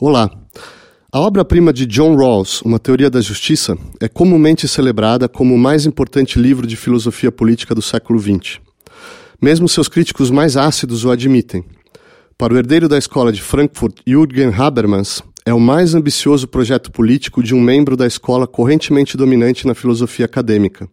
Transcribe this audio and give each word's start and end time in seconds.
Olá. 0.00 0.28
A 1.12 1.20
obra-prima 1.20 1.72
de 1.72 1.86
John 1.86 2.16
Rawls, 2.16 2.60
Uma 2.62 2.80
Teoria 2.80 3.08
da 3.08 3.20
Justiça, 3.20 3.78
é 4.00 4.08
comumente 4.08 4.66
celebrada 4.66 5.28
como 5.28 5.54
o 5.54 5.58
mais 5.58 5.86
importante 5.86 6.36
livro 6.36 6.66
de 6.66 6.74
filosofia 6.74 7.30
política 7.30 7.76
do 7.76 7.80
século 7.80 8.18
XX. 8.18 8.58
Mesmo 9.40 9.68
seus 9.68 9.86
críticos 9.86 10.32
mais 10.32 10.56
ácidos 10.56 11.04
o 11.04 11.12
admitem. 11.12 11.64
Para 12.36 12.52
o 12.52 12.56
herdeiro 12.56 12.88
da 12.88 12.98
escola 12.98 13.30
de 13.30 13.40
Frankfurt, 13.40 14.00
Jürgen 14.04 14.52
Habermas, 14.52 15.22
é 15.46 15.54
o 15.54 15.60
mais 15.60 15.94
ambicioso 15.94 16.48
projeto 16.48 16.90
político 16.90 17.40
de 17.40 17.54
um 17.54 17.60
membro 17.60 17.96
da 17.96 18.06
escola 18.06 18.48
correntemente 18.48 19.16
dominante 19.16 19.64
na 19.64 19.76
filosofia 19.76 20.26
acadêmica. 20.26 20.88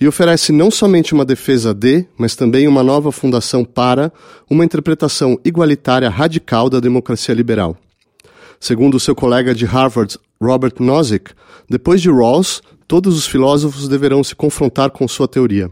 E 0.00 0.08
oferece 0.08 0.52
não 0.52 0.70
somente 0.70 1.12
uma 1.12 1.26
defesa 1.26 1.74
de, 1.74 2.06
mas 2.16 2.34
também 2.34 2.66
uma 2.66 2.82
nova 2.82 3.12
fundação 3.12 3.62
para 3.62 4.10
uma 4.48 4.64
interpretação 4.64 5.38
igualitária 5.44 6.08
radical 6.08 6.70
da 6.70 6.80
democracia 6.80 7.34
liberal. 7.34 7.76
Segundo 8.62 9.00
seu 9.00 9.12
colega 9.12 9.52
de 9.52 9.66
Harvard, 9.66 10.16
Robert 10.40 10.74
Nozick, 10.78 11.32
depois 11.68 12.00
de 12.00 12.08
Rawls, 12.08 12.62
todos 12.86 13.18
os 13.18 13.26
filósofos 13.26 13.88
deverão 13.88 14.22
se 14.22 14.36
confrontar 14.36 14.90
com 14.92 15.08
sua 15.08 15.26
teoria. 15.26 15.68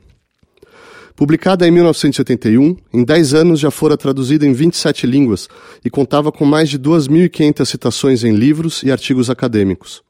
Publicada 1.15 1.69
em 1.69 1.71
1981, 1.71 2.77
em 2.93 3.05
10 3.05 3.35
anos 3.35 3.61
já 3.61 3.71
fora 3.71 3.97
traduzida 3.97 4.45
em 4.45 4.53
27 4.53 5.07
línguas 5.07 5.49
e 5.85 5.89
contava 5.89 6.33
com 6.33 6.45
mais 6.45 6.69
de 6.69 6.81
2.500 6.81 7.65
citações 7.65 8.25
em 8.25 8.35
livros 8.35 8.83
e 8.83 8.91
artigos 8.91 9.31
acadêmicos. 9.31 10.03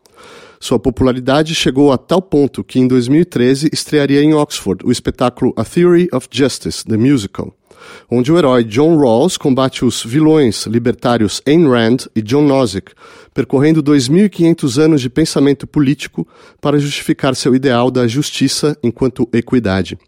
Sua 0.59 0.79
popularidade 0.79 1.55
chegou 1.55 1.93
a 1.93 1.99
tal 1.99 2.23
ponto 2.23 2.65
que 2.65 2.79
em 2.79 2.89
2013 2.89 3.69
estrearia 3.71 4.23
em 4.23 4.33
Oxford 4.33 4.87
o 4.87 4.91
espetáculo 4.91 5.53
A 5.55 5.67
Theory 5.67 6.09
of 6.15 6.29
Justice, 6.33 6.83
The 6.87 6.97
Musical 6.97 7.55
onde 8.11 8.33
o 8.33 8.39
herói 8.39 8.65
John 8.65 8.97
Rawls 8.97 9.37
combate 9.37 9.85
os 9.85 10.03
vilões 10.05 10.67
libertários 10.67 11.43
Ayn 11.47 11.69
Rand 11.69 12.09
e 12.15 12.23
John 12.23 12.43
Nozick, 12.43 12.93
percorrendo 13.33 13.83
2.500 13.83 14.79
anos 14.79 15.01
de 15.01 15.11
pensamento 15.11 15.67
político 15.67 16.27
para 16.61 16.79
justificar 16.79 17.35
seu 17.35 17.55
ideal 17.55 17.91
da 17.91 18.07
justiça 18.07 18.77
enquanto 18.83 19.29
equidade. 19.33 19.99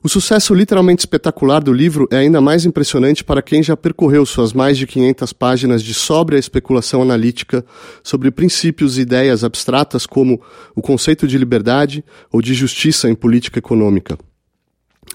O 0.00 0.08
sucesso 0.08 0.54
literalmente 0.54 1.00
espetacular 1.00 1.60
do 1.60 1.72
livro 1.72 2.06
é 2.12 2.18
ainda 2.18 2.40
mais 2.40 2.64
impressionante 2.64 3.24
para 3.24 3.42
quem 3.42 3.62
já 3.62 3.76
percorreu 3.76 4.24
suas 4.24 4.52
mais 4.52 4.78
de 4.78 4.86
500 4.86 5.32
páginas 5.32 5.82
de 5.82 5.92
sóbria 5.92 6.38
especulação 6.38 7.02
analítica 7.02 7.64
sobre 8.02 8.30
princípios 8.30 8.96
e 8.96 9.00
ideias 9.00 9.42
abstratas 9.42 10.06
como 10.06 10.40
o 10.74 10.80
conceito 10.80 11.26
de 11.26 11.36
liberdade 11.36 12.04
ou 12.32 12.40
de 12.40 12.54
justiça 12.54 13.10
em 13.10 13.14
política 13.14 13.58
econômica. 13.58 14.16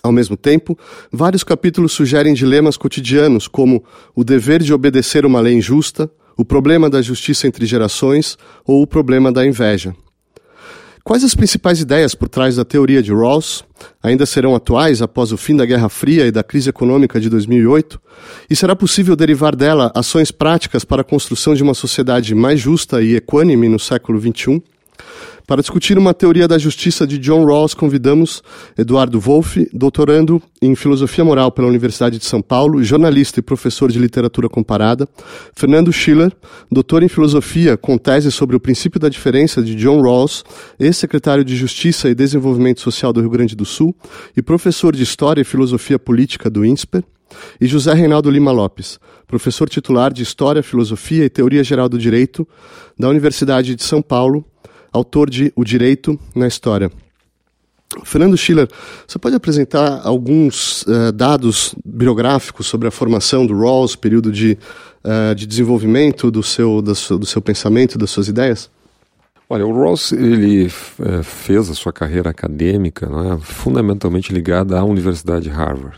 Ao 0.04 0.12
mesmo 0.12 0.36
tempo, 0.36 0.78
vários 1.10 1.46
capítulos 1.46 1.94
sugerem 1.94 2.34
dilemas 2.34 2.76
cotidianos, 2.76 3.48
como 3.48 3.82
o 4.14 4.22
dever 4.22 4.62
de 4.62 4.74
obedecer 4.74 5.26
uma 5.26 5.40
lei 5.40 5.54
injusta, 5.54 6.12
o 6.36 6.44
problema 6.44 6.90
da 6.90 7.02
justiça 7.02 7.48
entre 7.48 7.66
gerações 7.66 8.38
ou 8.66 8.82
o 8.82 8.88
problema 8.88 9.32
da 9.32 9.46
inveja. 9.46 9.96
Quais 11.06 11.24
as 11.24 11.34
principais 11.34 11.80
ideias 11.80 12.14
por 12.14 12.28
trás 12.28 12.58
da 12.58 12.66
teoria 12.66 13.02
de 13.02 13.14
Rawls? 13.14 13.64
Ainda 14.02 14.26
serão 14.26 14.54
atuais 14.54 15.02
após 15.02 15.32
o 15.32 15.38
fim 15.38 15.56
da 15.56 15.66
Guerra 15.66 15.88
Fria 15.88 16.28
e 16.28 16.32
da 16.32 16.44
crise 16.44 16.70
econômica 16.70 17.18
de 17.18 17.30
2008? 17.30 18.02
E 18.50 18.56
será 18.58 18.76
possível 18.76 19.16
derivar 19.16 19.56
dela 19.56 19.90
ações 19.96 20.32
práticas 20.32 20.84
para 20.84 21.02
a 21.02 21.06
construção 21.06 21.56
de 21.56 21.64
uma 21.64 21.74
sociedade 21.74 22.36
mais 22.36 22.60
justa 22.60 23.02
e 23.02 23.16
equânime 23.16 23.70
no 23.70 23.80
século 23.80 24.20
XXI? 24.20 24.62
Para 25.46 25.62
discutir 25.62 25.98
uma 25.98 26.14
teoria 26.14 26.48
da 26.48 26.58
justiça 26.58 27.06
de 27.06 27.18
John 27.18 27.44
Rawls, 27.46 27.74
convidamos 27.74 28.42
Eduardo 28.78 29.20
Wolff, 29.20 29.70
doutorando 29.74 30.42
em 30.62 30.74
Filosofia 30.74 31.26
Moral 31.26 31.52
pela 31.52 31.68
Universidade 31.68 32.18
de 32.18 32.24
São 32.24 32.42
Paulo, 32.42 32.82
jornalista 32.82 33.42
e 33.42 33.44
professor 33.44 33.92
de 33.92 34.00
literatura 34.00 34.48
comparada, 34.48 35.06
Fernando 35.54 35.92
Schiller, 35.92 36.32
doutor 36.72 37.04
em 37.04 37.10
Filosofia 37.10 37.76
com 37.76 37.98
tese 37.98 38.32
sobre 38.32 38.56
o 38.56 38.60
princípio 38.60 39.02
da 39.02 39.10
diferença 39.10 39.62
de 39.62 39.76
John 39.76 40.02
Rawls, 40.02 40.46
ex-secretário 40.80 41.44
de 41.44 41.58
Justiça 41.58 42.10
e 42.10 42.16
Desenvolvimento 42.16 42.80
Social 42.80 43.12
do 43.12 43.20
Rio 43.20 43.30
Grande 43.30 43.54
do 43.54 43.66
Sul 43.66 43.94
e 44.38 44.42
professor 44.42 44.96
de 44.96 45.04
História 45.04 45.42
e 45.42 45.46
Filosofia 45.46 46.00
Política 46.00 46.50
do 46.50 46.66
INSPER, 46.66 47.04
e 47.60 47.66
José 47.66 47.94
Reinaldo 47.94 48.30
Lima 48.30 48.52
Lopes, 48.52 49.00
professor 49.28 49.68
titular 49.68 50.14
de 50.14 50.22
História, 50.22 50.62
Filosofia 50.62 51.26
e 51.26 51.30
Teoria 51.30 51.64
Geral 51.64 51.90
do 51.90 51.98
Direito 51.98 52.48
da 52.98 53.10
Universidade 53.10 53.76
de 53.76 53.84
São 53.84 54.02
Paulo 54.04 54.46
autor 54.94 55.30
de 55.30 55.52
O 55.56 55.64
Direito 55.64 56.20
na 56.36 56.48
História. 56.48 56.92
Fernando 58.04 58.38
Schiller, 58.38 58.68
você 59.08 59.20
pode 59.20 59.36
apresentar 59.36 60.02
alguns 60.04 60.84
uh, 60.84 61.12
dados 61.12 61.76
biográficos 61.86 62.66
sobre 62.66 62.88
a 62.88 62.92
formação 62.92 63.46
do 63.46 63.58
Rawls, 63.58 63.96
período 63.96 64.32
de, 64.32 64.58
uh, 65.04 65.36
de 65.36 65.46
desenvolvimento 65.46 66.32
do 66.32 66.42
seu, 66.42 66.82
do 66.82 66.96
seu, 66.96 67.20
do 67.20 67.26
seu 67.26 67.42
pensamento, 67.42 67.98
das 67.98 68.10
suas 68.10 68.28
ideias? 68.28 68.70
Olha, 69.48 69.68
o 69.68 69.72
Rawls 69.72 70.12
ele 70.12 70.66
é, 70.66 71.22
fez 71.22 71.70
a 71.70 71.76
sua 71.76 71.94
carreira 71.94 72.30
acadêmica 72.30 73.06
é, 73.06 73.38
fundamentalmente 73.40 74.34
ligada 74.34 74.80
à 74.80 74.84
Universidade 74.84 75.44
de 75.44 75.50
Harvard. 75.50 75.98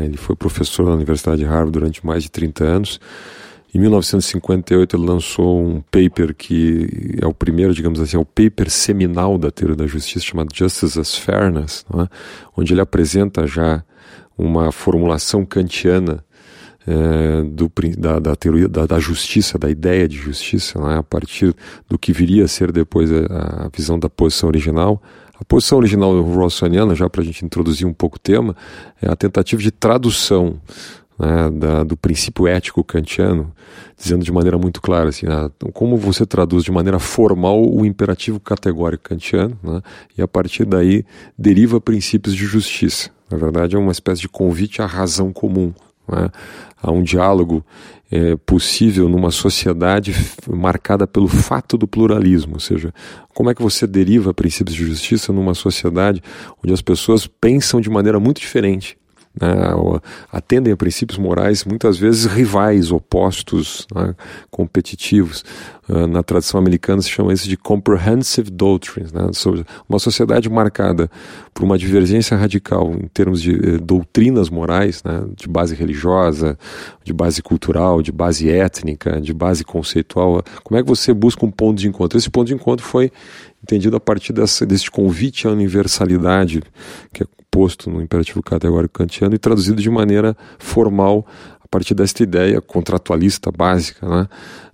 É? 0.00 0.06
Ele 0.06 0.16
foi 0.16 0.34
professor 0.34 0.86
da 0.86 0.92
Universidade 0.92 1.38
de 1.38 1.44
Harvard 1.44 1.70
durante 1.70 2.04
mais 2.04 2.24
de 2.24 2.30
30 2.30 2.64
anos 2.64 3.00
em 3.74 3.78
1958 3.78 4.96
ele 4.96 5.04
lançou 5.04 5.62
um 5.62 5.80
paper 5.80 6.34
que 6.34 7.18
é 7.20 7.26
o 7.26 7.34
primeiro, 7.34 7.74
digamos 7.74 8.00
assim, 8.00 8.16
é 8.16 8.20
o 8.20 8.24
paper 8.24 8.70
seminal 8.70 9.36
da 9.36 9.50
teoria 9.50 9.76
da 9.76 9.86
justiça 9.86 10.24
chamado 10.24 10.54
Justice 10.54 10.98
as 10.98 11.16
Fairness, 11.16 11.84
é? 11.94 12.08
onde 12.56 12.72
ele 12.72 12.80
apresenta 12.80 13.46
já 13.46 13.84
uma 14.38 14.70
formulação 14.70 15.44
kantiana 15.44 16.24
é, 16.86 17.42
do, 17.42 17.70
da, 17.98 18.18
da, 18.20 18.36
teoria 18.36 18.68
da, 18.68 18.86
da, 18.86 18.98
justiça, 18.98 19.58
da 19.58 19.68
ideia 19.68 20.06
de 20.06 20.16
justiça, 20.16 20.78
é? 20.78 20.98
a 20.98 21.02
partir 21.02 21.54
do 21.88 21.98
que 21.98 22.12
viria 22.12 22.44
a 22.44 22.48
ser 22.48 22.70
depois 22.70 23.10
a, 23.12 23.66
a 23.66 23.68
visão 23.74 23.98
da 23.98 24.08
posição 24.08 24.48
original. 24.48 25.02
A 25.38 25.44
posição 25.44 25.76
original 25.76 26.22
rawlsiana, 26.22 26.94
já 26.94 27.10
para 27.10 27.20
a 27.20 27.24
gente 27.24 27.44
introduzir 27.44 27.86
um 27.86 27.92
pouco 27.92 28.16
o 28.16 28.20
tema, 28.20 28.56
é 29.02 29.10
a 29.10 29.16
tentativa 29.16 29.60
de 29.60 29.70
tradução 29.70 30.58
né, 31.18 31.50
da, 31.50 31.82
do 31.82 31.96
princípio 31.96 32.46
ético 32.46 32.84
kantiano, 32.84 33.52
dizendo 33.96 34.24
de 34.24 34.30
maneira 34.30 34.58
muito 34.58 34.80
clara 34.80 35.08
assim, 35.08 35.26
né, 35.26 35.50
como 35.72 35.96
você 35.96 36.26
traduz 36.26 36.64
de 36.64 36.70
maneira 36.70 36.98
formal 36.98 37.62
o 37.62 37.84
imperativo 37.84 38.38
categórico 38.38 39.04
kantiano, 39.04 39.58
né, 39.62 39.82
e 40.16 40.22
a 40.22 40.28
partir 40.28 40.64
daí 40.64 41.04
deriva 41.38 41.80
princípios 41.80 42.34
de 42.34 42.44
justiça. 42.44 43.10
Na 43.30 43.36
verdade, 43.36 43.74
é 43.74 43.78
uma 43.78 43.92
espécie 43.92 44.20
de 44.20 44.28
convite 44.28 44.80
à 44.80 44.86
razão 44.86 45.32
comum, 45.32 45.72
né, 46.08 46.30
a 46.80 46.90
um 46.92 47.02
diálogo 47.02 47.64
é, 48.10 48.36
possível 48.36 49.08
numa 49.08 49.32
sociedade 49.32 50.14
marcada 50.48 51.06
pelo 51.06 51.26
fato 51.26 51.76
do 51.76 51.88
pluralismo, 51.88 52.54
ou 52.54 52.60
seja, 52.60 52.92
como 53.34 53.50
é 53.50 53.54
que 53.54 53.62
você 53.62 53.86
deriva 53.86 54.32
princípios 54.32 54.76
de 54.76 54.86
justiça 54.86 55.32
numa 55.32 55.54
sociedade 55.54 56.22
onde 56.62 56.72
as 56.72 56.82
pessoas 56.82 57.26
pensam 57.26 57.80
de 57.80 57.90
maneira 57.90 58.20
muito 58.20 58.40
diferente 58.40 58.96
né, 59.40 59.56
atendem 60.32 60.72
a 60.72 60.76
princípios 60.76 61.18
morais 61.18 61.64
muitas 61.64 61.98
vezes 61.98 62.24
rivais, 62.24 62.90
opostos, 62.90 63.86
né, 63.94 64.14
competitivos. 64.50 65.44
Uh, 65.88 66.06
na 66.06 66.20
tradição 66.20 66.58
americana 66.58 67.00
se 67.00 67.08
chama 67.08 67.32
isso 67.32 67.48
de 67.48 67.56
comprehensive 67.56 68.50
doctrines, 68.50 69.12
né, 69.12 69.22
uma 69.88 70.00
sociedade 70.00 70.48
marcada 70.50 71.08
por 71.54 71.62
uma 71.62 71.78
divergência 71.78 72.36
radical 72.36 72.92
em 72.92 73.06
termos 73.06 73.40
de 73.40 73.54
eh, 73.54 73.78
doutrinas 73.78 74.50
morais, 74.50 75.02
né, 75.04 75.24
de 75.36 75.48
base 75.48 75.74
religiosa, 75.76 76.58
de 77.04 77.12
base 77.12 77.40
cultural, 77.40 78.02
de 78.02 78.10
base 78.10 78.50
étnica, 78.50 79.20
de 79.20 79.32
base 79.32 79.64
conceitual. 79.64 80.42
Como 80.64 80.78
é 80.78 80.82
que 80.82 80.88
você 80.88 81.14
busca 81.14 81.46
um 81.46 81.50
ponto 81.50 81.78
de 81.78 81.88
encontro? 81.88 82.18
Esse 82.18 82.28
ponto 82.28 82.48
de 82.48 82.54
encontro 82.54 82.84
foi 82.84 83.12
entendido 83.62 83.96
a 83.96 84.00
partir 84.00 84.32
dessa, 84.32 84.66
desse 84.66 84.90
convite 84.90 85.46
à 85.46 85.50
universalidade, 85.50 86.62
que 87.12 87.22
é 87.22 87.26
posto 87.56 87.88
no 87.88 88.02
imperativo 88.02 88.42
categórico 88.42 88.98
kantiano 88.98 89.34
e 89.34 89.38
traduzido 89.38 89.80
de 89.80 89.88
maneira 89.88 90.36
formal 90.58 91.26
a 91.64 91.66
partir 91.66 91.94
desta 91.94 92.22
ideia 92.22 92.60
contratualista 92.60 93.50
básica, 93.50 94.06
né, 94.06 94.28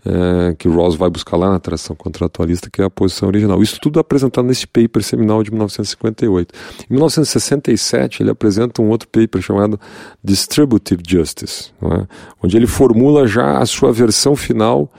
é, 0.04 0.54
que 0.56 0.68
Rawls 0.68 0.96
vai 0.96 1.08
buscar 1.08 1.36
lá 1.36 1.48
na 1.48 1.60
tradição 1.60 1.94
contratualista, 1.94 2.68
que 2.68 2.82
é 2.82 2.84
a 2.84 2.90
posição 2.90 3.28
original. 3.28 3.62
Isso 3.62 3.78
tudo 3.80 4.00
apresentado 4.00 4.44
nesse 4.44 4.66
paper 4.66 5.00
seminal 5.00 5.44
de 5.44 5.52
1958. 5.52 6.52
Em 6.90 6.94
1967, 6.94 8.24
ele 8.24 8.30
apresenta 8.30 8.82
um 8.82 8.88
outro 8.88 9.08
paper 9.08 9.40
chamado 9.40 9.80
Distributive 10.22 11.04
Justice, 11.06 11.70
é, 11.82 12.06
onde 12.42 12.56
ele 12.56 12.66
formula 12.66 13.28
já 13.28 13.58
a 13.58 13.64
sua 13.64 13.92
versão 13.92 14.34
final 14.34 14.90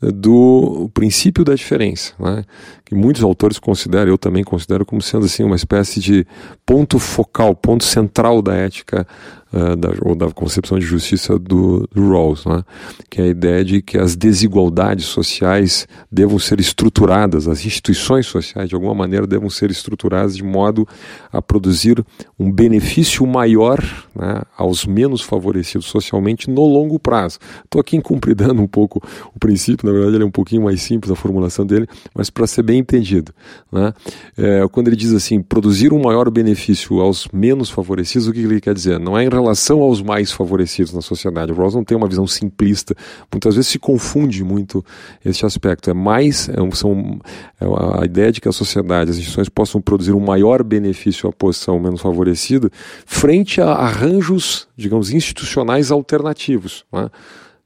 do 0.00 0.90
princípio 0.94 1.44
da 1.44 1.54
diferença, 1.54 2.12
né? 2.18 2.44
Que 2.88 2.94
muitos 2.94 3.22
autores 3.22 3.58
consideram, 3.58 4.10
eu 4.10 4.16
também 4.16 4.42
considero 4.42 4.86
como 4.86 5.02
sendo 5.02 5.26
assim 5.26 5.44
uma 5.44 5.56
espécie 5.56 6.00
de 6.00 6.26
ponto 6.64 6.98
focal, 6.98 7.54
ponto 7.54 7.84
central 7.84 8.40
da 8.40 8.54
ética 8.54 9.06
uh, 9.52 9.76
da, 9.76 9.90
ou 10.02 10.14
da 10.14 10.30
concepção 10.30 10.78
de 10.78 10.86
justiça 10.86 11.38
do, 11.38 11.86
do 11.92 12.10
Rawls, 12.10 12.46
né? 12.46 12.64
que 13.10 13.20
é 13.20 13.24
a 13.24 13.28
ideia 13.28 13.64
de 13.64 13.82
que 13.82 13.98
as 13.98 14.16
desigualdades 14.16 15.04
sociais 15.06 15.86
devam 16.10 16.38
ser 16.38 16.60
estruturadas, 16.60 17.48
as 17.48 17.64
instituições 17.64 18.26
sociais, 18.26 18.68
de 18.68 18.74
alguma 18.74 18.94
maneira, 18.94 19.26
devam 19.26 19.50
ser 19.50 19.70
estruturadas 19.70 20.36
de 20.36 20.42
modo 20.42 20.86
a 21.32 21.42
produzir 21.42 22.02
um 22.38 22.50
benefício 22.50 23.26
maior 23.26 23.78
né, 24.14 24.42
aos 24.56 24.86
menos 24.86 25.20
favorecidos 25.20 25.86
socialmente 25.86 26.48
no 26.48 26.64
longo 26.64 26.98
prazo. 26.98 27.38
Estou 27.64 27.80
aqui 27.80 27.96
incumpridando 28.00 28.62
um 28.62 28.66
pouco 28.66 29.02
o 29.34 29.38
princípio, 29.38 29.86
na 29.86 29.92
verdade 29.92 30.16
ele 30.16 30.24
é 30.24 30.26
um 30.26 30.30
pouquinho 30.30 30.62
mais 30.62 30.82
simples 30.82 31.10
a 31.10 31.16
formulação 31.16 31.66
dele, 31.66 31.86
mas 32.14 32.30
para 32.30 32.46
ser 32.46 32.62
bem 32.62 32.77
entendido. 32.78 33.32
Né? 33.70 33.92
É, 34.36 34.66
quando 34.70 34.88
ele 34.88 34.96
diz 34.96 35.12
assim, 35.12 35.42
produzir 35.42 35.92
um 35.92 36.00
maior 36.02 36.30
benefício 36.30 37.00
aos 37.00 37.28
menos 37.32 37.70
favorecidos, 37.70 38.28
o 38.28 38.32
que 38.32 38.40
ele 38.40 38.60
quer 38.60 38.74
dizer? 38.74 38.98
Não 38.98 39.18
é 39.18 39.24
em 39.24 39.28
relação 39.28 39.80
aos 39.80 40.00
mais 40.00 40.32
favorecidos 40.32 40.92
na 40.92 41.00
sociedade. 41.00 41.52
O 41.52 41.54
Rawls 41.54 41.74
não 41.74 41.84
tem 41.84 41.96
uma 41.96 42.08
visão 42.08 42.26
simplista, 42.26 42.94
muitas 43.32 43.54
vezes 43.54 43.70
se 43.70 43.78
confunde 43.78 44.42
muito 44.42 44.84
este 45.24 45.44
aspecto. 45.44 45.90
É 45.90 45.94
mais, 45.94 46.48
é, 46.48 46.54
são, 46.74 47.20
é 47.60 47.66
a 48.00 48.04
ideia 48.04 48.32
de 48.32 48.40
que 48.40 48.48
a 48.48 48.52
sociedade, 48.52 49.10
as 49.10 49.16
instituições 49.16 49.48
possam 49.48 49.80
produzir 49.80 50.12
um 50.12 50.20
maior 50.20 50.62
benefício 50.62 51.28
à 51.28 51.32
posição 51.32 51.78
menos 51.78 52.00
favorecida 52.00 52.70
frente 53.06 53.60
a 53.60 53.72
arranjos, 53.72 54.68
digamos, 54.76 55.10
institucionais 55.10 55.90
alternativos. 55.90 56.84
Né? 56.92 57.10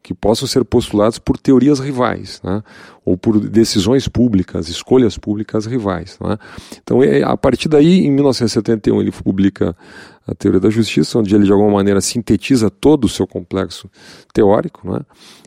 Que 0.02 0.12
possam 0.12 0.48
ser 0.48 0.64
postulados 0.64 1.18
por 1.18 1.38
teorias 1.38 1.78
rivais, 1.78 2.40
né? 2.42 2.62
ou 3.04 3.16
por 3.16 3.38
decisões 3.38 4.08
públicas, 4.08 4.68
escolhas 4.68 5.16
públicas 5.16 5.64
rivais. 5.64 6.18
Né? 6.20 6.36
Então, 6.82 7.02
é, 7.02 7.22
a 7.22 7.36
partir 7.36 7.68
daí, 7.68 8.00
em 8.00 8.10
1971, 8.10 9.00
ele 9.00 9.12
publica 9.12 9.76
a 10.26 10.34
Teoria 10.34 10.60
da 10.60 10.70
Justiça, 10.70 11.18
onde 11.18 11.34
ele, 11.34 11.44
de 11.44 11.52
alguma 11.52 11.70
maneira, 11.70 12.00
sintetiza 12.00 12.70
todo 12.70 13.04
o 13.04 13.08
seu 13.08 13.26
complexo 13.26 13.90
teórico, 14.32 14.90
né? 14.90 15.00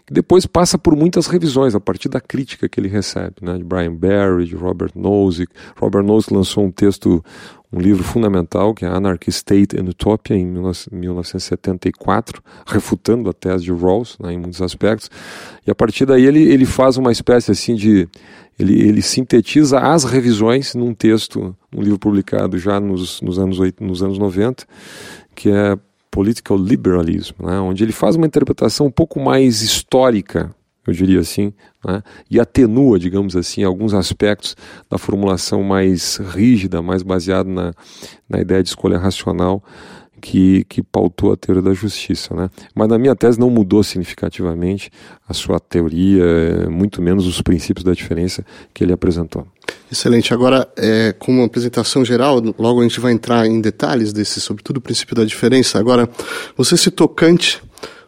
Que 0.06 0.14
depois 0.14 0.46
passa 0.46 0.78
por 0.78 0.96
muitas 0.96 1.28
revisões, 1.28 1.74
a 1.74 1.80
partir 1.80 2.10
da 2.10 2.22
crítica 2.22 2.70
que 2.70 2.80
ele 2.80 2.88
recebe, 2.88 3.36
né? 3.42 3.58
de 3.58 3.64
Brian 3.64 3.94
Barry, 3.94 4.46
de 4.46 4.56
Robert 4.56 4.92
Nozick. 4.96 5.52
Robert 5.78 6.04
Nozick 6.04 6.34
lançou 6.34 6.64
um 6.64 6.72
texto 6.72 7.24
um 7.74 7.80
livro 7.80 8.04
fundamental 8.04 8.74
que 8.74 8.86
é 8.86 8.88
Anarchy 8.88 9.30
State 9.30 9.78
and 9.78 9.90
Utopia 9.90 10.38
em 10.38 10.46
1974, 10.46 12.42
refutando 12.66 13.30
a 13.30 13.34
tese 13.34 13.66
de 13.66 13.74
Rawls 13.74 14.18
né, 14.20 14.32
em 14.32 14.38
muitos 14.38 14.62
aspectos. 14.62 15.12
E 15.68 15.72
a 15.72 15.76
partir 15.76 16.06
daí 16.06 16.26
ele, 16.26 16.42
ele 16.42 16.66
faz 16.66 16.96
uma 16.96 17.12
espécie 17.12 17.52
assim 17.52 17.76
de 17.76 18.08
ele, 18.58 18.82
ele 18.82 19.02
sintetiza 19.02 19.80
as 19.80 20.06
revisões 20.06 20.74
num 20.74 20.94
texto, 20.94 21.54
um 21.76 21.82
livro 21.82 22.00
publicado 22.00 22.58
já 22.58 22.80
nos, 22.80 23.20
nos, 23.20 23.38
anos, 23.38 23.58
nos 23.82 24.02
anos 24.02 24.18
90, 24.18 24.66
que 25.36 25.50
é 25.50 25.78
Political 26.16 26.58
Liberalism, 26.58 27.34
né, 27.44 27.60
onde 27.60 27.84
ele 27.84 27.92
faz 27.92 28.16
uma 28.16 28.26
interpretação 28.26 28.88
um 28.88 28.92
pouco 28.92 29.20
mais 29.20 29.62
histórica 29.62 30.56
eu 30.88 30.94
diria 30.94 31.20
assim, 31.20 31.52
né? 31.84 32.04
e 32.30 32.40
atenua, 32.40 33.00
digamos 33.00 33.36
assim, 33.36 33.64
alguns 33.64 33.94
aspectos 33.94 34.56
da 34.88 35.00
formulação 35.00 35.64
mais 35.64 36.18
rígida, 36.18 36.80
mais 36.80 37.02
baseada 37.02 37.50
na, 37.50 37.74
na 38.30 38.40
ideia 38.40 38.62
de 38.62 38.70
escolha 38.70 39.00
racional 39.00 39.64
que, 40.22 40.64
que 40.66 40.84
pautou 40.84 41.34
a 41.34 41.38
teoria 41.38 41.62
da 41.62 41.74
justiça. 41.74 42.36
Né? 42.36 42.50
Mas 42.74 42.88
na 42.88 42.98
minha 42.98 43.16
tese 43.16 43.40
não 43.40 43.50
mudou 43.50 43.84
significativamente 43.84 44.92
a 45.28 45.34
sua 45.34 45.60
teoria, 45.60 46.70
muito 46.70 47.02
menos 47.02 47.26
os 47.26 47.42
princípios 47.42 47.84
da 47.84 47.94
diferença 47.94 48.46
que 48.74 48.84
ele 48.84 48.94
apresentou. 48.94 49.48
Excelente. 49.96 50.34
Agora, 50.34 50.68
é, 50.76 51.14
com 51.18 51.32
uma 51.32 51.46
apresentação 51.46 52.04
geral, 52.04 52.44
logo 52.60 52.82
a 52.82 52.84
gente 52.84 53.00
vai 53.00 53.14
entrar 53.14 53.48
em 53.48 53.62
detalhes 53.62 54.12
desse, 54.12 54.42
sobretudo 54.42 54.78
o 54.78 54.82
princípio 54.82 55.16
da 55.16 55.24
diferença. 55.24 55.80
Agora, 55.80 56.10
você 56.58 56.76
citou 56.76 57.08
Kant, 57.08 57.62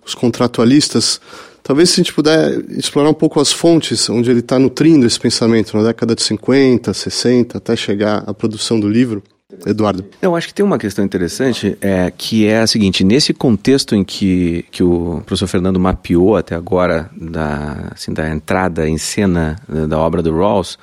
os 0.06 0.14
contratualistas. 0.14 1.22
Talvez 1.64 1.90
se 1.90 2.02
a 2.02 2.04
gente 2.04 2.14
puder 2.14 2.60
explorar 2.72 3.10
um 3.10 3.14
pouco 3.14 3.40
as 3.40 3.54
fontes 3.54 4.10
onde 4.10 4.30
ele 4.30 4.42
está 4.42 4.60
nutrindo 4.60 5.06
esse 5.08 5.18
pensamento, 5.18 5.78
na 5.78 5.84
década 5.84 6.14
de 6.14 6.24
50, 6.24 6.94
60, 6.94 7.58
até 7.58 7.74
chegar 7.74 8.22
à 8.28 8.34
produção 8.34 8.78
do 8.78 8.90
livro. 8.90 9.24
Eduardo. 9.66 10.04
Eu 10.22 10.36
acho 10.36 10.50
que 10.50 10.54
tem 10.54 10.66
uma 10.66 10.78
questão 10.78 11.06
interessante, 11.06 11.78
é, 11.80 12.12
que 12.12 12.46
é 12.46 12.60
a 12.60 12.68
seguinte, 12.68 13.02
nesse 13.02 13.34
contexto 13.34 13.96
em 13.96 14.04
que, 14.04 14.66
que 14.70 14.84
o 14.84 15.22
professor 15.26 15.48
Fernando 15.48 15.80
mapeou 15.80 16.36
até 16.36 16.54
agora 16.54 17.10
da, 17.16 17.92
assim, 17.94 18.12
da 18.12 18.30
entrada 18.30 18.90
em 18.90 18.98
cena 18.98 19.56
da 19.88 19.98
obra 19.98 20.22
do 20.22 20.38
Rawls, 20.38 20.78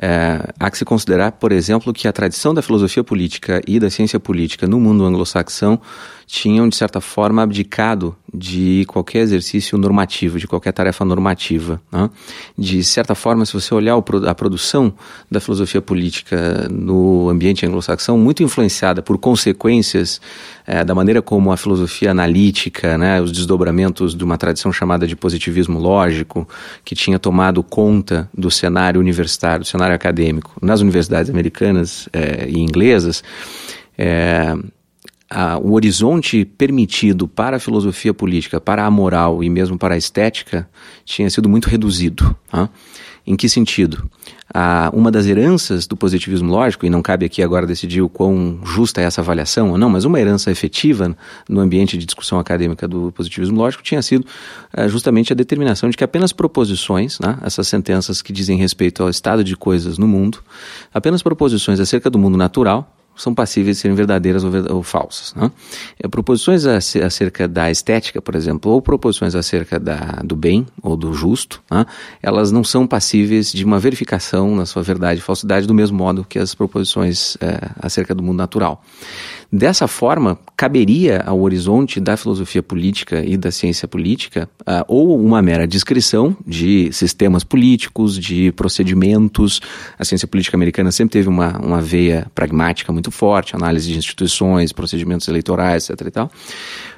é, 0.00 0.48
há 0.58 0.70
que 0.70 0.78
se 0.78 0.84
considerar, 0.86 1.32
por 1.32 1.52
exemplo, 1.52 1.92
que 1.92 2.08
a 2.08 2.12
tradição 2.12 2.54
da 2.54 2.62
filosofia 2.62 3.04
política 3.04 3.60
e 3.66 3.78
da 3.78 3.90
ciência 3.90 4.18
política 4.18 4.66
no 4.66 4.80
mundo 4.80 5.04
anglo-saxão 5.04 5.78
tinham, 6.26 6.68
de 6.68 6.74
certa 6.74 7.00
forma, 7.00 7.42
abdicado 7.42 8.16
de 8.34 8.84
qualquer 8.88 9.20
exercício 9.20 9.78
normativo, 9.78 10.38
de 10.38 10.46
qualquer 10.46 10.72
tarefa 10.72 11.04
normativa. 11.04 11.80
Né? 11.90 12.10
De 12.58 12.82
certa 12.82 13.14
forma, 13.14 13.46
se 13.46 13.52
você 13.52 13.72
olhar 13.72 13.96
a 13.96 14.34
produção 14.34 14.92
da 15.30 15.38
filosofia 15.38 15.80
política 15.80 16.68
no 16.68 17.28
ambiente 17.28 17.64
anglo-saxão, 17.64 18.18
muito 18.18 18.42
influenciada 18.42 19.00
por 19.02 19.16
consequências 19.18 20.20
é, 20.66 20.84
da 20.84 20.96
maneira 20.96 21.22
como 21.22 21.52
a 21.52 21.56
filosofia 21.56 22.10
analítica, 22.10 22.98
né, 22.98 23.22
os 23.22 23.30
desdobramentos 23.30 24.12
de 24.14 24.24
uma 24.24 24.36
tradição 24.36 24.72
chamada 24.72 25.06
de 25.06 25.14
positivismo 25.14 25.78
lógico, 25.78 26.46
que 26.84 26.96
tinha 26.96 27.20
tomado 27.20 27.62
conta 27.62 28.28
do 28.36 28.50
cenário 28.50 29.00
universitário, 29.00 29.60
do 29.60 29.66
cenário 29.66 29.94
acadêmico 29.94 30.56
nas 30.60 30.80
universidades 30.80 31.30
americanas 31.30 32.08
é, 32.12 32.48
e 32.48 32.58
inglesas, 32.58 33.22
é, 33.96 34.56
a, 35.30 35.58
o 35.58 35.72
horizonte 35.72 36.44
permitido 36.44 37.26
para 37.26 37.56
a 37.56 37.60
filosofia 37.60 38.14
política, 38.14 38.60
para 38.60 38.84
a 38.84 38.90
moral 38.90 39.42
e 39.42 39.50
mesmo 39.50 39.78
para 39.78 39.94
a 39.94 39.98
estética 39.98 40.68
tinha 41.04 41.28
sido 41.28 41.48
muito 41.48 41.68
reduzido. 41.68 42.36
Tá? 42.50 42.68
Em 43.26 43.34
que 43.34 43.48
sentido? 43.48 44.08
Ah, 44.54 44.88
uma 44.94 45.10
das 45.10 45.26
heranças 45.26 45.84
do 45.88 45.96
positivismo 45.96 46.48
lógico, 46.48 46.86
e 46.86 46.90
não 46.90 47.02
cabe 47.02 47.26
aqui 47.26 47.42
agora 47.42 47.66
decidir 47.66 48.00
o 48.00 48.08
quão 48.08 48.60
justa 48.64 49.00
é 49.00 49.04
essa 49.04 49.20
avaliação 49.20 49.72
ou 49.72 49.78
não, 49.78 49.90
mas 49.90 50.04
uma 50.04 50.20
herança 50.20 50.48
efetiva 50.52 51.16
no 51.48 51.60
ambiente 51.60 51.98
de 51.98 52.06
discussão 52.06 52.38
acadêmica 52.38 52.86
do 52.86 53.10
positivismo 53.10 53.58
lógico 53.58 53.82
tinha 53.82 54.00
sido 54.00 54.24
ah, 54.72 54.86
justamente 54.86 55.32
a 55.32 55.36
determinação 55.36 55.90
de 55.90 55.96
que 55.96 56.04
apenas 56.04 56.32
proposições, 56.32 57.18
né, 57.18 57.36
essas 57.42 57.66
sentenças 57.66 58.22
que 58.22 58.32
dizem 58.32 58.56
respeito 58.56 59.02
ao 59.02 59.10
estado 59.10 59.42
de 59.42 59.56
coisas 59.56 59.98
no 59.98 60.06
mundo, 60.06 60.38
apenas 60.94 61.20
proposições 61.20 61.80
acerca 61.80 62.08
do 62.08 62.18
mundo 62.18 62.38
natural, 62.38 62.95
são 63.16 63.34
passíveis 63.34 63.76
de 63.76 63.82
serem 63.82 63.96
verdadeiras 63.96 64.44
ou, 64.44 64.52
ou 64.70 64.82
falsas. 64.82 65.34
Né? 65.34 65.50
É, 65.98 66.06
proposições 66.08 66.64
acerca 66.66 67.48
da 67.48 67.70
estética, 67.70 68.20
por 68.20 68.34
exemplo, 68.34 68.70
ou 68.70 68.82
proposições 68.82 69.34
acerca 69.34 69.78
da, 69.80 70.20
do 70.24 70.36
bem 70.36 70.66
ou 70.82 70.96
do 70.96 71.12
justo, 71.12 71.62
né? 71.70 71.86
elas 72.22 72.52
não 72.52 72.62
são 72.62 72.86
passíveis 72.86 73.52
de 73.52 73.64
uma 73.64 73.78
verificação 73.78 74.54
na 74.54 74.66
sua 74.66 74.82
verdade 74.82 75.20
e 75.20 75.22
falsidade 75.22 75.66
do 75.66 75.74
mesmo 75.74 75.96
modo 75.96 76.24
que 76.24 76.38
as 76.38 76.54
proposições 76.54 77.36
é, 77.40 77.70
acerca 77.80 78.14
do 78.14 78.22
mundo 78.22 78.36
natural. 78.36 78.82
Dessa 79.52 79.86
forma, 79.86 80.38
caberia 80.56 81.22
ao 81.24 81.40
horizonte 81.40 82.00
da 82.00 82.16
filosofia 82.16 82.62
política 82.62 83.24
e 83.24 83.36
da 83.36 83.52
ciência 83.52 83.86
política 83.86 84.48
uh, 84.62 84.84
ou 84.88 85.20
uma 85.20 85.40
mera 85.40 85.66
descrição 85.66 86.36
de 86.44 86.92
sistemas 86.92 87.44
políticos, 87.44 88.18
de 88.18 88.50
procedimentos. 88.52 89.60
A 89.98 90.04
ciência 90.04 90.26
política 90.26 90.56
americana 90.56 90.90
sempre 90.90 91.12
teve 91.12 91.28
uma, 91.28 91.56
uma 91.58 91.80
veia 91.80 92.26
pragmática 92.34 92.92
muito 92.92 93.12
forte, 93.12 93.54
análise 93.54 93.92
de 93.92 93.96
instituições, 93.96 94.72
procedimentos 94.72 95.28
eleitorais, 95.28 95.88
etc. 95.88 96.06
E 96.06 96.10
tal. 96.10 96.30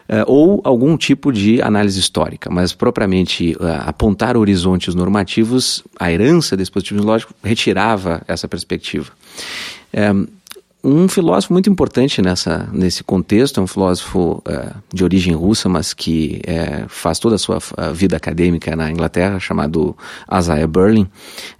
Uh, 0.09 0.25
ou 0.27 0.61
algum 0.65 0.97
tipo 0.97 1.31
de 1.31 1.61
análise 1.61 2.01
histórica, 2.01 2.49
mas 2.51 2.73
propriamente 2.73 3.55
uh, 3.61 3.87
apontar 3.87 4.39
horizontes 4.39 4.95
normativos, 4.95 5.85
a 6.01 6.11
herança 6.11 6.57
desse 6.57 6.71
positivismo 6.71 7.07
lógico 7.07 7.35
retirava 7.45 8.23
essa 8.27 8.49
perspectiva. 8.49 9.13
Um, 9.93 10.23
eh, 10.23 10.38
um 10.83 11.09
filósofo 11.09 11.53
muito 11.53 11.69
importante 11.69 12.23
nessa, 12.23 12.69
nesse 12.73 13.03
contexto, 13.03 13.59
é 13.59 13.63
um 13.63 13.67
filósofo 13.67 14.43
uh, 14.47 14.75
de 14.93 15.03
origem 15.03 15.35
russa, 15.35 15.69
mas 15.69 15.93
que 15.93 16.41
uh, 16.47 16.89
faz 16.89 17.19
toda 17.19 17.35
a 17.35 17.39
sua 17.39 17.59
vida 17.93 18.17
acadêmica 18.17 18.77
na 18.77 18.89
Inglaterra, 18.91 19.41
chamado 19.41 19.97
Isaiah 20.33 20.69
Berlin. 20.69 21.09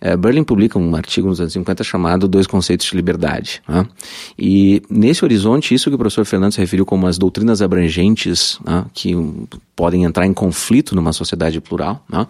Uh, 0.01 0.17
Berlin 0.17 0.45
publica 0.45 0.79
um 0.79 0.95
artigo 0.95 1.27
nos 1.27 1.41
anos 1.41 1.53
50 1.53 1.83
chamado 1.83 2.29
Dois 2.29 2.47
Conceitos 2.47 2.87
de 2.87 2.97
Liberdade. 2.97 3.61
Né? 3.67 3.87
E 4.39 4.83
nesse 4.89 5.25
horizonte, 5.25 5.75
isso 5.75 5.91
que 5.91 5.97
o 5.97 5.99
professor 5.99 6.25
Fernando 6.25 6.53
se 6.53 6.61
referiu 6.61 6.87
como 6.87 7.07
as 7.09 7.19
doutrinas 7.19 7.61
abrangentes, 7.61 8.61
né? 8.65 8.85
que 8.95 9.17
podem 9.75 10.05
entrar 10.05 10.27
em 10.27 10.35
conflito 10.35 10.95
numa 10.95 11.13
sociedade 11.13 11.61
plural, 11.61 12.05
né? 12.11 12.27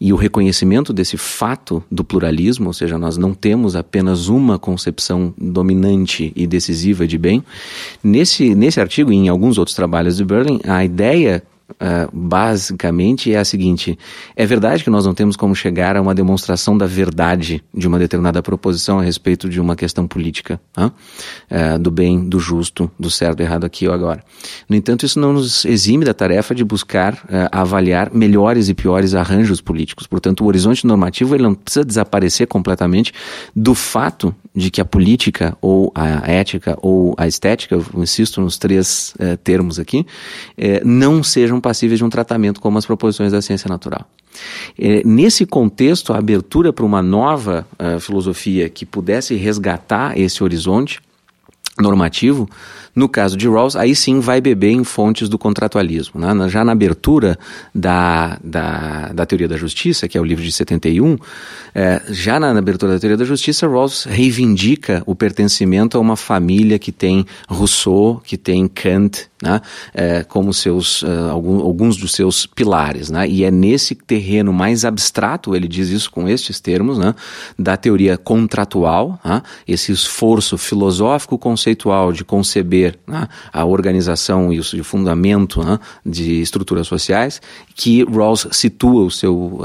E 0.00 0.12
o 0.12 0.16
reconhecimento 0.16 0.92
desse 0.92 1.18
fato 1.18 1.84
do 1.90 2.02
pluralismo, 2.02 2.68
ou 2.68 2.72
seja, 2.72 2.96
nós 2.96 3.18
não 3.18 3.34
temos 3.34 3.76
apenas 3.76 4.28
uma 4.28 4.58
concepção 4.58 5.34
dominante 5.36 6.32
e 6.34 6.46
decisiva 6.46 7.06
de 7.06 7.18
bem. 7.18 7.44
Nesse, 8.02 8.54
nesse 8.54 8.80
artigo 8.80 9.12
e 9.12 9.16
em 9.16 9.28
alguns 9.28 9.58
outros 9.58 9.76
trabalhos 9.76 10.16
de 10.16 10.24
Berlin, 10.24 10.58
a 10.66 10.82
ideia 10.82 11.42
uh, 11.72 12.10
basicamente, 12.12 13.32
é 13.32 13.38
a 13.38 13.44
seguinte: 13.44 13.98
é 14.36 14.46
verdade 14.46 14.84
que 14.84 14.90
nós 14.90 15.06
não 15.06 15.14
temos 15.14 15.36
como 15.36 15.54
chegar 15.54 15.96
a 15.96 16.00
uma 16.02 16.14
demonstração 16.14 16.76
da 16.76 16.86
verdade 16.86 17.62
de 17.74 17.86
uma 17.86 17.98
determinada 17.98 18.42
proposição 18.42 18.98
a 18.98 19.02
respeito 19.02 19.48
de 19.48 19.60
uma 19.60 19.76
questão 19.76 20.06
política, 20.06 20.60
uh, 20.76 21.78
do 21.78 21.90
bem, 21.90 22.28
do 22.28 22.38
justo, 22.38 22.90
do 22.98 23.10
certo, 23.10 23.40
errado 23.40 23.64
aqui 23.64 23.86
ou 23.86 23.94
agora. 23.94 24.22
No 24.68 24.76
entanto, 24.76 25.04
isso 25.04 25.18
não 25.18 25.32
nos 25.32 25.64
exime 25.64 26.04
da 26.04 26.14
tarefa 26.14 26.54
de 26.54 26.64
buscar 26.64 27.14
uh, 27.14 27.48
avaliar 27.52 28.10
melhores 28.12 28.68
e 28.68 28.74
piores 28.74 29.14
arranjos 29.14 29.60
políticos. 29.60 30.06
Portanto, 30.06 30.44
o 30.44 30.46
horizonte 30.46 30.86
normativo 30.86 31.34
ele 31.34 31.42
não 31.42 31.54
precisa 31.54 31.84
desaparecer 31.84 32.46
completamente 32.46 33.12
do 33.54 33.74
fato 33.74 34.34
de 34.54 34.70
que 34.70 34.80
a 34.80 34.84
política 34.84 35.56
ou 35.60 35.92
a 35.94 36.30
ética 36.30 36.76
ou 36.82 37.14
a 37.16 37.26
estética, 37.26 37.76
eu 37.76 38.02
insisto 38.02 38.40
nos 38.40 38.58
três 38.58 39.14
eh, 39.18 39.36
termos 39.36 39.78
aqui, 39.78 40.04
eh, 40.58 40.82
não 40.84 41.22
sejam 41.22 41.60
passíveis 41.60 41.98
de 41.98 42.04
um 42.04 42.10
tratamento 42.10 42.60
como 42.60 42.76
as 42.76 42.84
proposições 42.84 43.30
da 43.30 43.40
ciência 43.40 43.68
natural. 43.68 44.04
Eh, 44.78 45.02
nesse 45.04 45.46
contexto, 45.46 46.12
a 46.12 46.18
abertura 46.18 46.72
para 46.72 46.84
uma 46.84 47.02
nova 47.02 47.66
filosofia 48.00 48.68
que 48.68 48.84
pudesse 48.84 49.34
resgatar 49.36 50.18
esse 50.18 50.42
horizonte 50.42 51.00
normativo 51.78 52.48
no 52.94 53.08
caso 53.08 53.36
de 53.36 53.48
Rawls, 53.48 53.76
aí 53.76 53.94
sim 53.94 54.20
vai 54.20 54.40
beber 54.40 54.72
em 54.72 54.84
fontes 54.84 55.28
do 55.28 55.38
contratualismo. 55.38 56.20
Né? 56.20 56.48
Já 56.48 56.64
na 56.64 56.72
abertura 56.72 57.38
da, 57.74 58.38
da, 58.42 59.12
da 59.12 59.26
Teoria 59.26 59.48
da 59.48 59.56
Justiça, 59.56 60.08
que 60.08 60.18
é 60.18 60.20
o 60.20 60.24
livro 60.24 60.42
de 60.42 60.52
71, 60.52 61.16
é, 61.74 62.02
já 62.08 62.40
na 62.40 62.50
abertura 62.50 62.94
da 62.94 62.98
Teoria 62.98 63.16
da 63.16 63.24
Justiça, 63.24 63.66
Rawls 63.66 64.04
reivindica 64.04 65.02
o 65.06 65.14
pertencimento 65.14 65.96
a 65.96 66.00
uma 66.00 66.16
família 66.16 66.78
que 66.78 66.92
tem 66.92 67.24
Rousseau, 67.48 68.20
que 68.24 68.36
tem 68.36 68.66
Kant, 68.66 69.30
né? 69.42 69.60
É, 69.94 70.22
como 70.22 70.52
seus, 70.52 71.02
uh, 71.02 71.30
algum, 71.30 71.60
alguns 71.60 71.96
dos 71.96 72.12
seus 72.12 72.44
pilares. 72.46 73.10
Né? 73.10 73.26
E 73.28 73.44
é 73.44 73.50
nesse 73.50 73.94
terreno 73.94 74.52
mais 74.52 74.84
abstrato, 74.84 75.56
ele 75.56 75.66
diz 75.66 75.88
isso 75.88 76.10
com 76.10 76.28
estes 76.28 76.60
termos, 76.60 76.98
né? 76.98 77.14
da 77.58 77.76
teoria 77.76 78.18
contratual, 78.18 79.18
né? 79.24 79.42
esse 79.66 79.92
esforço 79.92 80.58
filosófico 80.58 81.38
conceitual 81.38 82.12
de 82.12 82.24
conceber 82.24 82.79
né, 83.06 83.28
a 83.52 83.64
organização 83.64 84.52
e 84.52 84.60
o 84.60 84.84
fundamento 84.84 85.62
né, 85.62 85.78
de 86.04 86.40
estruturas 86.40 86.86
sociais, 86.86 87.40
que 87.74 88.04
Rawls 88.04 88.46
situa 88.52 89.04
o 89.04 89.10
seu, 89.10 89.34
uh, 89.34 89.64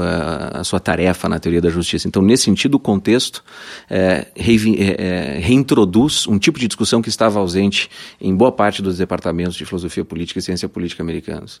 a 0.54 0.64
sua 0.64 0.80
tarefa 0.80 1.28
na 1.28 1.38
teoria 1.38 1.60
da 1.60 1.70
justiça. 1.70 2.08
Então, 2.08 2.22
nesse 2.22 2.44
sentido, 2.44 2.74
o 2.74 2.80
contexto 2.80 3.42
é, 3.88 4.26
é, 4.36 5.38
reintroduz 5.40 6.26
um 6.26 6.38
tipo 6.38 6.58
de 6.58 6.66
discussão 6.66 7.02
que 7.02 7.08
estava 7.08 7.38
ausente 7.38 7.88
em 8.20 8.34
boa 8.34 8.52
parte 8.52 8.82
dos 8.82 8.98
departamentos 8.98 9.54
de 9.54 9.64
filosofia 9.64 10.04
política 10.04 10.38
e 10.38 10.42
ciência 10.42 10.68
política 10.68 11.02
americanos. 11.02 11.58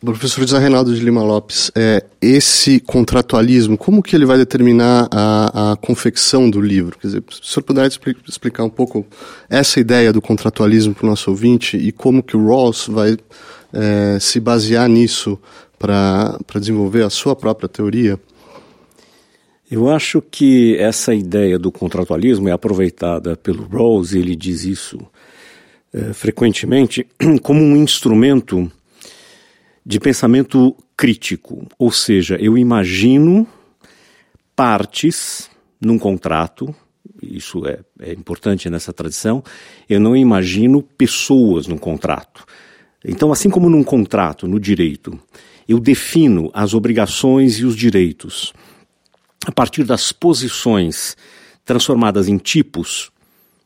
Professor 0.00 0.42
José 0.42 0.58
Reinaldo 0.60 0.94
de 0.94 1.00
Lima 1.00 1.24
Lopes, 1.24 1.72
é, 1.74 2.04
esse 2.22 2.78
contratualismo, 2.78 3.76
como 3.76 4.00
que 4.00 4.14
ele 4.14 4.24
vai 4.24 4.38
determinar 4.38 5.08
a, 5.10 5.72
a 5.72 5.76
confecção 5.76 6.48
do 6.48 6.60
livro? 6.60 6.96
Quer 6.96 7.08
dizer, 7.08 7.24
se 7.28 7.40
o 7.40 7.44
senhor 7.44 7.64
puder 7.64 7.90
explicar 8.28 8.62
um 8.62 8.70
pouco 8.70 9.04
essa 9.50 9.80
ideia 9.80 10.12
do 10.12 10.22
contratualismo 10.22 10.94
para 10.94 11.04
o 11.04 11.10
nosso 11.10 11.30
ouvinte 11.30 11.76
e 11.76 11.90
como 11.90 12.22
que 12.22 12.36
o 12.36 12.46
Rawls 12.46 12.86
vai 12.86 13.16
é, 13.72 14.18
se 14.20 14.38
basear 14.38 14.88
nisso 14.88 15.36
para 15.76 16.38
desenvolver 16.60 17.02
a 17.02 17.10
sua 17.10 17.34
própria 17.34 17.68
teoria? 17.68 18.20
Eu 19.68 19.90
acho 19.90 20.22
que 20.22 20.76
essa 20.78 21.12
ideia 21.12 21.58
do 21.58 21.72
contratualismo 21.72 22.48
é 22.48 22.52
aproveitada 22.52 23.36
pelo 23.36 23.66
Rawls, 23.66 24.14
ele 24.14 24.36
diz 24.36 24.62
isso 24.62 25.00
é, 25.92 26.12
frequentemente, 26.12 27.04
como 27.42 27.60
um 27.60 27.76
instrumento 27.76 28.70
de 29.88 29.98
pensamento 29.98 30.76
crítico, 30.94 31.66
ou 31.78 31.90
seja, 31.90 32.36
eu 32.38 32.58
imagino 32.58 33.48
partes 34.54 35.48
num 35.80 35.98
contrato, 35.98 36.74
isso 37.22 37.66
é, 37.66 37.80
é 37.98 38.12
importante 38.12 38.68
nessa 38.68 38.92
tradição, 38.92 39.42
eu 39.88 39.98
não 39.98 40.14
imagino 40.14 40.82
pessoas 40.82 41.66
num 41.66 41.78
contrato. 41.78 42.44
Então, 43.02 43.32
assim 43.32 43.48
como 43.48 43.70
num 43.70 43.82
contrato, 43.82 44.46
no 44.46 44.60
direito, 44.60 45.18
eu 45.66 45.80
defino 45.80 46.50
as 46.52 46.74
obrigações 46.74 47.58
e 47.58 47.64
os 47.64 47.74
direitos 47.74 48.52
a 49.46 49.52
partir 49.52 49.84
das 49.84 50.12
posições 50.12 51.16
transformadas 51.64 52.28
em 52.28 52.36
tipos, 52.36 53.10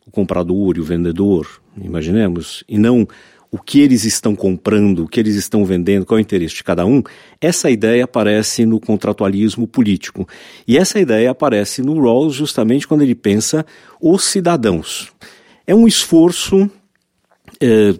o 0.06 0.10
comprador 0.12 0.76
e 0.76 0.80
o 0.80 0.84
vendedor, 0.84 1.48
imaginemos, 1.76 2.62
e 2.68 2.78
não 2.78 3.08
o 3.52 3.58
que 3.58 3.80
eles 3.80 4.04
estão 4.04 4.34
comprando, 4.34 5.04
o 5.04 5.08
que 5.08 5.20
eles 5.20 5.34
estão 5.34 5.62
vendendo, 5.62 6.06
qual 6.06 6.16
é 6.16 6.22
o 6.22 6.24
interesse 6.24 6.54
de 6.54 6.64
cada 6.64 6.86
um, 6.86 7.02
essa 7.38 7.70
ideia 7.70 8.04
aparece 8.04 8.64
no 8.64 8.80
contratualismo 8.80 9.68
político. 9.68 10.26
E 10.66 10.78
essa 10.78 10.98
ideia 10.98 11.30
aparece 11.30 11.82
no 11.82 12.00
Rawls 12.00 12.34
justamente 12.34 12.88
quando 12.88 13.02
ele 13.02 13.14
pensa 13.14 13.66
os 14.00 14.24
cidadãos. 14.24 15.12
É 15.66 15.74
um 15.74 15.86
esforço 15.86 16.70
é, 17.60 17.94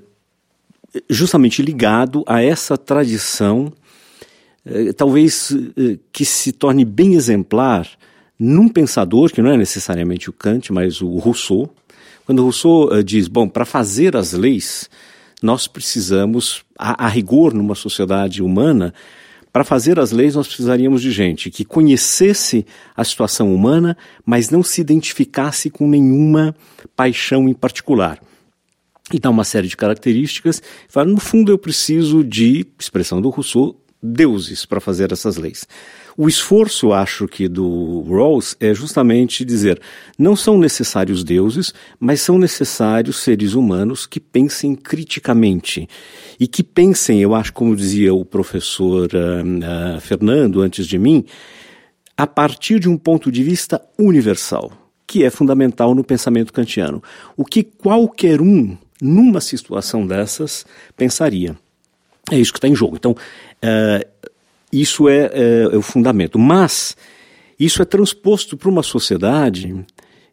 justamente 1.11 1.61
ligado 1.61 2.25
a 2.27 2.43
essa 2.43 2.79
tradição, 2.79 3.71
é, 4.65 4.95
talvez 4.95 5.55
é, 5.77 5.99
que 6.11 6.25
se 6.25 6.53
torne 6.53 6.83
bem 6.83 7.15
exemplar 7.15 7.87
num 8.39 8.71
pensador, 8.71 9.31
que 9.31 9.43
não 9.43 9.51
é 9.51 9.57
necessariamente 9.59 10.31
o 10.31 10.33
Kant, 10.33 10.73
mas 10.73 11.03
o 11.03 11.19
Rousseau. 11.19 11.69
Quando 12.25 12.43
Rousseau 12.43 13.03
diz, 13.03 13.29
bom, 13.29 13.47
para 13.47 13.67
fazer 13.67 14.17
as 14.17 14.33
leis, 14.33 14.89
nós 15.43 15.67
precisamos, 15.67 16.65
a, 16.79 17.07
a 17.07 17.09
rigor, 17.09 17.53
numa 17.53 17.75
sociedade 17.75 18.43
humana, 18.43 18.95
para 19.53 19.65
fazer 19.65 20.01
as 20.01 20.13
leis, 20.13 20.35
nós 20.35 20.47
precisaríamos 20.47 21.03
de 21.03 21.11
gente 21.11 21.51
que 21.51 21.65
conhecesse 21.65 22.65
a 22.97 23.05
situação 23.05 23.55
humana, 23.55 23.97
mas 24.25 24.49
não 24.49 24.63
se 24.63 24.81
identificasse 24.81 25.69
com 25.69 25.87
nenhuma 25.87 26.55
paixão 26.97 27.47
em 27.49 27.53
particular. 27.53 28.19
E 29.13 29.19
dá 29.19 29.29
uma 29.29 29.45
série 29.45 29.69
de 29.69 29.77
características. 29.77 30.63
Fala, 30.89 31.07
no 31.07 31.21
fundo, 31.21 31.53
eu 31.53 31.59
preciso 31.59 32.25
de, 32.25 32.67
expressão 32.79 33.21
do 33.21 33.29
Rousseau, 33.29 33.79
deuses 34.03 34.65
para 34.65 34.81
fazer 34.81 35.13
essas 35.13 35.37
leis. 35.37 35.67
O 36.16 36.28
esforço, 36.28 36.92
acho 36.92 37.26
que, 37.26 37.49
do 37.49 38.02
Rawls 38.02 38.57
é 38.61 38.75
justamente 38.75 39.45
dizer: 39.45 39.81
não 40.19 40.37
são 40.37 40.59
necessários 40.59 41.25
deuses, 41.25 41.73
mas 41.99 42.21
são 42.21 42.38
necessários 42.38 43.16
seres 43.16 43.54
humanos 43.54 44.07
que 44.07 44.21
pensem 44.21 44.75
criticamente. 44.75 45.88
E 46.38 46.47
que 46.47 46.62
pensem, 46.62 47.21
eu 47.21 47.35
acho, 47.35 47.52
como 47.52 47.76
dizia 47.76 48.12
o 48.12 48.25
professor 48.25 49.09
uh, 49.14 49.97
uh, 49.97 50.00
Fernando 50.00 50.61
antes 50.61 50.87
de 50.87 50.99
mim, 50.99 51.25
a 52.16 52.26
partir 52.26 52.78
de 52.78 52.88
um 52.88 52.97
ponto 52.97 53.31
de 53.33 53.42
vista 53.42 53.81
universal, 53.99 54.73
que 55.07 55.25
é 55.25 55.31
fundamental 55.31 55.95
no 55.95 56.04
pensamento 56.04 56.52
kantiano. 56.52 57.02
O 57.37 57.45
que 57.45 57.62
qualquer 57.62 58.40
um, 58.40 58.76
numa 59.00 59.40
situação 59.40 60.07
dessas, 60.07 60.64
pensaria. 60.97 61.57
É 62.31 62.38
isso 62.38 62.52
que 62.52 62.59
está 62.59 62.69
em 62.69 62.75
jogo. 62.75 62.97
Então, 62.97 63.12
uh, 63.12 64.28
isso 64.73 65.09
é, 65.09 65.31
é, 65.33 65.62
é 65.73 65.76
o 65.76 65.83
fundamento. 65.83 66.38
Mas 66.38 66.97
isso 67.59 67.83
é 67.83 67.85
transposto 67.85 68.57
para 68.57 68.71
uma 68.71 68.83
sociedade. 68.83 69.75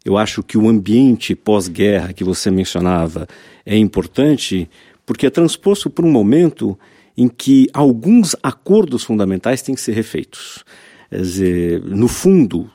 Eu 0.06 0.18
acho 0.18 0.42
que 0.42 0.58
o 0.58 0.70
ambiente 0.70 1.36
pós-guerra 1.36 2.14
que 2.14 2.24
você 2.24 2.50
mencionava 2.50 3.28
é 3.66 3.78
importante, 3.78 4.70
porque 5.06 5.28
é 5.28 5.30
transposto 5.30 5.90
para 5.90 6.06
um 6.06 6.12
momento 6.12 6.78
em 7.18 7.28
que 7.28 7.68
alguns 7.74 8.36
acordos 8.42 9.04
fundamentais 9.04 9.62
têm 9.62 9.76
que 9.76 9.82
ser 9.82 9.92
refeitos. 9.92 10.64
Quer 11.10 11.22
dizer, 11.22 11.84
no 11.84 12.08
fundo, 12.08 12.72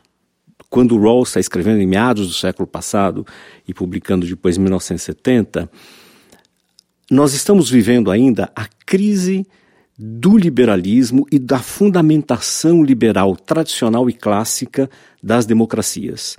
quando 0.69 0.99
Rawls 0.99 1.31
está 1.31 1.41
escrevendo 1.41 1.81
em 1.81 1.87
meados 1.87 2.29
do 2.29 2.35
século 2.35 2.67
passado 2.67 3.27
e 3.67 3.73
publicando 3.73 4.27
depois 4.27 4.59
em 4.59 4.61
1970, 4.61 5.71
nós 7.11 7.33
estamos 7.33 7.71
vivendo 7.71 8.11
ainda 8.11 8.51
a 8.55 8.67
crise 8.85 9.47
do 9.99 10.37
liberalismo 10.37 11.25
e 11.31 11.39
da 11.39 11.59
fundamentação 11.59 12.83
liberal 12.83 13.37
tradicional 13.37 14.09
e 14.11 14.13
clássica 14.13 14.91
das 15.23 15.47
democracias. 15.47 16.37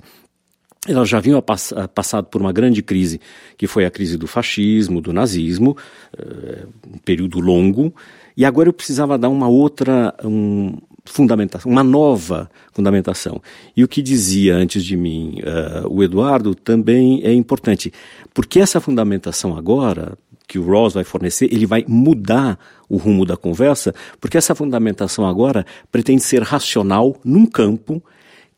Elas 0.88 1.08
já 1.08 1.18
vinham 1.18 1.42
pass 1.42 1.74
passado 1.94 2.26
por 2.26 2.40
uma 2.40 2.52
grande 2.52 2.82
crise, 2.82 3.20
que 3.56 3.66
foi 3.66 3.84
a 3.84 3.90
crise 3.90 4.16
do 4.16 4.26
fascismo, 4.26 5.00
do 5.00 5.12
nazismo, 5.12 5.76
uh, 6.16 6.68
um 6.94 6.98
período 6.98 7.40
longo, 7.40 7.92
e 8.36 8.44
agora 8.44 8.68
eu 8.68 8.72
precisava 8.72 9.18
dar 9.18 9.28
uma 9.28 9.48
outra 9.48 10.14
um, 10.22 10.78
fundamentação, 11.06 11.70
uma 11.70 11.84
nova 11.84 12.50
fundamentação. 12.72 13.40
E 13.76 13.82
o 13.82 13.88
que 13.88 14.02
dizia 14.02 14.54
antes 14.54 14.84
de 14.84 14.96
mim 14.96 15.40
uh, 15.40 15.88
o 15.88 16.02
Eduardo 16.02 16.54
também 16.54 17.22
é 17.24 17.32
importante, 17.32 17.92
porque 18.34 18.60
essa 18.60 18.80
fundamentação 18.80 19.56
agora, 19.56 20.16
que 20.46 20.58
o 20.58 20.66
Rawls 20.66 20.94
vai 20.94 21.04
fornecer, 21.04 21.52
ele 21.52 21.66
vai 21.66 21.84
mudar 21.88 22.58
o 22.88 22.96
rumo 22.96 23.24
da 23.24 23.36
conversa, 23.36 23.94
porque 24.20 24.38
essa 24.38 24.54
fundamentação 24.54 25.26
agora 25.26 25.64
pretende 25.90 26.22
ser 26.22 26.42
racional 26.42 27.16
num 27.24 27.46
campo 27.46 28.02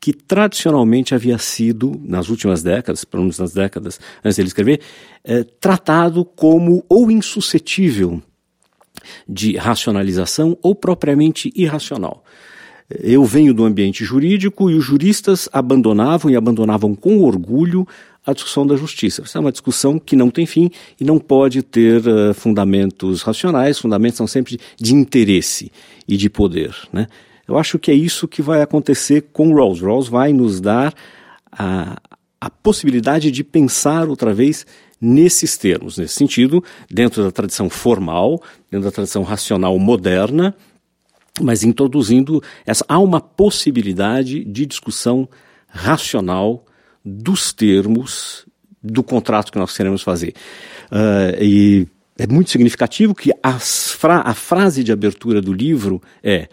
que 0.01 0.13
tradicionalmente 0.13 1.15
havia 1.15 1.39
sido, 1.39 2.01
nas 2.05 2.29
últimas 2.29 2.63
décadas, 2.63 3.05
pelo 3.05 3.25
menos 3.25 3.39
nas 3.39 3.53
décadas 3.53 3.99
antes 4.25 4.37
dele 4.37 4.49
escrever, 4.49 4.81
é, 5.25 5.43
tratado 5.43 6.25
como 6.25 6.85
ou 6.89 7.11
insuscetível 7.11 8.23
de 9.29 9.57
racionalização 9.57 10.57
ou 10.63 10.75
propriamente 10.75 11.53
irracional. 11.55 12.25
Eu 12.91 13.23
venho 13.25 13.53
do 13.53 13.65
ambiente 13.65 14.03
jurídico 14.03 14.71
e 14.71 14.75
os 14.75 14.85
juristas 14.85 15.49
abandonavam 15.53 16.31
e 16.31 16.37
abandonavam 16.37 16.95
com 16.95 17.23
orgulho 17.23 17.87
a 18.25 18.33
discussão 18.33 18.67
da 18.67 18.77
justiça. 18.77 19.23
Essa 19.23 19.39
é 19.39 19.41
uma 19.41 19.53
discussão 19.53 19.99
que 19.99 20.17
não 20.17 20.31
tem 20.31 20.47
fim 20.47 20.71
e 20.99 21.05
não 21.05 21.19
pode 21.19 21.63
ter 21.63 22.01
uh, 22.07 22.33
fundamentos 22.35 23.23
racionais, 23.23 23.79
fundamentos 23.79 24.17
são 24.17 24.27
sempre 24.27 24.57
de, 24.57 24.61
de 24.79 24.95
interesse 24.95 25.71
e 26.07 26.17
de 26.17 26.31
poder. 26.31 26.75
Né? 26.93 27.07
Eu 27.47 27.59
acho 27.59 27.79
que 27.79 27.91
é 27.91 27.95
isso 27.95 28.29
que 28.29 28.43
vai 28.43 28.63
acontecer 28.63 29.29
com 29.33 29.55
Rawls. 29.55 29.81
Rawls 29.81 30.09
vai 30.09 30.33
nos 30.33 30.61
dar 30.61 30.95
a, 31.51 31.99
a 32.41 32.51
possibilidade 32.51 33.31
de 33.31 33.43
pensar 33.43 34.09
outra 34.09 34.33
vez 34.33 34.67
nesses 35.01 35.57
termos, 35.57 35.99
nesse 35.99 36.15
sentido, 36.15 36.63
dentro 36.91 37.23
da 37.23 37.31
tradição 37.31 37.71
formal, 37.71 38.43
dentro 38.71 38.87
da 38.87 38.93
tradição 38.93 39.23
racional 39.23 39.79
moderna, 39.79 40.55
mas 41.41 41.63
introduzindo 41.63 42.43
essa 42.67 42.85
há 42.89 42.99
uma 42.99 43.21
possibilidade 43.21 44.45
de 44.45 44.67
discussão 44.67 45.29
racional 45.69 46.65
dos 47.05 47.53
termos 47.53 48.47
do 48.83 49.03
contrato 49.03 49.53
que 49.53 49.59
nós 49.59 49.77
queremos 49.77 50.03
fazer. 50.03 50.35
Uh, 50.91 51.43
e 51.43 51.87
é 52.19 52.27
muito 52.27 52.51
significativo 52.51 53.15
que 53.15 53.33
fra 53.61 54.23
a 54.23 54.35
frase 54.35 54.83
de 54.83 54.91
abertura 54.91 55.41
do 55.41 55.53
livro 55.53 56.03
é 56.23 56.49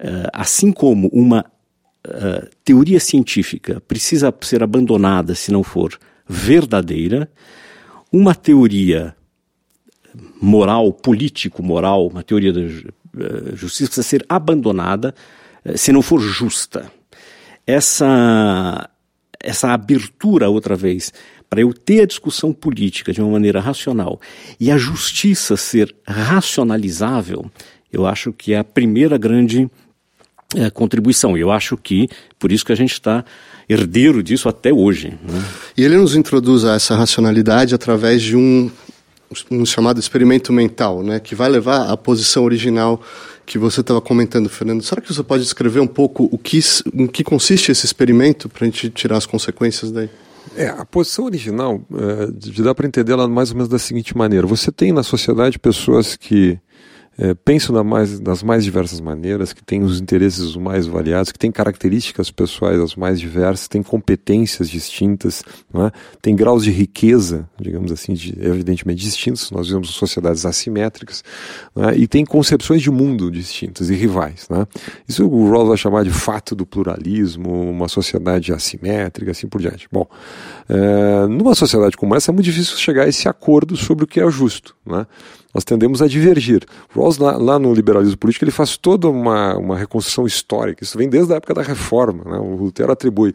uh, 0.00 0.28
assim 0.32 0.72
como 0.72 1.08
uma 1.08 1.44
uh, 2.06 2.48
teoria 2.64 2.98
científica 2.98 3.80
precisa 3.86 4.34
ser 4.40 4.62
abandonada 4.62 5.34
se 5.34 5.52
não 5.52 5.62
for 5.62 5.98
verdadeira, 6.28 7.30
uma 8.12 8.34
teoria 8.34 9.14
moral, 10.40 10.92
político-moral, 10.92 12.06
uma 12.08 12.22
teoria 12.22 12.52
da 12.52 12.60
uh, 12.60 13.56
justiça 13.56 13.86
precisa 13.90 14.02
ser 14.02 14.24
abandonada 14.28 15.14
uh, 15.64 15.76
se 15.76 15.92
não 15.92 16.02
for 16.02 16.20
justa. 16.20 16.90
Essa, 17.66 18.88
essa 19.38 19.72
abertura, 19.72 20.48
outra 20.48 20.74
vez, 20.74 21.12
para 21.50 21.60
eu 21.60 21.72
ter 21.72 22.02
a 22.02 22.06
discussão 22.06 22.52
política 22.52 23.12
de 23.12 23.20
uma 23.20 23.30
maneira 23.30 23.60
racional 23.60 24.20
e 24.58 24.70
a 24.70 24.76
justiça 24.76 25.56
ser 25.56 25.94
racionalizável, 26.06 27.50
eu 27.92 28.06
acho 28.06 28.32
que 28.32 28.52
é 28.52 28.58
a 28.58 28.64
primeira 28.64 29.16
grande 29.16 29.70
é, 30.54 30.70
contribuição. 30.70 31.36
Eu 31.36 31.50
acho 31.50 31.76
que, 31.76 32.08
por 32.38 32.52
isso 32.52 32.64
que 32.64 32.72
a 32.72 32.76
gente 32.76 32.92
está 32.92 33.24
herdeiro 33.68 34.22
disso 34.22 34.48
até 34.48 34.72
hoje. 34.72 35.18
Né? 35.22 35.44
E 35.76 35.84
ele 35.84 35.96
nos 35.96 36.14
introduz 36.14 36.64
a 36.64 36.74
essa 36.74 36.94
racionalidade 36.94 37.74
através 37.74 38.22
de 38.22 38.36
um, 38.36 38.70
um 39.50 39.66
chamado 39.66 40.00
experimento 40.00 40.52
mental, 40.52 41.02
né, 41.02 41.20
que 41.20 41.34
vai 41.34 41.48
levar 41.48 41.90
à 41.90 41.96
posição 41.96 42.44
original 42.44 43.00
que 43.44 43.58
você 43.58 43.80
estava 43.80 44.00
comentando, 44.00 44.48
Fernando. 44.48 44.82
Será 44.82 45.00
que 45.00 45.12
você 45.12 45.22
pode 45.22 45.42
descrever 45.42 45.80
um 45.80 45.86
pouco 45.86 46.28
o 46.30 46.36
que, 46.36 46.60
em 46.92 47.06
que 47.06 47.24
consiste 47.24 47.72
esse 47.72 47.86
experimento 47.86 48.48
para 48.48 48.64
a 48.64 48.66
gente 48.66 48.90
tirar 48.90 49.16
as 49.16 49.24
consequências 49.26 49.90
daí? 49.90 50.10
É, 50.56 50.68
a 50.68 50.84
posição 50.84 51.24
original, 51.24 51.80
é, 51.94 52.62
dá 52.62 52.74
para 52.74 52.86
entender 52.86 53.12
ela 53.12 53.28
mais 53.28 53.50
ou 53.50 53.56
menos 53.56 53.68
da 53.68 53.78
seguinte 53.78 54.16
maneira: 54.16 54.46
você 54.46 54.70
tem 54.70 54.92
na 54.92 55.02
sociedade 55.02 55.58
pessoas 55.58 56.16
que 56.16 56.58
é, 57.18 57.34
pensam 57.34 57.74
na 57.74 57.82
mais, 57.82 58.20
das 58.20 58.44
mais 58.44 58.62
diversas 58.62 59.00
maneiras, 59.00 59.52
que 59.52 59.62
têm 59.62 59.82
os 59.82 60.00
interesses 60.00 60.54
mais 60.54 60.86
variados, 60.86 61.32
que 61.32 61.38
têm 61.38 61.50
características 61.50 62.30
pessoais 62.30 62.80
as 62.80 62.94
mais 62.94 63.18
diversas, 63.18 63.66
têm 63.66 63.82
competências 63.82 64.70
distintas, 64.70 65.42
é? 65.74 65.90
tem 66.22 66.36
graus 66.36 66.62
de 66.62 66.70
riqueza, 66.70 67.48
digamos 67.60 67.90
assim, 67.90 68.14
de, 68.14 68.38
evidentemente 68.40 69.02
distintos. 69.02 69.50
Nós 69.50 69.66
vivemos 69.66 69.90
sociedades 69.90 70.46
assimétricas 70.46 71.24
é? 71.74 71.96
e 71.96 72.06
tem 72.06 72.24
concepções 72.24 72.82
de 72.82 72.90
mundo 72.90 73.30
distintas 73.32 73.90
e 73.90 73.94
rivais. 73.94 74.46
É? 74.52 74.66
Isso 75.08 75.26
o 75.26 75.50
Rawls 75.50 75.68
vai 75.68 75.76
chamar 75.76 76.04
de 76.04 76.10
fato 76.10 76.54
do 76.54 76.64
pluralismo, 76.64 77.68
uma 77.68 77.88
sociedade 77.88 78.52
assimétrica, 78.52 79.32
assim 79.32 79.48
por 79.48 79.60
diante. 79.60 79.88
Bom, 79.90 80.06
é, 80.68 81.26
numa 81.26 81.56
sociedade 81.56 81.96
como 81.96 82.14
essa 82.14 82.30
é 82.30 82.32
muito 82.32 82.44
difícil 82.44 82.76
chegar 82.76 83.04
a 83.04 83.08
esse 83.08 83.28
acordo 83.28 83.76
sobre 83.76 84.04
o 84.04 84.06
que 84.06 84.20
é 84.20 84.30
justo. 84.30 84.76
Né? 84.86 85.04
Nós 85.54 85.64
tendemos 85.64 86.02
a 86.02 86.06
divergir. 86.06 86.64
Rawls, 86.94 87.18
lá, 87.18 87.36
lá, 87.36 87.58
no 87.58 87.72
liberalismo 87.72 88.16
político, 88.16 88.44
ele 88.44 88.52
faz 88.52 88.76
toda 88.76 89.08
uma, 89.08 89.56
uma 89.56 89.76
reconstrução 89.76 90.26
histórica. 90.26 90.84
Isso 90.84 90.98
vem 90.98 91.08
desde 91.08 91.32
a 91.32 91.36
época 91.36 91.54
da 91.54 91.62
Reforma. 91.62 92.24
Né? 92.24 92.38
O 92.38 92.56
Lutero 92.56 92.92
atribui 92.92 93.34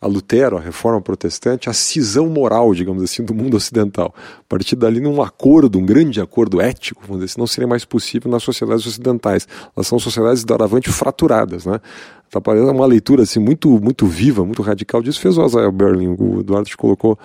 a 0.00 0.06
Lutero, 0.06 0.56
a 0.56 0.60
reforma 0.60 1.00
protestante, 1.00 1.70
a 1.70 1.72
cisão 1.72 2.28
moral, 2.28 2.74
digamos 2.74 3.02
assim, 3.02 3.24
do 3.24 3.34
mundo 3.34 3.56
ocidental. 3.56 4.14
A 4.38 4.44
partir 4.48 4.76
dali, 4.76 5.00
num 5.00 5.22
acordo, 5.22 5.78
um 5.78 5.86
grande 5.86 6.20
acordo 6.20 6.60
ético, 6.60 7.02
vamos 7.02 7.18
dizer 7.18 7.32
assim, 7.32 7.40
não 7.40 7.46
seria 7.46 7.66
mais 7.66 7.84
possível 7.84 8.30
nas 8.30 8.42
sociedades 8.42 8.86
ocidentais. 8.86 9.48
Elas 9.74 9.86
são 9.86 9.98
sociedades 9.98 10.44
doravante 10.44 10.90
fraturadas, 10.90 11.64
né? 11.64 11.80
Está 12.26 12.40
parecendo 12.40 12.72
uma 12.72 12.86
leitura 12.86 13.22
assim, 13.22 13.38
muito, 13.38 13.68
muito 13.80 14.04
viva, 14.06 14.44
muito 14.44 14.60
radical 14.60 15.00
disso. 15.00 15.20
Fez 15.20 15.38
o 15.38 15.42
Azael 15.42 15.70
Berlin, 15.70 16.16
o 16.18 16.40
Eduardo 16.40 16.68
te 16.68 16.76
colocou, 16.76 17.16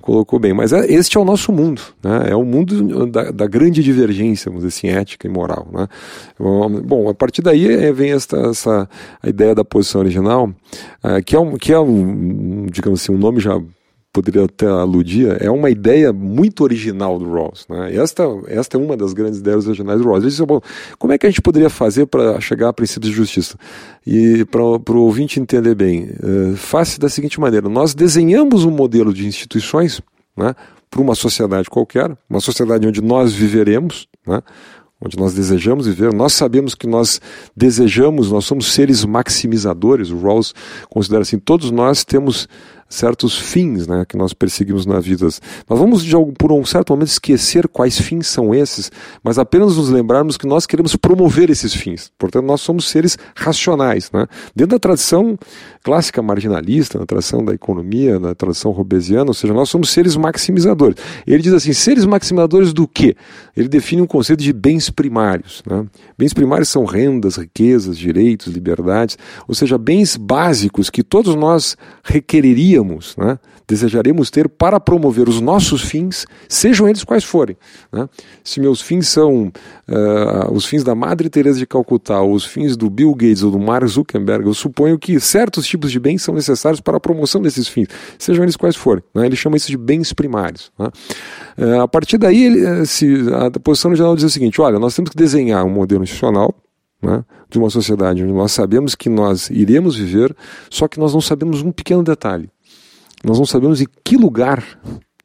colocou 0.00 0.38
bem. 0.38 0.52
Mas 0.52 0.72
é, 0.72 0.84
este 0.92 1.16
é 1.16 1.20
o 1.20 1.24
nosso 1.24 1.52
mundo, 1.52 1.80
né? 2.02 2.30
é 2.30 2.36
o 2.36 2.44
mundo 2.44 3.06
da, 3.06 3.30
da, 3.30 3.46
grande 3.46 3.82
divergência, 3.82 4.50
vamos 4.50 4.64
dizer 4.64 4.76
assim, 4.76 4.88
ética 4.88 5.26
e 5.28 5.30
moral. 5.30 5.68
Né? 5.72 5.86
Bom, 6.38 7.08
a 7.08 7.14
partir 7.14 7.40
daí 7.40 7.72
é, 7.72 7.92
vem 7.92 8.12
esta, 8.12 8.36
essa, 8.48 8.88
a 9.22 9.28
ideia 9.28 9.54
da 9.54 9.64
posição 9.64 10.00
original, 10.00 10.50
uh, 11.04 11.22
que 11.24 11.36
é, 11.36 11.38
um, 11.38 11.56
que 11.56 11.72
é 11.72 11.78
um, 11.78 12.66
digamos 12.66 13.02
assim, 13.02 13.12
um 13.12 13.18
nome 13.18 13.38
já 13.40 13.60
poderia 14.18 14.44
até 14.44 14.66
aludir, 14.66 15.36
é 15.40 15.48
uma 15.48 15.70
ideia 15.70 16.12
muito 16.12 16.64
original 16.64 17.18
do 17.18 17.32
Rawls. 17.32 17.66
Né? 17.68 17.94
esta, 17.94 18.24
esta 18.48 18.76
é 18.76 18.80
uma 18.80 18.96
das 18.96 19.12
grandes 19.12 19.38
ideias 19.38 19.66
originais 19.66 20.00
do 20.00 20.06
Rawls. 20.06 20.22
Ele 20.24 20.30
disse, 20.30 20.44
bom, 20.44 20.60
como 20.98 21.12
é 21.12 21.18
que 21.18 21.24
a 21.24 21.30
gente 21.30 21.40
poderia 21.40 21.70
fazer 21.70 22.06
para 22.06 22.40
chegar 22.40 22.68
a 22.68 22.72
princípios 22.72 23.10
de 23.10 23.16
justiça? 23.16 23.56
E 24.04 24.44
para 24.46 24.60
o 24.62 25.00
ouvinte 25.02 25.38
entender 25.38 25.74
bem, 25.76 26.10
uh, 26.10 26.56
faça 26.56 26.98
da 26.98 27.08
seguinte 27.08 27.40
maneira, 27.40 27.68
nós 27.68 27.94
desenhamos 27.94 28.64
um 28.64 28.70
modelo 28.72 29.14
de 29.14 29.24
instituições 29.24 30.00
né, 30.36 30.54
para 30.90 31.00
uma 31.00 31.14
sociedade 31.14 31.70
qualquer, 31.70 32.10
uma 32.28 32.40
sociedade 32.40 32.86
onde 32.88 33.00
nós 33.00 33.32
viveremos, 33.32 34.08
né, 34.26 34.42
onde 35.00 35.16
nós 35.16 35.32
desejamos 35.32 35.86
viver. 35.86 36.12
Nós 36.12 36.32
sabemos 36.32 36.74
que 36.74 36.86
nós 36.86 37.20
desejamos, 37.56 38.32
nós 38.32 38.44
somos 38.44 38.72
seres 38.72 39.04
maximizadores. 39.04 40.10
O 40.10 40.18
Rawls 40.18 40.52
considera 40.90 41.22
assim: 41.22 41.38
todos 41.38 41.70
nós 41.70 42.04
temos 42.04 42.48
certos 42.88 43.38
fins 43.38 43.86
né, 43.86 44.04
que 44.08 44.16
nós 44.16 44.32
perseguimos 44.32 44.86
na 44.86 44.98
vida. 44.98 45.26
Nós 45.68 45.78
vamos, 45.78 46.02
de, 46.02 46.14
por 46.38 46.52
um 46.52 46.64
certo 46.64 46.92
momento, 46.92 47.08
esquecer 47.08 47.68
quais 47.68 47.98
fins 48.00 48.26
são 48.26 48.54
esses, 48.54 48.90
mas 49.22 49.38
apenas 49.38 49.76
nos 49.76 49.90
lembrarmos 49.90 50.36
que 50.36 50.46
nós 50.46 50.66
queremos 50.66 50.96
promover 50.96 51.50
esses 51.50 51.74
fins. 51.74 52.10
Portanto, 52.18 52.46
nós 52.46 52.60
somos 52.60 52.88
seres 52.88 53.18
racionais. 53.34 54.10
Né? 54.12 54.26
Dentro 54.54 54.76
da 54.76 54.78
tradição 54.78 55.38
clássica 55.82 56.22
marginalista, 56.22 56.98
na 56.98 57.06
tradição 57.06 57.44
da 57.44 57.52
economia, 57.52 58.18
na 58.18 58.34
tradição 58.34 58.70
robesiana, 58.70 59.30
ou 59.30 59.34
seja, 59.34 59.52
nós 59.52 59.68
somos 59.68 59.90
seres 59.90 60.16
maximizadores. 60.16 60.96
Ele 61.26 61.42
diz 61.42 61.52
assim: 61.52 61.72
seres 61.72 62.04
maximizadores 62.04 62.72
do 62.72 62.86
quê? 62.86 63.14
Ele 63.56 63.68
define 63.68 64.02
um 64.02 64.06
conceito 64.06 64.42
de 64.42 64.52
bens 64.52 64.90
primários. 64.90 65.62
Né? 65.68 65.86
Bens 66.16 66.32
primários 66.32 66.68
são 66.68 66.84
rendas, 66.84 67.36
riquezas, 67.36 67.98
direitos, 67.98 68.52
liberdades, 68.52 69.18
ou 69.46 69.54
seja, 69.54 69.76
bens 69.76 70.16
básicos 70.16 70.90
que 70.90 71.02
todos 71.02 71.34
nós 71.34 71.76
requereríamos, 72.78 73.16
né? 73.16 73.38
desejaremos 73.66 74.30
ter 74.30 74.48
para 74.48 74.80
promover 74.80 75.28
os 75.28 75.40
nossos 75.40 75.82
fins, 75.82 76.26
sejam 76.48 76.88
eles 76.88 77.04
quais 77.04 77.24
forem. 77.24 77.56
Né? 77.92 78.08
Se 78.42 78.60
meus 78.60 78.80
fins 78.80 79.08
são 79.08 79.52
uh, 79.88 80.52
os 80.52 80.64
fins 80.64 80.82
da 80.82 80.94
Madre 80.94 81.28
Teresa 81.28 81.58
de 81.58 81.66
Calcutá, 81.66 82.20
ou 82.20 82.32
os 82.32 82.44
fins 82.44 82.76
do 82.76 82.88
Bill 82.88 83.14
Gates 83.14 83.42
ou 83.42 83.50
do 83.50 83.58
Mark 83.58 83.86
Zuckerberg, 83.86 84.46
eu 84.46 84.54
suponho 84.54 84.98
que 84.98 85.18
certos 85.20 85.66
tipos 85.66 85.90
de 85.92 86.00
bens 86.00 86.22
são 86.22 86.34
necessários 86.34 86.80
para 86.80 86.96
a 86.96 87.00
promoção 87.00 87.42
desses 87.42 87.68
fins, 87.68 87.88
sejam 88.18 88.44
eles 88.44 88.56
quais 88.56 88.76
forem. 88.76 89.02
Né? 89.14 89.26
Ele 89.26 89.36
chama 89.36 89.56
isso 89.56 89.68
de 89.68 89.76
bens 89.76 90.12
primários. 90.12 90.70
Uh, 90.78 91.80
a 91.82 91.88
partir 91.88 92.18
daí, 92.18 92.44
ele, 92.44 92.64
eh, 92.64 92.84
se, 92.84 93.06
a 93.32 93.50
posição 93.60 93.94
geral 93.94 94.14
diz 94.14 94.24
o 94.24 94.30
seguinte: 94.30 94.60
olha, 94.60 94.78
nós 94.78 94.94
temos 94.94 95.10
que 95.10 95.16
desenhar 95.16 95.64
um 95.64 95.70
modelo 95.70 96.02
institucional 96.04 96.54
né, 97.02 97.24
de 97.48 97.58
uma 97.58 97.70
sociedade 97.70 98.22
onde 98.22 98.32
nós 98.32 98.52
sabemos 98.52 98.94
que 98.94 99.08
nós 99.08 99.50
iremos 99.50 99.96
viver, 99.96 100.34
só 100.68 100.88
que 100.88 100.98
nós 100.98 101.14
não 101.14 101.20
sabemos 101.20 101.62
um 101.62 101.72
pequeno 101.72 102.02
detalhe. 102.02 102.50
Nós 103.24 103.38
não 103.38 103.46
sabemos 103.46 103.80
em 103.80 103.86
que 104.04 104.16
lugar 104.16 104.62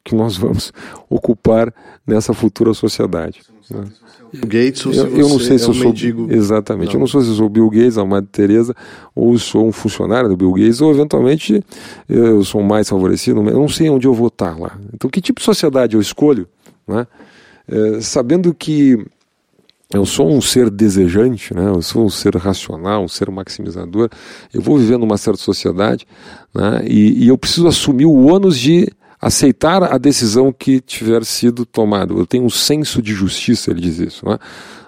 que 0.04 0.14
nós 0.14 0.36
vamos 0.36 0.72
ocupar 1.08 1.72
nessa 2.06 2.34
futura 2.34 2.74
sociedade. 2.74 3.40
Né? 3.70 3.84
Gates 4.46 4.84
ou 4.84 4.92
eu, 4.92 5.16
eu 5.16 5.28
não 5.28 5.38
sei 5.38 5.58
se 5.58 5.64
é 5.64 5.68
eu 5.68 5.74
sou 5.74 5.86
mendigo. 5.86 6.26
exatamente. 6.30 6.88
Não. 6.88 6.94
Eu 6.94 7.00
não 7.00 7.06
sei 7.06 7.20
se 7.22 7.28
eu 7.28 7.34
sou 7.34 7.48
Bill 7.48 7.70
Gates, 7.70 7.96
a 7.96 8.04
Madre 8.04 8.28
Teresa, 8.30 8.74
ou 9.14 9.38
sou 9.38 9.66
um 9.68 9.72
funcionário 9.72 10.28
do 10.28 10.36
Bill 10.36 10.52
Gates, 10.52 10.80
ou 10.80 10.90
eventualmente 10.90 11.62
eu 12.08 12.42
sou 12.42 12.62
mais 12.62 12.88
favorecido. 12.88 13.38
Eu 13.48 13.58
não 13.58 13.68
sei 13.68 13.88
onde 13.88 14.06
eu 14.06 14.12
vou 14.12 14.26
estar 14.26 14.58
lá. 14.58 14.76
Então, 14.92 15.08
que 15.08 15.20
tipo 15.20 15.40
de 15.40 15.44
sociedade 15.44 15.94
eu 15.94 16.00
escolho, 16.00 16.48
né? 16.86 17.06
É, 17.66 18.00
sabendo 18.00 18.52
que 18.52 18.98
eu 19.94 20.04
sou 20.04 20.30
um 20.30 20.40
ser 20.40 20.70
desejante, 20.70 21.54
né? 21.54 21.68
eu 21.68 21.80
sou 21.80 22.04
um 22.04 22.10
ser 22.10 22.36
racional, 22.36 23.04
um 23.04 23.08
ser 23.08 23.30
maximizador. 23.30 24.08
Eu 24.52 24.60
vou 24.60 24.76
viver 24.76 24.98
numa 24.98 25.16
certa 25.16 25.40
sociedade 25.40 26.06
né? 26.54 26.84
e, 26.86 27.24
e 27.24 27.28
eu 27.28 27.38
preciso 27.38 27.68
assumir 27.68 28.06
o 28.06 28.26
ônus 28.26 28.58
de 28.58 28.88
aceitar 29.20 29.82
a 29.82 29.96
decisão 29.96 30.52
que 30.52 30.80
tiver 30.80 31.24
sido 31.24 31.64
tomada. 31.64 32.12
Eu 32.12 32.26
tenho 32.26 32.44
um 32.44 32.50
senso 32.50 33.00
de 33.00 33.14
justiça, 33.14 33.70
ele 33.70 33.80
diz 33.80 33.98
isso. 33.98 34.26
Né? 34.26 34.32
Ou 34.34 34.38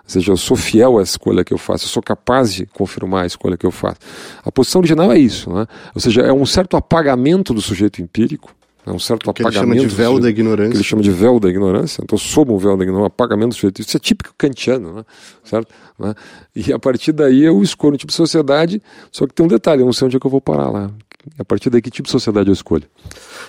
seja, 0.06 0.32
eu 0.32 0.36
sou 0.36 0.56
fiel 0.56 0.98
à 0.98 1.02
escolha 1.02 1.44
que 1.44 1.54
eu 1.54 1.58
faço, 1.58 1.84
eu 1.84 1.88
sou 1.88 2.02
capaz 2.02 2.54
de 2.54 2.66
confirmar 2.66 3.24
a 3.24 3.26
escolha 3.26 3.56
que 3.56 3.66
eu 3.66 3.70
faço. 3.70 3.98
A 4.44 4.52
posição 4.52 4.80
original 4.80 5.10
é 5.10 5.18
isso, 5.18 5.50
né? 5.50 5.66
ou 5.94 6.00
seja, 6.00 6.22
é 6.22 6.32
um 6.32 6.46
certo 6.46 6.76
apagamento 6.76 7.54
do 7.54 7.60
sujeito 7.60 8.02
empírico, 8.02 8.54
é 8.86 8.90
um 8.92 8.98
certo 9.00 9.32
que 9.32 9.42
apagamento. 9.42 9.72
Ele 9.72 9.80
chama 9.80 9.88
de 9.88 9.94
véu 9.94 10.20
da 10.20 10.30
ignorância. 10.30 10.70
Que 10.70 10.76
ele 10.76 10.84
chama 10.84 11.02
de 11.02 11.10
véu 11.10 11.40
da 11.40 11.48
ignorância. 11.48 12.00
Então, 12.04 12.16
sob 12.16 12.52
um 12.52 12.56
véu 12.58 12.76
da 12.76 12.84
ignorância, 12.84 13.02
um 13.02 13.06
apagamento 13.06 13.48
do 13.48 13.54
sujeito. 13.54 13.80
Isso 13.80 13.96
é 13.96 14.00
típico 14.00 14.32
kantiano, 14.38 14.94
né? 14.94 15.04
certo? 15.42 15.74
Né? 15.98 16.14
E 16.54 16.72
a 16.72 16.78
partir 16.78 17.10
daí 17.10 17.42
eu 17.42 17.60
escolho 17.62 17.94
um 17.94 17.96
tipo 17.96 18.12
de 18.12 18.16
sociedade, 18.16 18.80
só 19.10 19.26
que 19.26 19.34
tem 19.34 19.44
um 19.44 19.48
detalhe, 19.48 19.82
eu 19.82 19.86
não 19.86 19.92
sei 19.92 20.06
onde 20.06 20.16
é 20.16 20.20
que 20.20 20.26
eu 20.26 20.30
vou 20.30 20.40
parar 20.40 20.70
lá. 20.70 20.90
A 21.38 21.44
partir 21.44 21.68
daí, 21.70 21.82
que 21.82 21.90
tipo 21.90 22.06
de 22.06 22.12
sociedade 22.12 22.48
eu 22.48 22.52
escolho? 22.52 22.84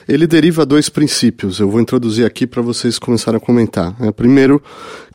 Ele 0.10 0.26
deriva 0.26 0.66
dois 0.66 0.90
princípios. 0.90 1.60
Eu 1.60 1.70
vou 1.70 1.80
introduzir 1.80 2.26
aqui 2.26 2.48
para 2.48 2.62
vocês 2.62 2.98
começarem 2.98 3.38
a 3.38 3.40
comentar. 3.40 3.96
É, 4.02 4.12
primeiro, 4.12 4.62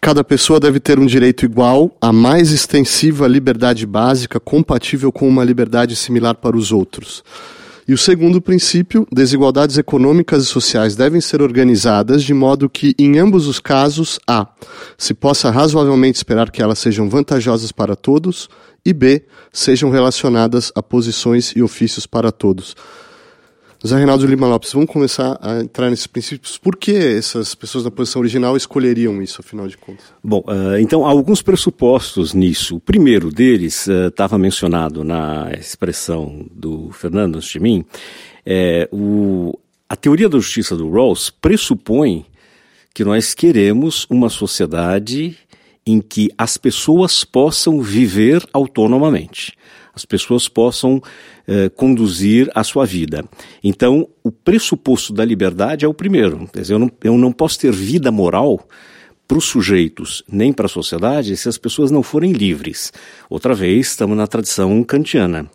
cada 0.00 0.22
pessoa 0.22 0.60
deve 0.60 0.78
ter 0.78 0.96
um 0.96 1.06
direito 1.06 1.44
igual 1.44 1.90
à 2.00 2.12
mais 2.12 2.52
extensiva 2.52 3.26
liberdade 3.26 3.84
básica 3.84 4.38
compatível 4.38 5.10
com 5.10 5.28
uma 5.28 5.42
liberdade 5.42 5.96
similar 5.96 6.36
para 6.36 6.56
os 6.56 6.70
outros. 6.70 7.24
E 7.86 7.92
o 7.92 7.98
segundo 7.98 8.40
princípio, 8.40 9.06
desigualdades 9.10 9.76
econômicas 9.76 10.44
e 10.44 10.46
sociais 10.46 10.94
devem 10.94 11.20
ser 11.20 11.42
organizadas 11.42 12.22
de 12.22 12.32
modo 12.32 12.70
que, 12.70 12.94
em 12.96 13.18
ambos 13.18 13.48
os 13.48 13.58
casos, 13.58 14.20
A. 14.26 14.46
se 14.96 15.12
possa 15.12 15.50
razoavelmente 15.50 16.16
esperar 16.16 16.50
que 16.50 16.62
elas 16.62 16.78
sejam 16.78 17.08
vantajosas 17.08 17.72
para 17.72 17.96
todos, 17.96 18.48
e 18.84 18.92
B. 18.92 19.24
sejam 19.52 19.90
relacionadas 19.90 20.70
a 20.74 20.82
posições 20.82 21.52
e 21.56 21.62
ofícios 21.62 22.06
para 22.06 22.30
todos. 22.30 22.76
José 23.82 23.96
Reinaldo 23.96 24.24
Lima 24.28 24.46
Lopes, 24.46 24.72
vamos 24.72 24.88
começar 24.88 25.36
a 25.42 25.58
entrar 25.58 25.90
nesses 25.90 26.06
princípios. 26.06 26.56
Por 26.56 26.76
que 26.76 26.92
essas 26.92 27.52
pessoas 27.52 27.82
da 27.82 27.90
posição 27.90 28.22
original 28.22 28.56
escolheriam 28.56 29.20
isso, 29.20 29.40
afinal 29.40 29.66
de 29.66 29.76
contas? 29.76 30.04
Bom, 30.22 30.38
uh, 30.46 30.78
então 30.78 31.04
há 31.04 31.10
alguns 31.10 31.42
pressupostos 31.42 32.32
nisso. 32.32 32.76
O 32.76 32.80
primeiro 32.80 33.28
deles 33.28 33.88
estava 33.88 34.36
uh, 34.36 34.38
mencionado 34.38 35.02
na 35.02 35.50
expressão 35.58 36.46
do 36.52 36.92
Fernando 36.92 37.38
antes 37.38 37.48
de 37.48 37.58
mim. 37.58 37.84
É, 38.46 38.88
o, 38.92 39.58
a 39.88 39.96
teoria 39.96 40.28
da 40.28 40.38
justiça 40.38 40.76
do 40.76 40.88
Rawls 40.88 41.30
pressupõe 41.30 42.24
que 42.94 43.02
nós 43.04 43.34
queremos 43.34 44.06
uma 44.08 44.28
sociedade 44.28 45.36
em 45.84 46.00
que 46.00 46.30
as 46.38 46.56
pessoas 46.56 47.24
possam 47.24 47.82
viver 47.82 48.46
autonomamente 48.52 49.54
as 49.94 50.04
pessoas 50.04 50.48
possam 50.48 51.02
eh, 51.46 51.68
conduzir 51.68 52.50
a 52.54 52.64
sua 52.64 52.86
vida. 52.86 53.24
Então, 53.62 54.08
o 54.22 54.32
pressuposto 54.32 55.12
da 55.12 55.24
liberdade 55.24 55.84
é 55.84 55.88
o 55.88 55.94
primeiro. 55.94 56.48
Quer 56.52 56.62
dizer, 56.62 56.74
eu 56.74 56.78
não, 56.78 56.90
eu 57.02 57.18
não 57.18 57.32
posso 57.32 57.58
ter 57.58 57.72
vida 57.72 58.10
moral 58.10 58.66
para 59.28 59.38
os 59.38 59.44
sujeitos, 59.44 60.22
nem 60.30 60.52
para 60.52 60.66
a 60.66 60.68
sociedade, 60.68 61.36
se 61.36 61.48
as 61.48 61.58
pessoas 61.58 61.90
não 61.90 62.02
forem 62.02 62.32
livres. 62.32 62.92
Outra 63.30 63.54
vez, 63.54 63.88
estamos 63.88 64.16
na 64.16 64.26
tradição 64.26 64.82
kantiana. 64.84 65.50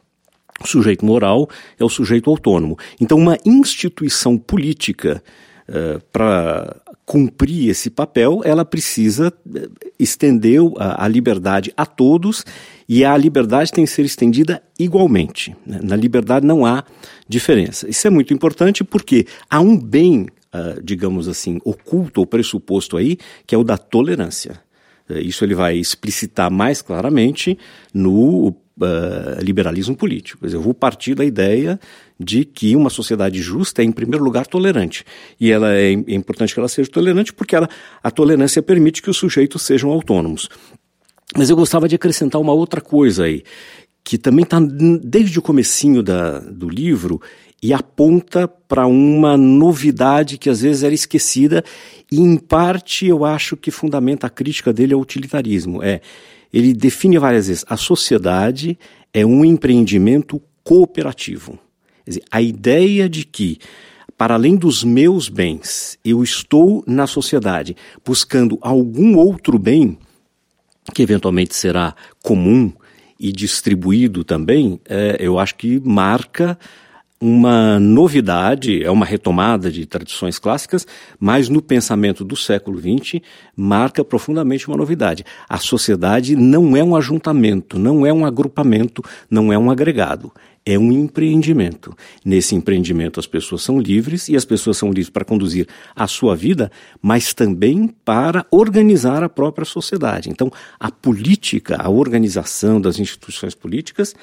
O 0.63 0.67
sujeito 0.67 1.06
moral 1.06 1.47
é 1.80 1.84
o 1.84 1.89
sujeito 1.89 2.30
autônomo. 2.30 2.78
Então, 3.00 3.17
uma 3.17 3.38
instituição 3.45 4.38
política 4.38 5.21
uh, 5.69 6.02
para 6.12 6.76
cumprir 7.08 7.70
esse 7.70 7.89
papel, 7.89 8.41
ela 8.43 8.65
precisa 8.65 9.32
eh, 9.56 9.70
estender 9.98 10.60
a, 10.78 11.06
a 11.06 11.08
liberdade 11.08 11.74
a 11.78 11.86
todos 11.86 12.43
e 12.88 13.06
a 13.06 13.15
liberdade 13.15 13.72
tem 13.72 13.86
que 13.86 13.89
ser 13.89 14.04
estendida 14.04 14.62
igualmente. 14.78 15.56
Né? 15.65 15.80
Na 15.82 15.96
liberdade 15.96 16.46
não 16.46 16.65
há 16.65 16.84
diferença. 17.26 17.89
Isso 17.89 18.06
é 18.06 18.10
muito 18.10 18.34
importante 18.34 18.84
porque 18.84 19.26
há 19.50 19.62
um 19.62 19.80
bem, 19.80 20.28
uh, 20.54 20.84
digamos 20.84 21.30
assim, 21.30 21.62
oculto 21.63 22.20
ou 22.20 22.28
pressuposto 22.28 22.98
aí, 22.98 23.17
que 23.46 23.56
é 23.56 23.58
o 23.58 23.63
da 23.63 23.78
tolerância. 23.78 24.60
Uh, 25.10 25.20
isso 25.20 25.46
ele 25.46 25.56
vai 25.56 25.78
explicitar 25.78 26.52
mais 26.52 26.82
claramente 26.82 27.58
no 27.93 28.50
uh, 28.50 29.41
liberalismo 29.41 29.96
político. 29.96 30.46
Dizer, 30.46 30.58
eu 30.58 30.62
vou 30.62 30.74
partir 30.74 31.15
da 31.15 31.24
ideia 31.24 31.80
de 32.19 32.45
que 32.45 32.75
uma 32.75 32.89
sociedade 32.89 33.41
justa 33.41 33.82
é, 33.82 33.86
em 33.86 33.91
primeiro 33.91 34.23
lugar, 34.23 34.47
tolerante. 34.47 35.03
E 35.39 35.51
ela 35.51 35.73
é, 35.73 35.91
é 35.91 36.13
importante 36.13 36.53
que 36.53 36.60
ela 36.60 36.69
seja 36.69 36.89
tolerante 36.89 37.34
porque 37.34 37.56
ela, 37.56 37.69
a 38.03 38.10
tolerância 38.10 38.62
permite 38.62 39.01
que 39.01 39.10
os 39.10 39.17
sujeitos 39.17 39.62
sejam 39.62 39.91
autônomos. 39.91 40.49
Mas 41.36 41.49
eu 41.49 41.56
gostava 41.56 41.88
de 41.88 41.95
acrescentar 41.95 42.41
uma 42.41 42.53
outra 42.53 42.82
coisa 42.82 43.25
aí, 43.25 43.43
que 44.03 44.17
também 44.17 44.43
está 44.43 44.60
desde 44.60 45.38
o 45.38 45.41
comecinho 45.41 46.01
da, 46.01 46.39
do 46.39 46.69
livro 46.69 47.21
e 47.62 47.73
aponta 47.73 48.47
para 48.47 48.86
uma 48.86 49.36
novidade 49.36 50.38
que 50.38 50.49
às 50.49 50.62
vezes 50.62 50.84
era 50.84 50.93
esquecida 50.93 51.63
e 52.12 52.19
em 52.19 52.38
parte 52.38 53.08
eu 53.08 53.25
acho 53.25 53.58
que 53.58 53.71
fundamenta 53.71 54.27
a 54.27 54.30
crítica 54.30 54.71
dele 54.71 54.93
ao 54.93 55.01
utilitarismo. 55.01 55.84
É, 55.84 56.01
ele 56.53 56.73
define 56.73 57.17
várias 57.17 57.47
vezes 57.47 57.65
a 57.67 57.75
sociedade 57.75 58.77
é 59.13 59.25
um 59.25 59.43
empreendimento 59.43 60.41
cooperativo. 60.63 61.60
Dizer, 62.08 62.24
a 62.32 62.41
ideia 62.41 63.10
de 63.10 63.26
que 63.26 63.60
para 64.17 64.34
além 64.34 64.56
dos 64.56 64.84
meus 64.84 65.30
bens, 65.30 66.00
eu 66.04 66.24
estou 66.24 66.84
na 66.88 67.06
sociedade 67.06 67.76
buscando 68.04 68.58
algum 68.62 69.15
outro 69.15 69.60
bem 69.60 69.96
que 70.93 71.04
eventualmente 71.04 71.56
será 71.56 71.93
comum 72.24 72.72
e 73.20 73.32
distribuído 73.32 74.24
também, 74.24 74.80
é, 74.88 75.17
eu 75.20 75.38
acho 75.38 75.56
que 75.56 75.80
marca 75.84 76.58
uma 77.20 77.80
novidade, 77.80 78.84
é 78.84 78.91
uma 78.91 79.06
retomada 79.06 79.72
de 79.72 79.86
tradições 79.88 80.38
clássicas, 80.38 80.86
mas 81.20 81.50
no 81.50 81.62
pensamento 81.62 82.24
do 82.24 82.36
século 82.36 82.80
XX 82.80 83.22
marca 83.56 84.04
profundamente 84.06 84.67
uma 84.67 84.78
novidade. 84.78 85.26
A 85.50 85.58
sociedade 85.58 86.36
não 86.36 86.78
é 86.78 86.84
um 86.84 86.96
ajuntamento, 86.96 87.80
não 87.80 88.06
é 88.06 88.13
um 88.13 88.24
agrupamento, 88.24 89.04
não 89.30 89.52
é 89.52 89.58
um 89.58 89.72
agregado 89.72 90.32
é 90.67 90.77
um 90.77 90.91
empreendimento. 90.91 91.95
Nesse 92.25 92.53
empreendimento, 92.53 93.21
as 93.21 93.25
pessoas 93.25 93.62
são 93.62 93.80
livres 93.80 94.27
e 94.27 94.36
as 94.36 94.43
pessoas 94.43 94.75
são 94.75 94.89
livres 94.89 95.10
para 95.10 95.23
conduzir 95.23 95.65
a 95.95 96.08
sua 96.08 96.36
vida, 96.36 96.69
mas 97.01 97.34
também 97.34 97.88
para 98.03 98.45
organizar 98.51 99.23
a 99.23 99.30
própria 99.30 99.63
sociedade. 99.63 100.30
Então, 100.30 100.51
a 100.77 100.91
política, 100.91 101.77
a 101.80 101.89
organização 101.89 102.82
das 102.82 102.99
instituições 102.99 103.56
políticas 103.56 104.13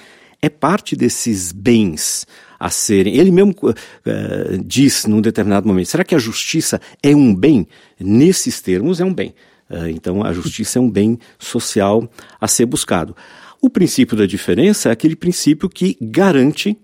é 0.42 0.50
parte 0.50 0.94
desses 0.94 1.50
bens 1.50 2.26
a 2.60 2.68
serem. 2.68 3.16
Ele 3.16 3.30
mesmo 3.30 3.54
uh, 3.62 4.62
diz 4.62 5.06
num 5.06 5.22
determinado 5.22 5.66
momento: 5.66 5.88
será 5.88 6.04
que 6.04 6.14
a 6.14 6.18
justiça 6.18 6.78
é 7.02 7.16
um 7.16 7.34
bem? 7.34 7.66
Nesses 7.98 8.60
termos, 8.60 9.00
é 9.00 9.04
um 9.04 9.14
bem. 9.14 9.34
Uh, 9.70 9.88
então, 9.88 10.22
a 10.22 10.30
justiça 10.34 10.78
é 10.78 10.82
um 10.82 10.90
bem 10.90 11.18
social 11.38 12.06
a 12.38 12.46
ser 12.46 12.66
buscado. 12.66 13.16
O 13.64 13.70
princípio 13.70 14.14
da 14.14 14.26
diferença 14.26 14.90
é 14.90 14.92
aquele 14.92 15.16
princípio 15.16 15.70
que 15.70 15.96
garante 15.98 16.76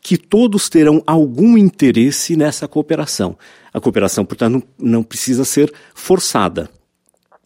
que 0.00 0.16
todos 0.16 0.70
terão 0.70 1.02
algum 1.06 1.58
interesse 1.58 2.34
nessa 2.34 2.66
cooperação. 2.66 3.36
A 3.74 3.78
cooperação, 3.78 4.24
portanto, 4.24 4.66
não, 4.78 5.02
precisa 5.02 5.44
ser 5.44 5.70
forçada, 5.94 6.70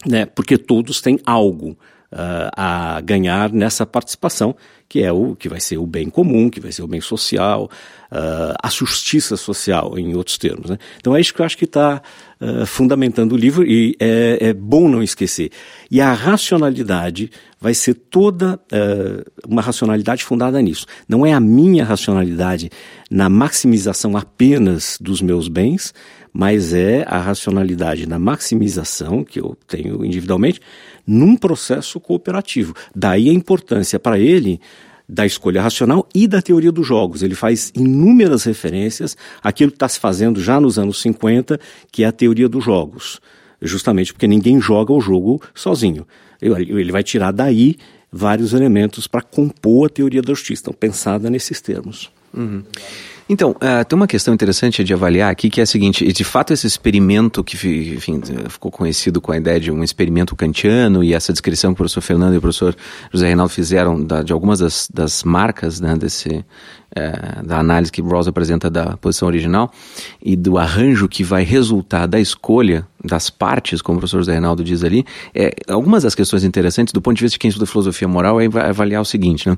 né? 0.07 0.25
porque 0.25 0.57
todos 0.57 1.01
têm 1.01 1.19
algo 1.25 1.71
uh, 1.71 2.49
a 2.55 3.01
ganhar 3.01 3.51
nessa 3.51 3.85
participação, 3.85 4.55
que 4.89 5.03
é 5.03 5.11
o 5.11 5.35
que 5.35 5.47
vai 5.47 5.59
ser 5.59 5.77
o 5.77 5.85
bem 5.85 6.09
comum, 6.09 6.49
que 6.49 6.59
vai 6.59 6.71
ser 6.71 6.81
o 6.81 6.87
bem 6.87 6.99
social, 6.99 7.69
uh, 8.11 8.55
a 8.61 8.69
justiça 8.69 9.37
social, 9.37 9.99
em 9.99 10.15
outros 10.15 10.35
termos. 10.39 10.71
Né? 10.71 10.79
Então 10.97 11.15
é 11.15 11.21
isso 11.21 11.31
que 11.31 11.39
eu 11.39 11.45
acho 11.45 11.55
que 11.55 11.65
está 11.65 12.01
uh, 12.41 12.65
fundamentando 12.65 13.33
o 13.33 13.37
livro 13.37 13.63
e 13.63 13.95
é, 13.99 14.39
é, 14.41 14.53
bom 14.53 14.89
não 14.89 15.03
esquecer. 15.03 15.51
E 15.91 16.01
a 16.01 16.11
racionalidade 16.11 17.29
vai 17.61 17.75
ser 17.75 17.93
toda 17.93 18.55
uh, 18.55 19.31
uma 19.47 19.61
racionalidade 19.61 20.23
fundada 20.23 20.59
nisso. 20.59 20.87
Não 21.07 21.23
é 21.23 21.33
a 21.33 21.39
minha 21.39 21.85
racionalidade 21.85 22.71
na 23.11 23.29
maximização 23.29 24.17
apenas 24.17 24.97
dos 24.99 25.21
meus 25.21 25.47
bens, 25.47 25.93
mas 26.33 26.73
é 26.73 27.05
a 27.07 27.19
racionalidade 27.19 28.07
na 28.07 28.17
maximização 28.17 29.23
que 29.23 29.39
eu 29.39 29.55
tenho 29.67 30.03
individualmente 30.03 30.59
num 31.09 31.35
processo 31.35 31.99
cooperativo. 31.99 32.75
Daí 32.95 33.29
a 33.29 33.33
importância 33.33 33.99
para 33.99 34.19
ele 34.19 34.61
da 35.07 35.25
escolha 35.25 35.59
racional 35.59 36.07
e 36.13 36.27
da 36.27 36.39
teoria 36.39 36.71
dos 36.71 36.85
jogos. 36.85 37.23
Ele 37.23 37.33
faz 37.33 37.71
inúmeras 37.75 38.43
referências 38.43 39.17
àquilo 39.41 39.71
que 39.71 39.77
está 39.77 39.87
se 39.87 39.99
fazendo 39.99 40.39
já 40.39 40.61
nos 40.61 40.77
anos 40.77 41.01
50, 41.01 41.59
que 41.91 42.03
é 42.03 42.07
a 42.07 42.11
teoria 42.11 42.47
dos 42.47 42.63
jogos. 42.63 43.19
Justamente 43.59 44.13
porque 44.13 44.27
ninguém 44.27 44.61
joga 44.61 44.93
o 44.93 45.01
jogo 45.01 45.41
sozinho. 45.55 46.05
Ele 46.39 46.91
vai 46.91 47.03
tirar 47.03 47.31
daí 47.31 47.75
vários 48.11 48.53
elementos 48.53 49.07
para 49.07 49.21
compor 49.23 49.87
a 49.87 49.89
teoria 49.89 50.21
da 50.21 50.33
justiça. 50.33 50.61
Então, 50.61 50.73
pensada 50.73 51.27
nesses 51.27 51.59
termos. 51.59 52.11
Uhum. 52.31 52.63
Então, 53.31 53.51
uh, 53.51 53.85
tem 53.87 53.95
uma 53.95 54.07
questão 54.07 54.33
interessante 54.33 54.83
de 54.83 54.91
avaliar 54.91 55.31
aqui, 55.31 55.51
que 55.51 55.59
é 55.59 55.63
a 55.63 55.67
seguinte, 55.67 56.11
de 56.11 56.23
fato 56.23 56.51
esse 56.51 56.65
experimento 56.65 57.43
que 57.43 57.55
enfim, 57.95 58.19
ficou 58.49 58.71
conhecido 58.71 59.21
com 59.21 59.31
a 59.31 59.37
ideia 59.37 59.59
de 59.59 59.71
um 59.71 59.83
experimento 59.83 60.35
kantiano 60.35 61.03
e 61.03 61.13
essa 61.13 61.31
descrição 61.31 61.69
que 61.69 61.75
o 61.75 61.77
professor 61.77 62.01
Fernando 62.01 62.33
e 62.33 62.37
o 62.37 62.41
professor 62.41 62.75
José 63.13 63.27
Reinaldo 63.27 63.53
fizeram 63.53 64.03
da, 64.03 64.23
de 64.23 64.33
algumas 64.33 64.57
das, 64.57 64.89
das 64.91 65.23
marcas 65.23 65.79
né, 65.79 65.95
desse, 65.95 66.43
uh, 66.97 67.45
da 67.45 67.59
análise 67.59 67.91
que 67.91 68.01
Rawls 68.01 68.27
apresenta 68.27 68.69
da 68.69 68.97
posição 68.97 69.27
original 69.27 69.71
e 70.21 70.35
do 70.35 70.57
arranjo 70.57 71.07
que 71.07 71.23
vai 71.23 71.43
resultar 71.43 72.07
da 72.07 72.19
escolha 72.19 72.87
das 73.03 73.29
partes, 73.29 73.81
como 73.81 73.97
o 73.97 73.99
professor 73.99 74.19
José 74.19 74.33
Reinaldo 74.33 74.63
diz 74.63 74.83
ali, 74.83 75.05
é, 75.33 75.53
algumas 75.67 76.03
das 76.03 76.15
questões 76.15 76.43
interessantes 76.43 76.91
do 76.93 77.01
ponto 77.01 77.17
de 77.17 77.23
vista 77.23 77.35
de 77.35 77.39
quem 77.39 77.49
estuda 77.49 77.65
filosofia 77.65 78.07
moral 78.07 78.39
é 78.41 78.45
avaliar 78.67 79.01
o 79.01 79.05
seguinte, 79.05 79.49
né? 79.49 79.57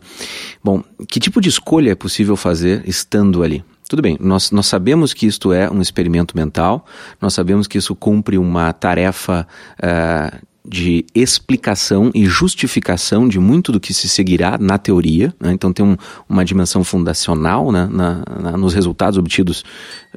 Bom, 0.63 0.83
que 1.07 1.19
tipo 1.19 1.41
de 1.41 1.49
escolha 1.49 1.91
é 1.91 1.95
possível 1.95 2.35
fazer 2.35 2.83
estando 2.87 3.43
ali? 3.43 3.63
Tudo 3.89 4.01
bem, 4.01 4.17
nós, 4.21 4.51
nós 4.51 4.67
sabemos 4.67 5.13
que 5.13 5.25
isto 5.25 5.51
é 5.51 5.69
um 5.69 5.81
experimento 5.81 6.37
mental, 6.37 6.85
nós 7.19 7.33
sabemos 7.33 7.67
que 7.67 7.77
isso 7.77 7.93
cumpre 7.93 8.37
uma 8.37 8.71
tarefa 8.71 9.45
uh, 9.79 10.47
de 10.63 11.05
explicação 11.15 12.11
e 12.13 12.25
justificação 12.25 13.27
de 13.27 13.39
muito 13.39 13.71
do 13.71 13.79
que 13.79 13.93
se 13.93 14.07
seguirá 14.07 14.57
na 14.59 14.77
teoria. 14.77 15.33
Né? 15.39 15.51
Então 15.51 15.73
tem 15.73 15.83
um, 15.83 15.97
uma 16.29 16.45
dimensão 16.45 16.83
fundacional 16.83 17.71
né? 17.71 17.87
na, 17.91 18.23
na, 18.39 18.51
nos 18.57 18.73
resultados 18.73 19.17
obtidos 19.17 19.63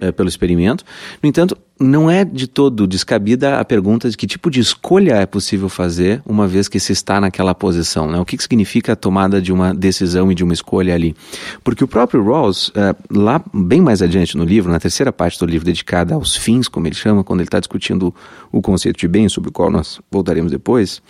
uh, 0.03 0.13
pelo 0.13 0.29
experimento. 0.29 0.85
No 1.23 1.29
entanto, 1.29 1.57
não 1.79 2.09
é 2.09 2.25
de 2.25 2.47
todo 2.47 2.87
descabida 2.87 3.59
a 3.59 3.65
pergunta 3.65 4.09
de 4.09 4.17
que 4.17 4.27
tipo 4.27 4.49
de 4.49 4.61
escolha 4.61 5.15
é 5.15 5.27
possível 5.27 5.69
fazer 5.69 6.23
uma 6.25 6.47
vez 6.47 6.69
que 6.69 6.79
se 6.79 6.93
está 6.93 7.21
naquela 7.21 7.55
posição. 7.55 8.09
Né? 8.09 8.19
O 8.19 8.25
que, 8.25 8.37
que 8.37 8.43
significa 8.43 8.93
a 8.93 8.97
tomada 8.97 9.43
de 9.43 9.53
uma 9.53 9.75
decisão 9.75 10.31
e 10.31 10.35
de 10.35 10.45
uma 10.45 10.53
escolha 10.53 10.95
ali? 10.95 11.17
Porque 11.65 11.83
o 11.83 11.89
próprio 11.89 12.23
Rawls, 12.23 12.69
uh, 12.69 12.95
lá 13.11 13.43
bem 13.53 13.81
mais 13.81 14.03
adiante 14.03 14.37
no 14.37 14.45
livro, 14.45 14.71
na 14.71 14.79
terceira 14.79 15.13
parte 15.13 15.39
do 15.39 15.47
livro 15.47 15.67
dedicada 15.67 16.15
aos 16.15 16.37
fins, 16.37 16.69
como 16.69 16.87
ele 16.87 16.95
chama, 16.95 17.25
quando 17.25 17.41
ele 17.41 17.49
está 17.49 17.59
discutindo 17.59 18.15
o 18.53 18.63
conceito 18.63 18.99
de 18.99 19.09
bem, 19.09 19.29
sobre 19.29 19.51
o 19.51 19.53
qual 19.53 19.71
nós 19.71 20.01
voltaremos 20.11 20.53
depois, 20.53 21.03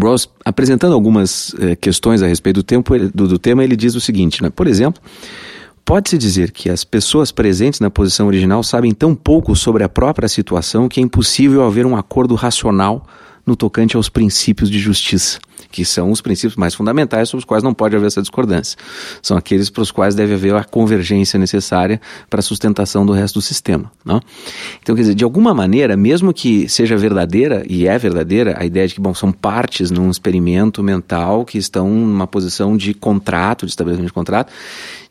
Rawls, 0.00 0.28
apresentando 0.44 0.94
algumas 0.94 1.50
uh, 1.54 1.76
questões 1.80 2.22
a 2.22 2.26
respeito 2.26 2.56
do, 2.56 2.62
tempo, 2.62 2.96
do, 2.98 3.26
do 3.26 3.38
tema, 3.38 3.64
ele 3.64 3.74
diz 3.74 3.94
o 3.96 4.00
seguinte, 4.00 4.42
né? 4.42 4.50
por 4.50 4.66
exemplo, 4.66 5.02
Pode-se 5.86 6.18
dizer 6.18 6.50
que 6.50 6.68
as 6.68 6.82
pessoas 6.82 7.30
presentes 7.30 7.78
na 7.78 7.88
posição 7.88 8.26
original 8.26 8.60
sabem 8.64 8.92
tão 8.92 9.14
pouco 9.14 9.54
sobre 9.54 9.84
a 9.84 9.88
própria 9.88 10.28
situação 10.28 10.88
que 10.88 10.98
é 10.98 11.02
impossível 11.02 11.64
haver 11.64 11.86
um 11.86 11.96
acordo 11.96 12.34
racional 12.34 13.06
no 13.46 13.54
tocante 13.54 13.96
aos 13.96 14.08
princípios 14.08 14.68
de 14.68 14.80
justiça, 14.80 15.38
que 15.70 15.84
são 15.84 16.10
os 16.10 16.20
princípios 16.20 16.56
mais 16.56 16.74
fundamentais 16.74 17.28
sobre 17.28 17.42
os 17.42 17.44
quais 17.44 17.62
não 17.62 17.72
pode 17.72 17.94
haver 17.94 18.06
essa 18.08 18.20
discordância. 18.20 18.76
São 19.22 19.36
aqueles 19.36 19.70
para 19.70 19.82
os 19.82 19.92
quais 19.92 20.16
deve 20.16 20.34
haver 20.34 20.56
a 20.56 20.64
convergência 20.64 21.38
necessária 21.38 22.00
para 22.28 22.40
a 22.40 22.42
sustentação 22.42 23.06
do 23.06 23.12
resto 23.12 23.34
do 23.34 23.42
sistema. 23.42 23.92
Não? 24.04 24.20
Então, 24.82 24.96
quer 24.96 25.02
dizer, 25.02 25.14
de 25.14 25.22
alguma 25.22 25.54
maneira, 25.54 25.96
mesmo 25.96 26.34
que 26.34 26.68
seja 26.68 26.96
verdadeira, 26.96 27.64
e 27.68 27.86
é 27.86 27.96
verdadeira, 27.96 28.56
a 28.58 28.66
ideia 28.66 28.88
de 28.88 28.94
que 28.94 29.00
bom, 29.00 29.14
são 29.14 29.30
partes 29.30 29.92
num 29.92 30.10
experimento 30.10 30.82
mental 30.82 31.44
que 31.44 31.58
estão 31.58 31.88
numa 31.88 32.26
posição 32.26 32.76
de 32.76 32.92
contrato, 32.92 33.64
de 33.64 33.70
estabelecimento 33.70 34.08
de 34.08 34.14
contrato, 34.14 34.52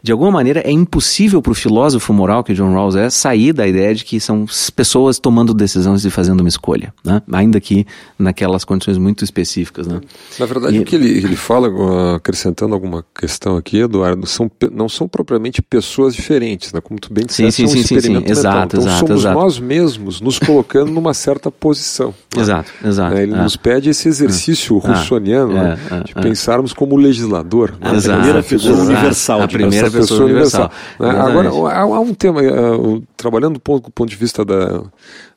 de 0.05 0.11
alguma 0.11 0.29
maneira 0.29 0.59
é 0.59 0.69
impossível 0.69 1.41
para 1.41 1.51
o 1.51 1.55
filósofo 1.55 2.13
moral 2.13 2.43
que 2.43 2.53
John 2.53 2.71
Rawls 2.71 2.95
é 2.95 3.09
sair 3.09 3.51
da 3.51 3.65
ideia 3.65 3.95
de 3.95 4.05
que 4.05 4.19
são 4.19 4.45
pessoas 4.75 5.17
tomando 5.17 5.51
decisões 5.51 6.05
e 6.05 6.11
fazendo 6.11 6.41
uma 6.41 6.47
escolha, 6.47 6.93
né? 7.03 7.23
ainda 7.31 7.59
que 7.59 7.87
naquelas 8.19 8.63
condições 8.63 8.99
muito 8.99 9.23
específicas. 9.23 9.87
Né? 9.87 9.99
Na 10.37 10.45
verdade, 10.45 10.75
e... 10.75 10.79
o 10.79 10.85
que 10.85 10.95
ele, 10.95 11.09
ele 11.09 11.35
fala, 11.35 12.17
acrescentando 12.17 12.75
alguma 12.75 13.03
questão 13.19 13.57
aqui, 13.57 13.79
Eduardo, 13.79 14.27
são, 14.27 14.49
não 14.71 14.87
são 14.87 15.07
propriamente 15.07 15.59
pessoas 15.59 16.13
diferentes, 16.13 16.71
né? 16.71 16.79
como 16.79 16.99
tu 16.99 17.11
bem 17.11 17.25
disseste, 17.25 17.63
sim, 17.63 17.67
sim, 17.67 17.81
sim, 17.81 17.99
sim, 17.99 18.01
sim. 18.01 18.23
Exato, 18.27 18.77
então 18.77 18.87
exato, 18.87 19.07
somos 19.07 19.21
exato. 19.23 19.39
nós 19.39 19.57
mesmos 19.57 20.21
nos 20.21 20.37
colocando 20.37 20.91
numa 20.91 21.15
certa 21.15 21.49
posição. 21.49 22.13
Né? 22.35 22.43
Exato, 22.43 22.71
exato. 22.85 23.17
Ele 23.17 23.33
é. 23.33 23.37
nos 23.41 23.55
pede 23.55 23.89
esse 23.89 24.07
exercício 24.07 24.79
é. 24.85 24.87
russoniano 24.87 25.51
né? 25.51 25.79
é, 25.89 25.99
de 26.01 26.13
pensarmos 26.13 26.73
como 26.73 26.95
legislador. 26.95 27.71
Né? 27.81 27.89
A 27.89 27.99
primeira 27.99 28.43
figura 28.43 28.75
universal. 28.75 29.41
A 29.41 29.47
primeira 29.47 29.94
pessoa 30.01 30.25
universal. 30.25 30.71
universal. 30.99 31.13
Né? 31.13 31.49
Agora, 31.49 31.75
há, 31.75 31.81
há, 31.81 31.99
um 31.99 32.13
tema, 32.13 32.41
uh, 32.41 33.03
trabalhando 33.15 33.55
do 33.55 33.59
ponto, 33.59 33.85
do 33.85 33.91
ponto 33.91 34.09
de 34.09 34.15
vista 34.15 34.43
da, 34.43 34.83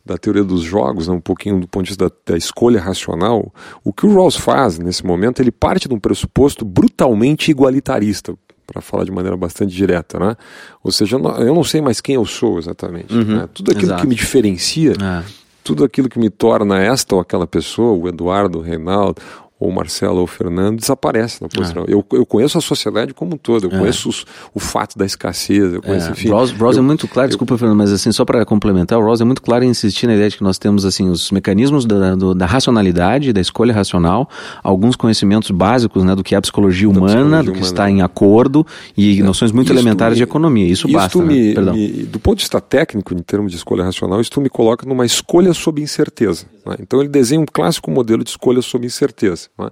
da 0.04 0.16
teoria 0.16 0.42
dos 0.42 0.62
jogos, 0.62 1.08
né, 1.08 1.14
um 1.14 1.20
pouquinho 1.20 1.60
do 1.60 1.68
ponto 1.68 1.84
de 1.84 1.90
vista 1.90 2.08
da, 2.08 2.32
da, 2.32 2.36
escolha 2.36 2.80
racional, 2.80 3.52
o 3.84 3.92
que 3.92 4.06
o 4.06 4.14
Rawls 4.14 4.36
faz 4.36 4.78
nesse 4.78 5.04
momento, 5.04 5.40
ele 5.40 5.50
parte 5.50 5.88
de 5.88 5.94
um 5.94 6.00
pressuposto 6.00 6.64
brutalmente 6.64 7.50
igualitarista, 7.50 8.34
para 8.66 8.82
falar 8.82 9.04
de 9.04 9.10
maneira 9.10 9.36
bastante 9.36 9.74
direta, 9.74 10.18
né? 10.18 10.36
Ou 10.84 10.92
seja, 10.92 11.16
eu 11.16 11.54
não 11.54 11.64
sei 11.64 11.80
mais 11.80 12.02
quem 12.02 12.16
eu 12.16 12.26
sou 12.26 12.58
exatamente. 12.58 13.14
Uhum, 13.14 13.38
né? 13.38 13.48
Tudo 13.52 13.70
aquilo 13.70 13.86
exato. 13.86 14.02
que 14.02 14.06
me 14.06 14.14
diferencia, 14.14 14.92
é. 14.92 15.24
tudo 15.64 15.84
aquilo 15.84 16.06
que 16.06 16.18
me 16.18 16.28
torna 16.28 16.78
esta 16.78 17.14
ou 17.14 17.20
aquela 17.20 17.46
pessoa, 17.46 17.98
o 17.98 18.06
Eduardo, 18.06 18.58
o 18.58 18.60
Reinaldo, 18.60 19.22
ou 19.58 19.72
Marcelo 19.72 20.20
ou 20.20 20.26
Fernando, 20.26 20.78
desaparece 20.78 21.42
na 21.42 21.48
posição. 21.48 21.84
É. 21.88 21.92
Eu, 21.92 22.04
eu 22.12 22.24
conheço 22.24 22.56
a 22.56 22.60
sociedade 22.60 23.12
como 23.12 23.34
um 23.34 23.36
todo, 23.36 23.66
eu 23.66 23.74
é. 23.74 23.78
conheço 23.78 24.08
os, 24.08 24.24
o 24.54 24.60
fato 24.60 24.96
da 24.96 25.04
escassez, 25.04 25.74
eu 25.74 25.82
conheço, 25.82 26.08
é. 26.08 26.10
enfim. 26.12 26.28
Rawls, 26.28 26.52
Rawls 26.52 26.76
é 26.76 26.78
eu, 26.78 26.84
é 26.84 26.86
muito 26.86 27.08
claro, 27.08 27.26
eu, 27.26 27.30
desculpa, 27.30 27.58
Fernando, 27.58 27.76
mas 27.76 27.92
assim, 27.92 28.12
só 28.12 28.24
para 28.24 28.44
complementar, 28.44 28.98
o 28.98 29.02
Rawls 29.02 29.20
é 29.20 29.24
muito 29.24 29.42
claro 29.42 29.64
em 29.64 29.68
insistir 29.68 30.06
na 30.06 30.14
ideia 30.14 30.30
de 30.30 30.36
que 30.36 30.44
nós 30.44 30.58
temos 30.58 30.84
assim 30.84 31.08
os 31.08 31.30
mecanismos 31.32 31.84
da, 31.84 32.14
do, 32.14 32.34
da 32.34 32.46
racionalidade, 32.46 33.32
da 33.32 33.40
escolha 33.40 33.74
racional, 33.74 34.28
alguns 34.62 34.94
conhecimentos 34.94 35.50
básicos 35.50 36.04
né, 36.04 36.14
do 36.14 36.22
que 36.22 36.34
é 36.34 36.38
a 36.38 36.40
psicologia 36.40 36.88
humana, 36.88 37.06
psicologia 37.06 37.38
do 37.38 37.44
que 37.44 37.50
humana. 37.50 37.66
está 37.66 37.90
em 37.90 38.02
acordo 38.02 38.64
e 38.96 39.20
é. 39.20 39.22
noções 39.22 39.50
muito 39.50 39.72
elementares 39.72 40.14
me, 40.14 40.18
de 40.18 40.22
economia. 40.22 40.66
Isso 40.66 40.88
basta. 40.88 41.18
Me, 41.18 41.54
né? 41.54 41.72
me, 41.72 41.88
do 42.04 42.20
ponto 42.20 42.38
de 42.38 42.44
vista 42.44 42.60
técnico, 42.60 43.12
em 43.12 43.18
termos 43.18 43.50
de 43.50 43.58
escolha 43.58 43.82
racional, 43.82 44.20
isso 44.20 44.40
me 44.40 44.48
coloca 44.48 44.86
numa 44.86 45.04
escolha 45.04 45.52
sob 45.52 45.82
incerteza. 45.82 46.46
Né? 46.64 46.76
Então 46.80 47.00
ele 47.00 47.08
desenha 47.08 47.40
um 47.40 47.46
clássico 47.46 47.90
modelo 47.90 48.22
de 48.22 48.30
escolha 48.30 48.62
sob 48.62 48.86
incerteza. 48.86 49.47
Né? 49.58 49.70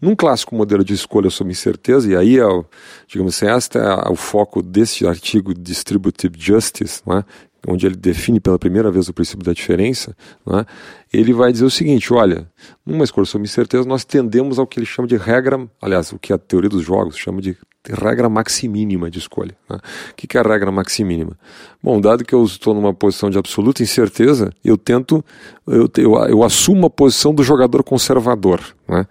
Num 0.00 0.14
clássico 0.14 0.54
modelo 0.54 0.84
de 0.84 0.94
escolha 0.94 1.30
sob 1.30 1.50
incerteza, 1.50 2.10
e 2.10 2.16
aí, 2.16 2.38
é 2.38 2.46
o, 2.46 2.64
digamos 3.06 3.34
assim, 3.34 3.52
este 3.54 3.78
é 3.78 4.08
o 4.08 4.14
foco 4.14 4.62
desse 4.62 5.06
artigo 5.06 5.52
Distributive 5.52 6.34
Justice, 6.38 7.02
é? 7.10 7.24
onde 7.66 7.86
ele 7.86 7.96
define 7.96 8.38
pela 8.38 8.58
primeira 8.58 8.90
vez 8.90 9.08
o 9.08 9.12
princípio 9.12 9.44
da 9.44 9.52
diferença, 9.52 10.16
é? 10.48 10.64
ele 11.12 11.32
vai 11.32 11.50
dizer 11.52 11.64
o 11.64 11.70
seguinte: 11.70 12.12
olha, 12.12 12.46
numa 12.86 13.04
escolha 13.04 13.26
sob 13.26 13.44
incerteza, 13.44 13.88
nós 13.88 14.04
tendemos 14.04 14.58
ao 14.58 14.66
que 14.66 14.78
ele 14.78 14.86
chama 14.86 15.08
de 15.08 15.16
regra, 15.16 15.68
aliás, 15.80 16.12
o 16.12 16.18
que 16.18 16.32
a 16.32 16.38
teoria 16.38 16.70
dos 16.70 16.84
jogos 16.84 17.16
chama 17.16 17.40
de 17.40 17.56
regra 17.86 18.28
maximínima 18.28 19.10
de 19.10 19.18
escolha. 19.18 19.56
Né? 19.68 19.78
O 20.10 20.14
que 20.14 20.36
é 20.36 20.40
a 20.40 20.44
regra 20.44 20.70
maximínima? 20.70 21.38
Bom, 21.82 22.00
dado 22.00 22.24
que 22.24 22.34
eu 22.34 22.44
estou 22.44 22.74
numa 22.74 22.92
posição 22.92 23.30
de 23.30 23.38
absoluta 23.38 23.82
incerteza, 23.82 24.52
eu 24.64 24.76
tento, 24.76 25.24
eu, 25.66 25.88
eu, 25.96 26.14
eu 26.26 26.42
assumo 26.42 26.86
a 26.86 26.90
posição 26.90 27.34
do 27.34 27.42
jogador 27.42 27.82
conservador. 27.82 28.60
Né? 28.86 29.06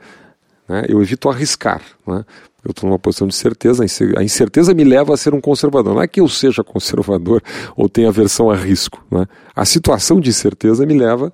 Né? 0.67 0.85
Eu 0.87 1.01
evito 1.01 1.29
arriscar. 1.29 1.81
Né? 2.05 2.25
Eu 2.63 2.71
estou 2.71 2.89
numa 2.89 2.99
posição 2.99 3.27
de 3.27 3.35
certeza. 3.35 3.83
A 4.17 4.23
incerteza 4.23 4.73
me 4.73 4.83
leva 4.83 5.13
a 5.13 5.17
ser 5.17 5.33
um 5.33 5.39
conservador. 5.39 5.93
Não 5.93 6.01
é 6.01 6.07
que 6.07 6.19
eu 6.19 6.27
seja 6.27 6.63
conservador 6.63 7.41
ou 7.75 7.87
tenha 7.87 8.09
aversão 8.09 8.49
a 8.49 8.55
risco. 8.55 9.03
Né? 9.09 9.25
A 9.55 9.63
situação 9.63 10.19
de 10.19 10.29
incerteza 10.29 10.85
me 10.85 10.97
leva 10.97 11.31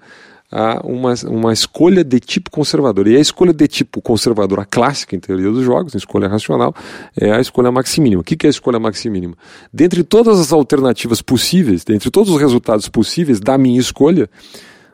a 0.53 0.85
uma, 0.85 1.15
uma 1.25 1.51
escolha 1.51 2.03
de 2.03 2.19
tipo 2.19 2.51
conservador. 2.51 3.07
E 3.07 3.17
a 3.17 3.19
escolha 3.19 3.51
de 3.51 3.67
tipo 3.67 3.99
conservador, 4.01 4.59
a 4.59 4.65
clássica 4.65 5.15
em 5.15 5.19
teoria 5.19 5.49
dos 5.49 5.63
jogos, 5.63 5.95
a 5.95 5.97
escolha 5.97 6.27
racional, 6.27 6.75
é 7.19 7.31
a 7.31 7.41
escolha 7.41 7.71
maximínima. 7.71 8.21
O 8.21 8.23
que 8.23 8.45
é 8.45 8.47
a 8.47 8.51
escolha 8.51 8.79
maximínima? 8.79 9.35
Dentre 9.73 10.03
todas 10.03 10.39
as 10.39 10.53
alternativas 10.53 11.21
possíveis, 11.23 11.83
dentre 11.83 12.11
todos 12.11 12.31
os 12.31 12.39
resultados 12.39 12.87
possíveis 12.87 13.39
da 13.39 13.57
minha 13.57 13.79
escolha, 13.79 14.29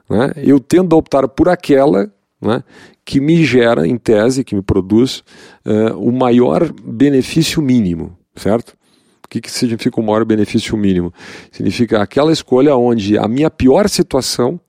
né, 0.10 0.32
eu 0.38 0.62
tendo 0.62 0.96
a 0.96 0.98
optar 0.98 1.28
por 1.28 1.50
aquela 1.50 2.10
né, 2.42 2.64
que 3.04 3.20
me 3.20 3.44
gera, 3.44 3.86
em 3.86 3.98
tese, 3.98 4.46
que 4.46 4.56
me 4.56 4.62
produz 4.62 5.24
uh, 5.66 5.98
o 5.98 6.12
maior 6.12 6.72
benefício 6.72 7.62
mínimo, 7.62 8.18
certo? 8.36 8.78
O 9.26 9.28
que, 9.30 9.42
que 9.42 9.52
significa 9.52 10.00
o 10.00 10.04
maior 10.04 10.24
benefício 10.24 10.76
mínimo? 10.78 11.14
Significa 11.52 12.02
aquela 12.02 12.32
escolha 12.32 12.76
onde 12.76 13.18
a 13.18 13.28
minha 13.28 13.52
pior 13.52 13.90
situação, 13.90 14.60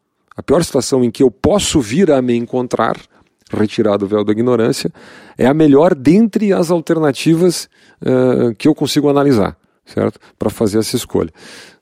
a 0.41 0.43
pior 0.43 0.65
situação 0.65 1.05
em 1.05 1.11
que 1.11 1.23
eu 1.23 1.31
posso 1.31 1.83
vir 1.83 2.11
a 2.11 2.23
me 2.23 2.35
encontrar, 2.35 2.97
retirado 3.53 4.07
o 4.07 4.09
véu 4.09 4.25
da 4.25 4.33
ignorância, 4.33 4.91
é 5.37 5.47
a 5.47 5.53
melhor 5.53 5.95
dentre 5.95 6.51
as 6.51 6.71
alternativas 6.71 7.69
uh, 8.01 8.55
que 8.55 8.67
eu 8.67 8.75
consigo 8.75 9.11
analisar, 9.11 9.55
certo? 9.85 10.19
Para 10.39 10.49
fazer 10.49 10.79
essa 10.79 10.97
escolha. 10.97 11.31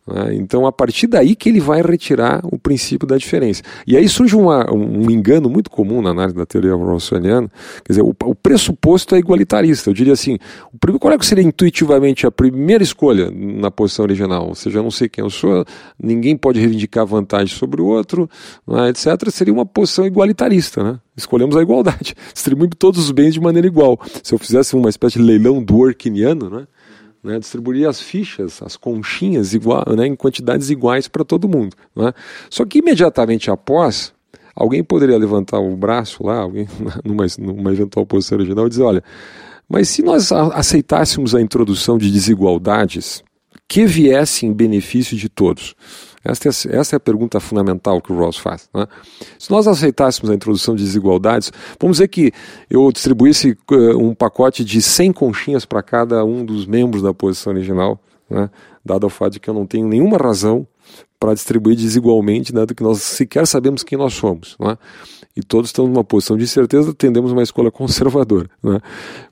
Né? 0.09 0.35
Então, 0.35 0.67
a 0.67 0.73
partir 0.73 1.07
daí 1.07 1.37
que 1.37 1.49
ele 1.49 1.61
vai 1.61 1.83
retirar 1.83 2.41
o 2.45 2.59
princípio 2.59 3.07
da 3.07 3.17
diferença. 3.17 3.63
E 3.87 3.97
aí 3.97 4.09
surge 4.09 4.35
uma, 4.35 4.73
um 4.73 5.11
engano 5.11 5.49
muito 5.51 5.71
comum 5.71 6.01
na 6.01 6.11
análise 6.11 6.37
da 6.37 6.47
teoria 6.47 6.75
rawlsiana, 6.75 7.51
quer 7.85 7.93
dizer, 7.93 8.03
o, 8.03 8.15
o, 8.25 8.35
pressuposto 8.35 9.15
é 9.15 9.19
igualitarista. 9.19 9.91
Eu 9.91 9.95
diria 9.95 10.13
assim, 10.13 10.39
o, 10.73 10.99
qual 10.99 11.13
é 11.13 11.19
que 11.19 11.27
seria 11.27 11.45
intuitivamente 11.45 12.27
a 12.27 12.31
primeira 12.31 12.83
escolha 12.83 13.31
na 13.31 13.71
posição 13.71 14.05
original? 14.05 14.49
Ou 14.49 14.55
seja, 14.55 14.79
eu 14.79 14.83
não 14.83 14.91
sei 14.91 15.09
quem 15.09 15.23
eu 15.23 15.31
sou, 15.31 15.65
ninguém 16.03 16.37
pode 16.37 16.59
reivindicar 16.59 17.05
vantagem 17.05 17.55
sobre 17.55 17.83
o 17.83 17.87
outro, 17.87 18.29
né, 18.67 18.89
etc. 18.89 19.31
Seria 19.31 19.53
uma 19.53 19.67
posição 19.67 20.07
igualitarista, 20.07 20.83
né? 20.83 20.99
Escolhemos 21.17 21.57
a 21.57 21.63
igualdade, 21.63 22.15
distribuindo 22.33 22.77
todos 22.77 23.01
os 23.01 23.11
bens 23.11 23.35
de 23.35 23.41
maneira 23.41 23.67
igual. 23.67 23.99
Se 24.23 24.33
eu 24.33 24.39
fizesse 24.39 24.77
uma 24.77 24.89
espécie 24.89 25.19
de 25.19 25.25
leilão 25.25 25.63
do 25.63 25.77
Orkiniano, 25.79 26.49
né? 26.49 26.67
Né, 27.23 27.39
distribuir 27.39 27.89
as 27.89 28.01
fichas, 28.01 28.63
as 28.63 28.77
conchinhas 28.77 29.55
igual, 29.55 29.85
né, 29.97 30.07
em 30.07 30.17
quantidades 30.17 30.71
iguais 30.71 31.09
para 31.09 31.25
todo 31.25 31.49
mundo. 31.49 31.77
Né? 31.95 32.13
Só 32.51 32.65
que 32.65 32.79
imediatamente 32.79 33.51
após, 33.51 34.13
alguém 34.55 34.83
poderia 34.83 35.19
levantar 35.19 35.59
o 35.59 35.77
braço 35.77 36.25
lá, 36.25 36.39
alguém 36.39 36.69
numa, 37.05 37.27
numa 37.39 37.73
eventual 37.73 38.07
posição 38.07 38.39
original 38.39 38.67
e 38.67 38.71
dizer, 38.71 38.83
olha, 38.83 39.03
mas 39.69 39.89
se 39.89 40.03
nós 40.03 40.33
aceitássemos 40.33 41.35
a 41.35 41.41
introdução 41.41 41.99
de 41.99 42.11
desigualdades 42.11 43.23
que 43.69 43.85
viessem 43.85 44.49
em 44.49 44.53
benefício 44.53 45.17
de 45.17 45.29
todos, 45.29 45.75
Esta 46.29 46.49
é, 46.49 46.77
essa 46.77 46.97
é 46.97 46.99
a 46.99 47.01
pergunta 47.01 47.41
fundamental 47.41 48.01
que 48.01 48.13
o 48.13 48.19
Rawls 48.19 48.37
faz. 48.37 48.69
Né? 48.75 48.87
Se 49.39 49.51
nós 49.51 49.67
aceitássemos 49.67 50.31
a 50.31 50.35
introdução 50.35 50.77
de 50.77 50.85
desigualdades, 50.85 51.51
vamos 51.81 51.97
dizer 51.97 52.09
que 52.09 52.33
eu 52.69 52.93
distribuísse 52.93 53.57
uh, 53.71 53.99
um 53.99 54.15
pacote 54.15 54.65
de 54.65 54.83
100 54.83 55.13
conchinhas 55.13 55.65
para 55.65 55.83
cada 55.83 56.25
um 56.25 56.45
dos 56.45 56.67
membros 56.67 57.03
da 57.03 57.15
posição 57.15 57.53
original, 57.53 57.99
né? 58.29 58.51
dado 58.85 59.07
o 59.07 59.11
fato 59.11 59.35
de 59.35 59.41
que 59.41 59.49
eu 59.49 59.55
não 59.55 59.67
tenho 59.67 59.89
nenhuma 59.89 60.19
razão 60.19 60.67
para 61.19 61.35
distribuir 61.35 61.77
desigualmente, 61.77 62.53
dado 62.53 62.75
que 62.75 62.83
nós 62.83 63.03
sequer 63.03 63.47
sabemos 63.47 63.83
quem 63.83 63.99
nós 63.99 64.15
somos. 64.15 64.57
Né? 64.61 64.77
e 65.39 65.43
todos 65.43 65.69
estamos 65.69 65.93
numa 65.93 66.03
posição 66.03 66.37
de 66.37 66.49
certeza, 66.49 66.93
tendemos 66.93 67.31
uma 67.31 67.45
escolha 67.45 67.71
conservadora. 67.73 68.51
Né? 68.61 68.81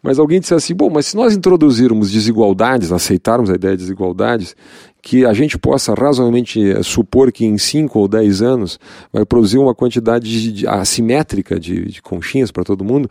Mas 0.01 0.21
alguém 0.21 0.39
disse 0.39 0.55
assim: 0.55 0.73
bom, 0.73 0.89
mas 0.89 1.07
se 1.07 1.17
nós 1.17 1.35
introduzirmos 1.35 2.13
desigualdades, 2.13 2.93
aceitarmos 2.93 3.51
a 3.51 3.55
ideia 3.55 3.77
de 3.77 3.83
desigualdades, 3.83 4.55
que 5.03 5.27
a 5.27 5.33
gente 5.33 5.59
possa 5.59 5.95
razoavelmente 5.95 6.71
eh, 6.71 6.83
supor 6.85 7.33
que 7.33 7.45
em 7.45 7.59
5 7.59 7.99
ou 7.99 8.07
10 8.07 8.41
anos 8.41 8.79
vai 9.13 9.25
produzir 9.25 9.59
uma 9.59 9.75
quantidade 9.75 10.31
de, 10.31 10.53
de, 10.53 10.69
assimétrica 10.69 11.59
de, 11.59 11.87
de 11.87 12.01
conchinhas 12.01 12.53
para 12.53 12.63
todo 12.63 12.85
mundo, 12.85 13.11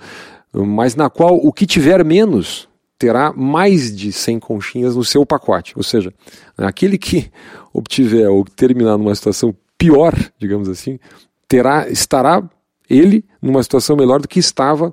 mas 0.53 0.95
na 0.95 1.09
qual 1.09 1.35
o 1.35 1.51
que 1.51 1.65
tiver 1.65 2.03
menos 2.03 2.67
terá 3.05 3.31
mais 3.31 3.95
de 3.95 4.11
100 4.11 4.39
conchinhas 4.39 4.95
no 4.95 5.05
seu 5.05 5.23
pacote. 5.23 5.73
Ou 5.75 5.83
seja, 5.83 6.11
aquele 6.57 6.97
que 6.97 7.29
obtiver 7.71 8.27
ou 8.27 8.43
terminar 8.43 8.97
numa 8.97 9.13
situação 9.13 9.55
pior, 9.77 10.11
digamos 10.39 10.67
assim, 10.67 10.97
terá 11.47 11.87
estará 11.87 12.41
ele 12.89 13.23
numa 13.39 13.61
situação 13.61 13.95
melhor 13.95 14.19
do 14.19 14.27
que 14.27 14.39
estava 14.39 14.91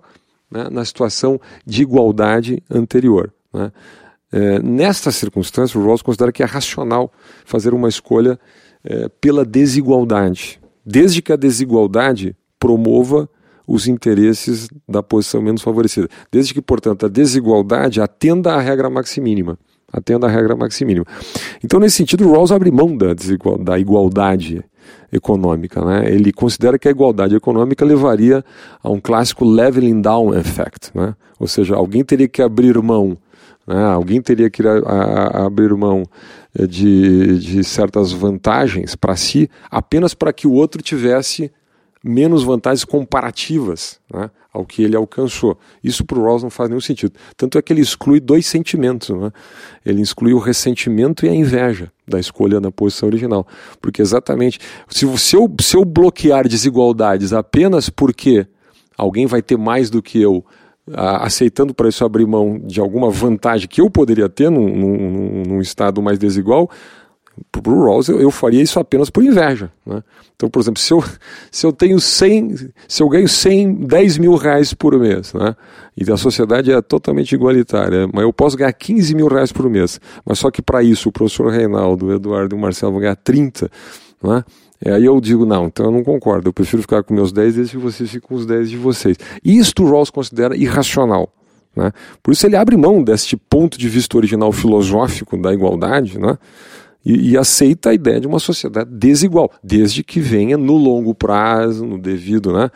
né, 0.50 0.68
na 0.70 0.84
situação 0.84 1.40
de 1.64 1.80
igualdade 1.80 2.62
anterior. 2.70 3.32
Né. 3.50 3.72
É, 4.30 4.58
nesta 4.58 5.10
circunstância, 5.10 5.80
o 5.80 5.82
Rawls 5.82 6.02
considera 6.02 6.30
que 6.30 6.42
é 6.42 6.46
racional 6.46 7.10
fazer 7.46 7.72
uma 7.72 7.88
escolha 7.88 8.38
é, 8.84 9.08
pela 9.08 9.42
desigualdade, 9.42 10.60
desde 10.84 11.22
que 11.22 11.32
a 11.32 11.36
desigualdade 11.36 12.36
promova 12.58 13.26
os 13.72 13.88
interesses 13.88 14.68
da 14.86 15.02
posição 15.02 15.40
menos 15.40 15.62
favorecida. 15.62 16.06
Desde 16.30 16.52
que, 16.52 16.60
portanto, 16.60 17.06
a 17.06 17.08
desigualdade 17.08 18.02
atenda 18.02 18.52
à 18.52 18.60
regra 18.60 18.90
maximínima. 18.90 19.58
Atenda 19.90 20.26
à 20.26 20.30
regra 20.30 20.54
maximínima. 20.54 21.06
Então, 21.64 21.80
nesse 21.80 21.96
sentido, 21.96 22.30
Rawls 22.30 22.52
abre 22.52 22.70
mão 22.70 22.94
da, 22.94 23.14
da 23.60 23.78
igualdade 23.78 24.62
econômica. 25.10 25.82
Né? 25.82 26.12
Ele 26.12 26.34
considera 26.34 26.78
que 26.78 26.86
a 26.86 26.90
igualdade 26.90 27.34
econômica 27.34 27.82
levaria 27.82 28.44
a 28.82 28.90
um 28.90 29.00
clássico 29.00 29.42
leveling 29.42 30.02
down 30.02 30.34
effect, 30.36 30.90
né? 30.94 31.14
ou 31.40 31.46
seja, 31.46 31.74
alguém 31.74 32.04
teria 32.04 32.28
que 32.28 32.42
abrir 32.42 32.76
mão, 32.82 33.16
né? 33.66 33.84
alguém 33.84 34.20
teria 34.20 34.50
que 34.50 34.62
a, 34.66 34.74
a, 34.74 35.46
abrir 35.46 35.74
mão 35.74 36.02
de, 36.68 37.38
de 37.38 37.64
certas 37.64 38.12
vantagens 38.12 38.94
para 38.94 39.16
si, 39.16 39.48
apenas 39.70 40.12
para 40.12 40.30
que 40.30 40.46
o 40.46 40.52
outro 40.52 40.82
tivesse 40.82 41.50
menos 42.02 42.42
vantagens 42.42 42.84
comparativas 42.84 44.00
né, 44.12 44.30
ao 44.52 44.64
que 44.64 44.82
ele 44.82 44.96
alcançou. 44.96 45.58
Isso 45.82 46.04
para 46.04 46.18
o 46.18 46.22
Rawls 46.22 46.42
não 46.42 46.50
faz 46.50 46.68
nenhum 46.68 46.80
sentido. 46.80 47.12
Tanto 47.36 47.56
é 47.58 47.62
que 47.62 47.72
ele 47.72 47.80
exclui 47.80 48.18
dois 48.20 48.46
sentimentos. 48.46 49.10
Né? 49.10 49.30
Ele 49.84 50.02
exclui 50.02 50.32
o 50.32 50.38
ressentimento 50.38 51.24
e 51.24 51.28
a 51.28 51.34
inveja 51.34 51.92
da 52.06 52.18
escolha 52.18 52.60
na 52.60 52.72
posição 52.72 53.08
original. 53.08 53.46
Porque 53.80 54.02
exatamente, 54.02 54.58
se, 54.88 55.06
se, 55.18 55.36
eu, 55.36 55.52
se 55.60 55.76
eu 55.76 55.84
bloquear 55.84 56.48
desigualdades 56.48 57.32
apenas 57.32 57.88
porque 57.88 58.46
alguém 58.96 59.26
vai 59.26 59.42
ter 59.42 59.56
mais 59.56 59.88
do 59.88 60.02
que 60.02 60.20
eu, 60.20 60.44
aceitando 60.94 61.72
para 61.72 61.88
isso 61.88 62.04
abrir 62.04 62.26
mão 62.26 62.60
de 62.64 62.80
alguma 62.80 63.10
vantagem 63.10 63.68
que 63.68 63.80
eu 63.80 63.88
poderia 63.88 64.28
ter 64.28 64.50
num, 64.50 64.68
num, 64.68 65.42
num 65.46 65.60
estado 65.60 66.02
mais 66.02 66.18
desigual, 66.18 66.68
para 67.50 67.72
o 67.72 67.84
Rawls 67.84 68.08
eu, 68.08 68.20
eu, 68.20 68.30
faria 68.30 68.62
isso 68.62 68.78
apenas 68.78 69.10
por 69.10 69.22
inveja. 69.22 69.70
Né? 69.86 70.02
Então, 70.36 70.48
por 70.50 70.60
exemplo, 70.60 70.80
se 70.80 70.92
eu, 70.92 71.04
se 71.50 71.66
eu 71.66 71.72
tenho 71.72 72.00
100, 72.00 72.70
se 72.88 73.02
eu 73.02 73.08
ganho 73.08 73.28
100, 73.28 73.86
10 73.86 74.18
mil 74.18 74.34
reais 74.36 74.74
por 74.74 74.98
mês, 74.98 75.32
né? 75.32 75.56
e 75.96 76.10
a 76.10 76.16
sociedade 76.16 76.72
é 76.72 76.80
totalmente 76.80 77.32
igualitária, 77.32 78.08
mas 78.12 78.22
eu 78.22 78.32
posso 78.32 78.56
ganhar 78.56 78.72
15 78.72 79.14
mil 79.14 79.28
reais 79.28 79.52
por 79.52 79.68
mês, 79.68 80.00
mas 80.24 80.38
só 80.38 80.50
que 80.50 80.62
para 80.62 80.82
isso 80.82 81.08
o 81.08 81.12
professor 81.12 81.50
Reinaldo, 81.50 82.06
o 82.06 82.12
Eduardo 82.12 82.54
e 82.54 82.58
o 82.58 82.60
Marcelo 82.60 82.92
vão 82.92 83.00
ganhar 83.00 83.16
30, 83.16 83.70
né? 84.22 84.44
E 84.84 84.90
aí 84.90 85.04
eu 85.04 85.20
digo, 85.20 85.46
não, 85.46 85.66
então 85.66 85.86
eu 85.86 85.92
não 85.92 86.02
concordo, 86.02 86.48
eu 86.48 86.52
prefiro 86.52 86.82
ficar 86.82 87.04
com 87.04 87.14
meus 87.14 87.32
10 87.32 87.54
desde 87.54 87.76
que 87.76 87.82
vocês 87.82 88.10
fiquem 88.10 88.28
com 88.28 88.34
os 88.34 88.44
10 88.44 88.68
de 88.68 88.76
vocês. 88.76 89.16
Isto 89.44 89.84
o 89.84 89.90
Rawls 89.90 90.10
considera 90.10 90.56
irracional. 90.56 91.32
Né? 91.74 91.92
Por 92.20 92.32
isso 92.32 92.44
ele 92.46 92.56
abre 92.56 92.76
mão 92.76 93.02
deste 93.02 93.36
ponto 93.36 93.78
de 93.78 93.88
vista 93.88 94.16
original 94.16 94.50
filosófico 94.52 95.40
da 95.40 95.54
igualdade, 95.54 96.18
né? 96.18 96.36
E, 97.04 97.30
e, 97.30 97.36
aceita 97.36 97.90
a 97.90 97.94
ideia 97.94 98.20
de 98.20 98.26
uma 98.26 98.38
sociedade 98.38 98.90
desigual, 98.92 99.50
desde 99.62 100.04
que 100.04 100.20
venha 100.20 100.56
no 100.56 100.76
longo 100.76 101.14
prazo, 101.14 101.84
no 101.84 101.98
devido, 101.98 102.52
né, 102.52 102.70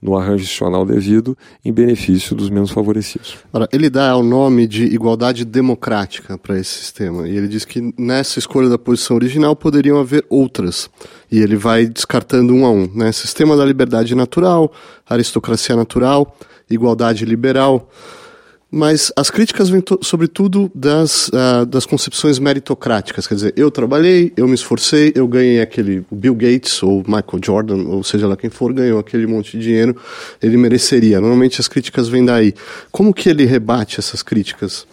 no 0.00 0.16
arranjo 0.16 0.42
institucional 0.42 0.84
devido, 0.84 1.36
em 1.64 1.72
benefício 1.72 2.34
dos 2.34 2.50
menos 2.50 2.70
favorecidos. 2.70 3.36
Ora, 3.52 3.68
ele 3.72 3.88
dá 3.88 4.16
o 4.16 4.22
nome 4.22 4.66
de 4.66 4.84
igualdade 4.84 5.44
democrática 5.44 6.36
para 6.36 6.58
esse 6.58 6.70
sistema, 6.70 7.28
e 7.28 7.36
ele 7.36 7.46
diz 7.48 7.64
que 7.64 7.94
nessa 7.96 8.38
escolha 8.38 8.68
da 8.68 8.78
posição 8.78 9.16
original 9.16 9.54
poderiam 9.54 9.98
haver 9.98 10.24
outras, 10.28 10.90
e 11.30 11.38
ele 11.38 11.56
vai 11.56 11.86
descartando 11.86 12.52
um 12.52 12.66
a 12.66 12.70
um, 12.70 12.90
né, 12.92 13.12
sistema 13.12 13.56
da 13.56 13.64
liberdade 13.64 14.14
natural, 14.14 14.72
aristocracia 15.08 15.76
natural, 15.76 16.36
igualdade 16.68 17.24
liberal, 17.24 17.88
mas 18.74 19.12
as 19.14 19.28
críticas 19.28 19.68
vêm, 19.68 19.84
sobretudo, 20.00 20.72
das, 20.74 21.28
uh, 21.28 21.66
das 21.66 21.84
concepções 21.84 22.38
meritocráticas. 22.38 23.26
Quer 23.26 23.34
dizer, 23.34 23.54
eu 23.54 23.70
trabalhei, 23.70 24.32
eu 24.34 24.48
me 24.48 24.54
esforcei, 24.54 25.12
eu 25.14 25.28
ganhei 25.28 25.60
aquele 25.60 26.06
Bill 26.10 26.34
Gates 26.34 26.82
ou 26.82 27.04
Michael 27.06 27.40
Jordan, 27.44 27.82
ou 27.86 28.02
seja 28.02 28.26
lá 28.26 28.34
quem 28.34 28.48
for, 28.48 28.72
ganhou 28.72 28.98
aquele 28.98 29.26
monte 29.26 29.58
de 29.58 29.64
dinheiro, 29.64 29.94
ele 30.40 30.56
mereceria. 30.56 31.20
Normalmente 31.20 31.60
as 31.60 31.68
críticas 31.68 32.08
vêm 32.08 32.24
daí. 32.24 32.54
Como 32.90 33.12
que 33.12 33.28
ele 33.28 33.44
rebate 33.44 34.00
essas 34.00 34.22
críticas? 34.22 34.86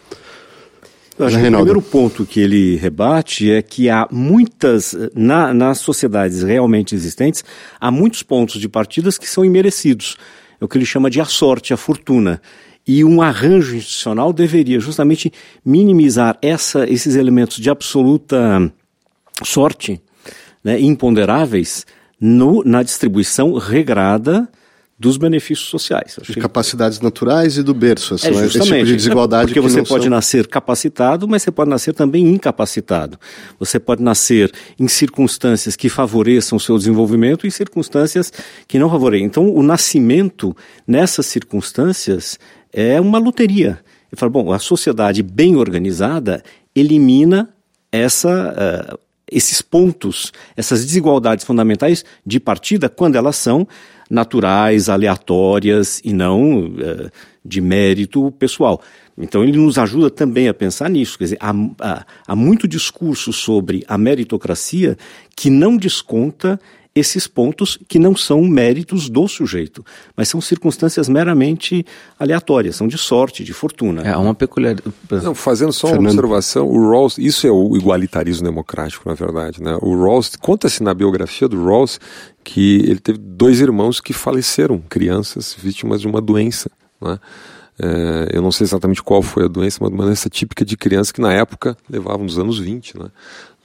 Eu 1.17 1.27
acho 1.27 1.37
que 1.37 1.47
o 1.47 1.51
primeiro 1.51 1.81
ponto 1.81 2.25
que 2.25 2.41
ele 2.41 2.75
rebate 2.75 3.49
é 3.49 3.61
que 3.61 3.89
há 3.89 4.09
muitas, 4.11 4.93
na, 5.15 5.53
nas 5.53 5.77
sociedades 5.77 6.43
realmente 6.43 6.93
existentes, 6.93 7.45
há 7.79 7.89
muitos 7.89 8.23
pontos 8.23 8.59
de 8.59 8.67
partidas 8.67 9.17
que 9.17 9.29
são 9.29 9.45
imerecidos. 9.45 10.17
É 10.59 10.65
o 10.65 10.67
que 10.67 10.77
ele 10.77 10.85
chama 10.85 11.09
de 11.09 11.21
a 11.21 11.25
sorte, 11.25 11.73
a 11.73 11.77
fortuna. 11.77 12.41
E 12.91 13.05
um 13.05 13.21
arranjo 13.21 13.75
institucional 13.75 14.33
deveria 14.33 14.79
justamente 14.79 15.31
minimizar 15.63 16.39
essa, 16.41 16.89
esses 16.89 17.15
elementos 17.15 17.57
de 17.57 17.69
absoluta 17.69 18.73
sorte, 19.43 20.01
né, 20.63 20.79
imponderáveis, 20.79 21.85
no, 22.19 22.63
na 22.63 22.81
distribuição 22.81 23.53
regrada 23.53 24.49
dos 24.97 25.17
benefícios 25.17 25.69
sociais. 25.69 26.17
de 26.21 26.33
capacidades 26.35 26.99
naturais 26.99 27.57
e 27.57 27.63
do 27.63 27.73
berço, 27.73 28.15
assim, 28.15 28.29
é, 28.29 28.33
justamente, 28.33 28.57
esse 28.57 28.73
tipo 28.73 28.85
de 28.85 28.95
desigualdade. 28.95 29.45
Porque 29.53 29.61
você 29.61 29.83
pode 29.83 30.05
são... 30.05 30.09
nascer 30.09 30.47
capacitado, 30.47 31.27
mas 31.27 31.43
você 31.43 31.51
pode 31.51 31.69
nascer 31.69 31.93
também 31.93 32.27
incapacitado. 32.27 33.17
Você 33.59 33.79
pode 33.79 34.01
nascer 34.01 34.51
em 34.79 34.87
circunstâncias 34.87 35.77
que 35.77 35.87
favoreçam 35.87 36.57
o 36.57 36.59
seu 36.59 36.75
desenvolvimento 36.77 37.45
e 37.45 37.51
circunstâncias 37.51 38.33
que 38.67 38.79
não 38.79 38.89
favorecem. 38.89 39.25
Então, 39.25 39.53
o 39.53 39.63
nascimento 39.63 40.57
nessas 40.85 41.27
circunstâncias 41.27 42.37
é 42.71 42.99
uma 42.99 43.17
loteria. 43.17 43.79
Eu 44.11 44.17
falo, 44.17 44.31
bom, 44.31 44.51
a 44.51 44.59
sociedade 44.59 45.21
bem 45.21 45.55
organizada 45.55 46.43
elimina 46.75 47.49
essa, 47.91 48.93
uh, 48.93 48.99
esses 49.31 49.61
pontos, 49.61 50.31
essas 50.55 50.85
desigualdades 50.85 51.45
fundamentais 51.45 52.03
de 52.25 52.39
partida 52.39 52.89
quando 52.89 53.15
elas 53.15 53.35
são 53.35 53.67
naturais, 54.09 54.89
aleatórias 54.89 56.01
e 56.03 56.11
não 56.11 56.65
uh, 56.65 57.11
de 57.45 57.61
mérito 57.61 58.31
pessoal. 58.39 58.81
Então 59.17 59.43
ele 59.43 59.57
nos 59.57 59.77
ajuda 59.77 60.09
também 60.09 60.47
a 60.47 60.53
pensar 60.53 60.89
nisso. 60.89 61.17
Quer 61.17 61.25
dizer, 61.25 61.37
há, 61.41 61.53
há, 61.79 62.05
há 62.27 62.35
muito 62.35 62.67
discurso 62.67 63.33
sobre 63.33 63.83
a 63.87 63.97
meritocracia 63.97 64.97
que 65.35 65.49
não 65.49 65.75
desconta 65.75 66.59
esses 66.95 67.27
pontos 67.27 67.77
que 67.87 67.99
não 67.99 68.15
são 68.15 68.41
méritos 68.43 69.09
do 69.09 69.27
sujeito, 69.27 69.85
mas 70.17 70.27
são 70.27 70.41
circunstâncias 70.41 71.07
meramente 71.07 71.85
aleatórias, 72.19 72.75
são 72.75 72.87
de 72.87 72.97
sorte, 72.97 73.43
de 73.43 73.53
fortuna. 73.53 74.01
É 74.01 74.17
uma 74.17 74.33
peculiaridade. 74.33 74.93
fazendo 75.35 75.71
só 75.71 75.87
Fernando. 75.87 76.05
uma 76.05 76.09
observação, 76.11 76.67
o 76.67 76.89
Rawls, 76.89 77.17
isso 77.17 77.45
é 77.45 77.51
o 77.51 77.75
igualitarismo 77.75 78.43
democrático, 78.43 79.07
na 79.07 79.15
verdade, 79.15 79.61
né? 79.61 79.77
O 79.81 79.95
Rawls, 79.95 80.35
conta-se 80.35 80.81
na 80.83 80.93
biografia 80.93 81.47
do 81.47 81.63
Rawls 81.63 81.99
que 82.43 82.77
ele 82.79 82.99
teve 82.99 83.19
dois 83.19 83.61
irmãos 83.61 84.01
que 84.01 84.11
faleceram, 84.11 84.81
crianças 84.89 85.55
vítimas 85.57 86.01
de 86.01 86.07
uma 86.07 86.19
doença, 86.19 86.69
né? 87.01 87.19
É, 87.81 88.35
eu 88.35 88.41
não 88.41 88.51
sei 88.51 88.65
exatamente 88.65 89.01
qual 89.01 89.21
foi 89.21 89.45
a 89.45 89.47
doença, 89.47 89.77
mas 89.79 89.89
uma 89.89 90.03
doença 90.03 90.29
típica 90.29 90.65
de 90.65 90.75
criança 90.75 91.13
que 91.13 91.21
na 91.21 91.31
época 91.31 91.77
levava 91.89 92.21
nos 92.21 92.37
anos 92.37 92.59
20, 92.59 92.99
né? 92.99 93.05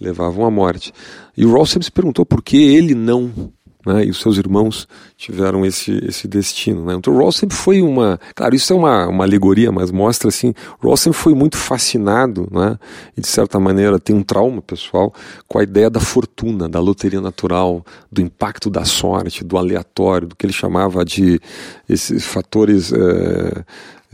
Levavam 0.00 0.44
à 0.44 0.50
morte. 0.50 0.92
E 1.36 1.44
o 1.44 1.52
Rawls 1.52 1.70
sempre 1.70 1.84
se 1.84 1.92
perguntou 1.92 2.24
por 2.26 2.42
que 2.42 2.56
ele 2.56 2.94
não 2.94 3.52
né, 3.86 4.04
e 4.04 4.10
os 4.10 4.20
seus 4.20 4.38
irmãos 4.38 4.88
tiveram 5.16 5.64
esse, 5.64 5.92
esse 6.06 6.26
destino. 6.26 6.84
Né? 6.86 6.94
Então, 6.94 7.14
Rawls 7.14 7.36
sempre 7.36 7.56
foi 7.56 7.82
uma. 7.82 8.18
Claro, 8.34 8.54
isso 8.54 8.72
é 8.72 8.76
uma, 8.76 9.08
uma 9.08 9.24
alegoria, 9.24 9.70
mas 9.70 9.90
mostra 9.90 10.28
assim: 10.28 10.54
Rawls 10.82 11.00
sempre 11.00 11.18
foi 11.18 11.34
muito 11.34 11.56
fascinado, 11.56 12.48
né, 12.50 12.78
e 13.16 13.20
de 13.20 13.26
certa 13.26 13.60
maneira 13.60 13.98
tem 13.98 14.16
um 14.16 14.22
trauma 14.22 14.62
pessoal 14.62 15.12
com 15.46 15.58
a 15.58 15.62
ideia 15.62 15.90
da 15.90 16.00
fortuna, 16.00 16.68
da 16.68 16.80
loteria 16.80 17.20
natural, 17.20 17.84
do 18.10 18.20
impacto 18.20 18.70
da 18.70 18.84
sorte, 18.84 19.44
do 19.44 19.58
aleatório, 19.58 20.28
do 20.28 20.36
que 20.36 20.46
ele 20.46 20.52
chamava 20.52 21.04
de 21.04 21.40
esses 21.88 22.24
fatores. 22.24 22.92
É, 22.92 23.64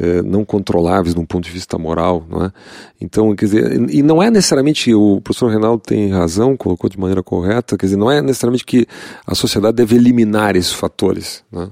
é, 0.00 0.22
não 0.22 0.46
controláveis 0.46 1.14
de 1.14 1.20
um 1.20 1.26
ponto 1.26 1.44
de 1.44 1.50
vista 1.50 1.76
moral, 1.76 2.26
não 2.28 2.46
é? 2.46 2.52
Então, 2.98 3.36
quer 3.36 3.44
dizer, 3.44 3.90
e 3.90 4.02
não 4.02 4.22
é 4.22 4.30
necessariamente, 4.30 4.94
o 4.94 5.20
professor 5.20 5.50
Reinaldo 5.50 5.82
tem 5.84 6.10
razão, 6.10 6.56
colocou 6.56 6.88
de 6.88 6.98
maneira 6.98 7.22
correta, 7.22 7.76
quer 7.76 7.84
dizer, 7.84 7.98
não 7.98 8.10
é 8.10 8.22
necessariamente 8.22 8.64
que 8.64 8.86
a 9.26 9.34
sociedade 9.34 9.76
deve 9.76 9.96
eliminar 9.96 10.56
esses 10.56 10.72
fatores, 10.72 11.44
né? 11.52 11.68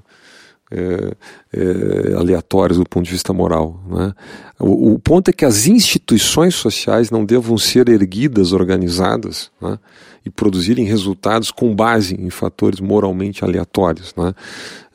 É, 0.71 1.15
é, 1.55 2.15
aleatórios 2.15 2.77
do 2.77 2.85
ponto 2.85 3.07
de 3.07 3.11
vista 3.11 3.33
moral. 3.33 3.81
Né? 3.89 4.13
O, 4.59 4.93
o, 4.93 4.99
ponto 4.99 5.31
é 5.31 5.33
que 5.33 5.47
as 5.47 5.67
instituições 5.67 6.55
sociais 6.57 7.11
não 7.11 7.25
devam 7.25 7.57
ser 7.57 7.89
erguidas, 7.89 8.53
organizadas, 8.53 9.51
né? 9.63 9.79
E 10.25 10.31
produzirem 10.31 10.85
resultados 10.85 11.51
com 11.51 11.75
base 11.75 12.15
em 12.15 12.31
fatores 12.31 12.81
moralmente 12.81 13.45
aleatórios. 13.45 14.15
Né? 14.17 14.35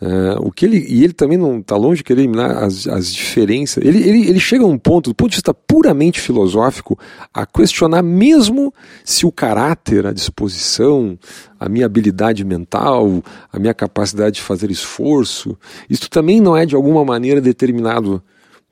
Uh, 0.01 0.47
o 0.47 0.51
que 0.51 0.65
ele, 0.65 0.85
e 0.87 1.03
ele 1.03 1.13
também 1.13 1.37
não 1.37 1.59
está 1.59 1.75
longe 1.75 1.97
de 1.97 2.03
querer 2.03 2.21
eliminar 2.21 2.63
as, 2.63 2.87
as 2.87 3.13
diferenças. 3.13 3.83
Ele, 3.83 3.97
ele, 3.97 4.27
ele 4.29 4.39
chega 4.39 4.63
a 4.63 4.67
um 4.67 4.77
ponto, 4.77 5.09
do 5.09 5.15
ponto 5.15 5.29
de 5.29 5.37
vista 5.37 5.53
puramente 5.53 6.19
filosófico, 6.19 6.99
a 7.33 7.45
questionar 7.45 8.03
mesmo 8.03 8.73
se 9.03 9.25
o 9.25 9.31
caráter, 9.31 10.05
a 10.05 10.11
disposição, 10.11 11.17
a 11.59 11.69
minha 11.69 11.85
habilidade 11.85 12.43
mental, 12.43 13.23
a 13.51 13.57
minha 13.57 13.73
capacidade 13.73 14.35
de 14.35 14.41
fazer 14.41 14.69
esforço, 14.69 15.57
isso 15.89 16.09
também 16.09 16.41
não 16.41 16.55
é 16.55 16.65
de 16.65 16.75
alguma 16.75 17.05
maneira 17.05 17.39
determinado 17.39 18.21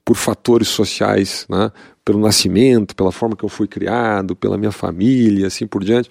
por 0.03 0.15
fatores 0.15 0.67
sociais, 0.67 1.45
né? 1.49 1.71
Pelo 2.11 2.19
nascimento, 2.19 2.93
pela 2.93 3.11
forma 3.11 3.37
que 3.37 3.43
eu 3.45 3.47
fui 3.47 3.67
criado, 3.67 4.35
pela 4.35 4.57
minha 4.57 4.71
família, 4.71 5.47
assim 5.47 5.65
por 5.65 5.81
diante. 5.81 6.09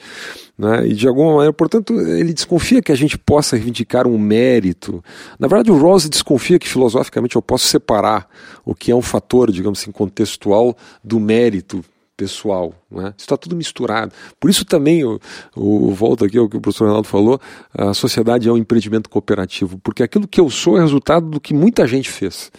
Né? 0.56 0.88
E 0.88 0.94
de 0.94 1.06
alguma 1.06 1.32
maneira, 1.32 1.52
portanto, 1.52 1.92
ele 2.00 2.32
desconfia 2.32 2.80
que 2.80 2.90
a 2.90 2.94
gente 2.94 3.18
possa 3.18 3.54
reivindicar 3.54 4.06
um 4.06 4.16
mérito. 4.16 5.04
Na 5.38 5.46
verdade, 5.46 5.70
o 5.70 5.78
Rawls 5.78 6.08
desconfia 6.08 6.58
que 6.58 6.66
filosoficamente 6.66 7.36
eu 7.36 7.42
posso 7.42 7.66
separar 7.66 8.26
o 8.64 8.74
que 8.74 8.90
é 8.90 8.96
um 8.96 9.02
fator, 9.02 9.52
digamos 9.52 9.80
assim, 9.80 9.92
contextual 9.92 10.74
do 11.04 11.20
mérito 11.20 11.84
pessoal. 12.16 12.72
Né? 12.90 13.12
Está 13.18 13.36
tudo 13.36 13.54
misturado. 13.54 14.12
Por 14.38 14.48
isso 14.48 14.64
também, 14.64 15.04
o, 15.04 15.20
o, 15.54 15.92
volta 15.92 16.24
aqui 16.24 16.38
ao 16.38 16.48
que 16.48 16.56
o 16.56 16.60
professor 16.62 16.86
Ronaldo 16.86 17.08
falou, 17.08 17.38
a 17.74 17.92
sociedade 17.92 18.48
é 18.48 18.52
um 18.52 18.56
empreendimento 18.56 19.10
cooperativo, 19.10 19.78
porque 19.82 20.02
aquilo 20.02 20.26
que 20.26 20.40
eu 20.40 20.48
sou 20.48 20.78
é 20.78 20.80
resultado 20.80 21.28
do 21.28 21.38
que 21.38 21.52
muita 21.52 21.86
gente 21.86 22.08
fez 22.08 22.50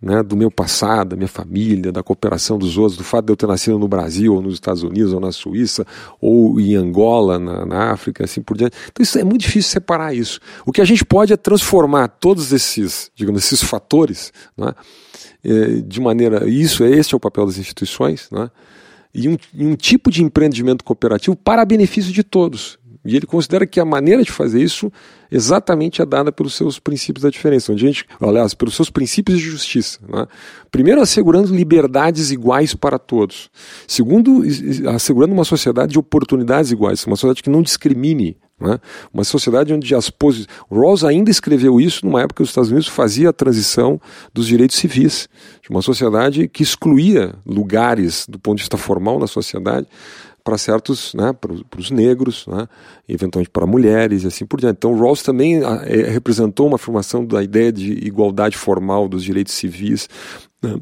né, 0.00 0.22
do 0.22 0.36
meu 0.36 0.50
passado, 0.50 1.10
da 1.10 1.16
minha 1.16 1.28
família, 1.28 1.90
da 1.90 2.02
cooperação 2.02 2.56
dos 2.56 2.78
outros, 2.78 2.96
do 2.96 3.04
fato 3.04 3.26
de 3.26 3.32
eu 3.32 3.36
ter 3.36 3.46
nascido 3.46 3.78
no 3.78 3.88
Brasil, 3.88 4.34
ou 4.34 4.40
nos 4.40 4.54
Estados 4.54 4.82
Unidos, 4.82 5.12
ou 5.12 5.20
na 5.20 5.32
Suíça, 5.32 5.84
ou 6.20 6.60
em 6.60 6.76
Angola, 6.76 7.38
na, 7.38 7.66
na 7.66 7.92
África, 7.92 8.24
assim 8.24 8.40
por 8.40 8.56
diante. 8.56 8.76
Então 8.90 9.02
isso 9.02 9.18
é 9.18 9.24
muito 9.24 9.40
difícil 9.40 9.72
separar 9.72 10.14
isso. 10.14 10.40
O 10.64 10.72
que 10.72 10.80
a 10.80 10.84
gente 10.84 11.04
pode 11.04 11.32
é 11.32 11.36
transformar 11.36 12.08
todos 12.08 12.52
esses, 12.52 13.10
digamos, 13.14 13.44
esses 13.44 13.62
fatores, 13.62 14.32
né, 14.56 14.72
de 15.86 16.00
maneira, 16.00 16.48
isso 16.48 16.84
é 16.84 16.90
este 16.90 17.14
é 17.14 17.16
o 17.16 17.20
papel 17.20 17.46
das 17.46 17.58
instituições, 17.58 18.28
né, 18.30 18.50
e 19.14 19.28
um, 19.28 19.36
um 19.54 19.74
tipo 19.74 20.10
de 20.10 20.22
empreendimento 20.22 20.84
cooperativo 20.84 21.34
para 21.34 21.64
benefício 21.64 22.12
de 22.12 22.22
todos. 22.22 22.78
E 23.08 23.16
ele 23.16 23.26
considera 23.26 23.66
que 23.66 23.80
a 23.80 23.84
maneira 23.84 24.22
de 24.22 24.30
fazer 24.30 24.62
isso 24.62 24.92
exatamente 25.30 26.02
é 26.02 26.06
dada 26.06 26.30
pelos 26.30 26.54
seus 26.54 26.78
princípios 26.78 27.22
da 27.22 27.30
diferença, 27.30 27.72
onde 27.72 27.84
a 27.84 27.88
gente, 27.88 28.04
aliás, 28.20 28.52
pelos 28.52 28.74
seus 28.74 28.90
princípios 28.90 29.38
de 29.38 29.44
justiça. 29.44 29.98
Né? 30.06 30.26
Primeiro, 30.70 31.00
assegurando 31.00 31.54
liberdades 31.54 32.30
iguais 32.30 32.74
para 32.74 32.98
todos. 32.98 33.50
Segundo, 33.86 34.42
assegurando 34.94 35.32
uma 35.32 35.44
sociedade 35.44 35.92
de 35.92 35.98
oportunidades 35.98 36.70
iguais, 36.70 37.04
uma 37.06 37.16
sociedade 37.16 37.42
que 37.42 37.50
não 37.50 37.62
discrimine. 37.62 38.36
Né? 38.60 38.78
Uma 39.14 39.24
sociedade 39.24 39.72
onde 39.72 39.94
as 39.94 40.10
posições. 40.10 40.48
Rawls 40.70 41.04
ainda 41.04 41.30
escreveu 41.30 41.80
isso 41.80 42.04
numa 42.04 42.20
época 42.20 42.36
que 42.36 42.42
os 42.42 42.48
Estados 42.50 42.70
Unidos 42.70 42.88
fazia 42.88 43.30
a 43.30 43.32
transição 43.32 44.00
dos 44.34 44.46
direitos 44.46 44.76
civis, 44.76 45.28
de 45.62 45.70
uma 45.70 45.80
sociedade 45.80 46.48
que 46.48 46.62
excluía 46.62 47.34
lugares 47.46 48.26
do 48.28 48.38
ponto 48.38 48.56
de 48.56 48.64
vista 48.64 48.76
formal 48.76 49.18
na 49.18 49.26
sociedade 49.26 49.86
para 50.48 50.56
certos, 50.56 51.12
né, 51.12 51.34
para 51.34 51.52
os 51.78 51.90
negros, 51.90 52.46
né, 52.46 52.66
eventualmente 53.06 53.50
para 53.50 53.66
mulheres 53.66 54.24
e 54.24 54.28
assim 54.28 54.46
por 54.46 54.58
diante. 54.58 54.76
Então, 54.78 54.98
Rawls 54.98 55.22
também 55.22 55.62
ah, 55.62 55.82
é, 55.84 56.08
representou 56.08 56.66
uma 56.66 56.76
afirmação 56.76 57.22
da 57.22 57.42
ideia 57.42 57.70
de 57.70 57.92
igualdade 58.06 58.56
formal 58.56 59.06
dos 59.06 59.22
direitos 59.22 59.52
civis. 59.52 60.08
Né, 60.62 60.80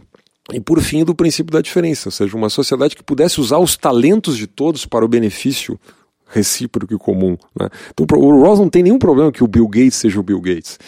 e 0.52 0.60
por 0.60 0.80
fim, 0.80 1.04
do 1.04 1.16
princípio 1.16 1.52
da 1.52 1.60
diferença, 1.60 2.06
ou 2.06 2.12
seja, 2.12 2.36
uma 2.36 2.48
sociedade 2.48 2.94
que 2.94 3.02
pudesse 3.02 3.40
usar 3.40 3.58
os 3.58 3.76
talentos 3.76 4.36
de 4.36 4.46
todos 4.46 4.86
para 4.86 5.04
o 5.04 5.08
benefício 5.08 5.76
recíproco 6.28 6.94
e 6.94 6.96
comum. 6.98 7.36
Né? 7.58 7.68
Então, 7.90 8.06
o 8.20 8.42
Rawls 8.42 8.60
não 8.60 8.68
tem 8.68 8.84
nenhum 8.84 9.00
problema 9.00 9.32
que 9.32 9.42
o 9.42 9.48
Bill 9.48 9.66
Gates 9.66 9.96
seja 9.96 10.20
o 10.20 10.22
Bill 10.22 10.40
Gates 10.40 10.78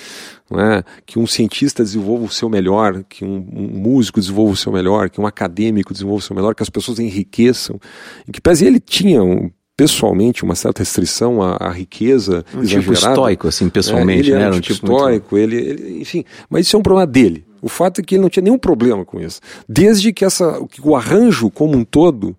né? 0.50 0.82
que 1.06 1.18
um 1.18 1.26
cientista 1.26 1.82
desenvolva 1.82 2.24
o 2.24 2.30
seu 2.30 2.48
melhor, 2.48 3.04
que 3.08 3.24
um, 3.24 3.46
um, 3.52 3.68
músico 3.78 4.20
desenvolva 4.20 4.52
o 4.52 4.56
seu 4.56 4.72
melhor, 4.72 5.10
que 5.10 5.20
um 5.20 5.26
acadêmico 5.26 5.92
desenvolva 5.92 6.18
o 6.18 6.26
seu 6.26 6.34
melhor, 6.34 6.54
que 6.54 6.62
as 6.62 6.70
pessoas 6.70 6.98
enriqueçam. 6.98 7.78
Em 8.26 8.32
que 8.32 8.40
pese 8.40 8.66
ele 8.66 8.80
tinha 8.80 9.22
um, 9.22 9.50
pessoalmente 9.76 10.42
uma 10.42 10.56
certa 10.56 10.80
restrição 10.80 11.40
à, 11.40 11.56
à 11.60 11.70
riqueza 11.70 12.44
um 12.52 12.62
tipo 12.62 12.62
exagerada. 12.62 12.82
Tipo 12.82 12.92
estoico, 12.92 13.48
assim, 13.48 13.68
pessoalmente, 13.68 14.32
é, 14.32 14.34
né? 14.34 14.42
Era 14.42 14.56
um 14.56 14.60
tipo, 14.60 14.74
tipo 14.74 14.92
estoico, 14.92 15.36
muito... 15.36 15.54
ele, 15.54 15.56
ele, 15.56 16.00
enfim, 16.00 16.24
mas 16.50 16.66
isso 16.66 16.76
é 16.76 16.78
um 16.78 16.82
problema 16.82 17.06
dele. 17.06 17.46
O 17.62 17.68
fato 17.68 18.00
é 18.00 18.04
que 18.04 18.16
ele 18.16 18.22
não 18.22 18.28
tinha 18.28 18.42
nenhum 18.42 18.58
problema 18.58 19.04
com 19.04 19.20
isso, 19.20 19.40
desde 19.68 20.12
que 20.12 20.24
essa, 20.24 20.60
que 20.68 20.80
o 20.82 20.96
arranjo 20.96 21.50
como 21.50 21.76
um 21.76 21.84
todo 21.84 22.36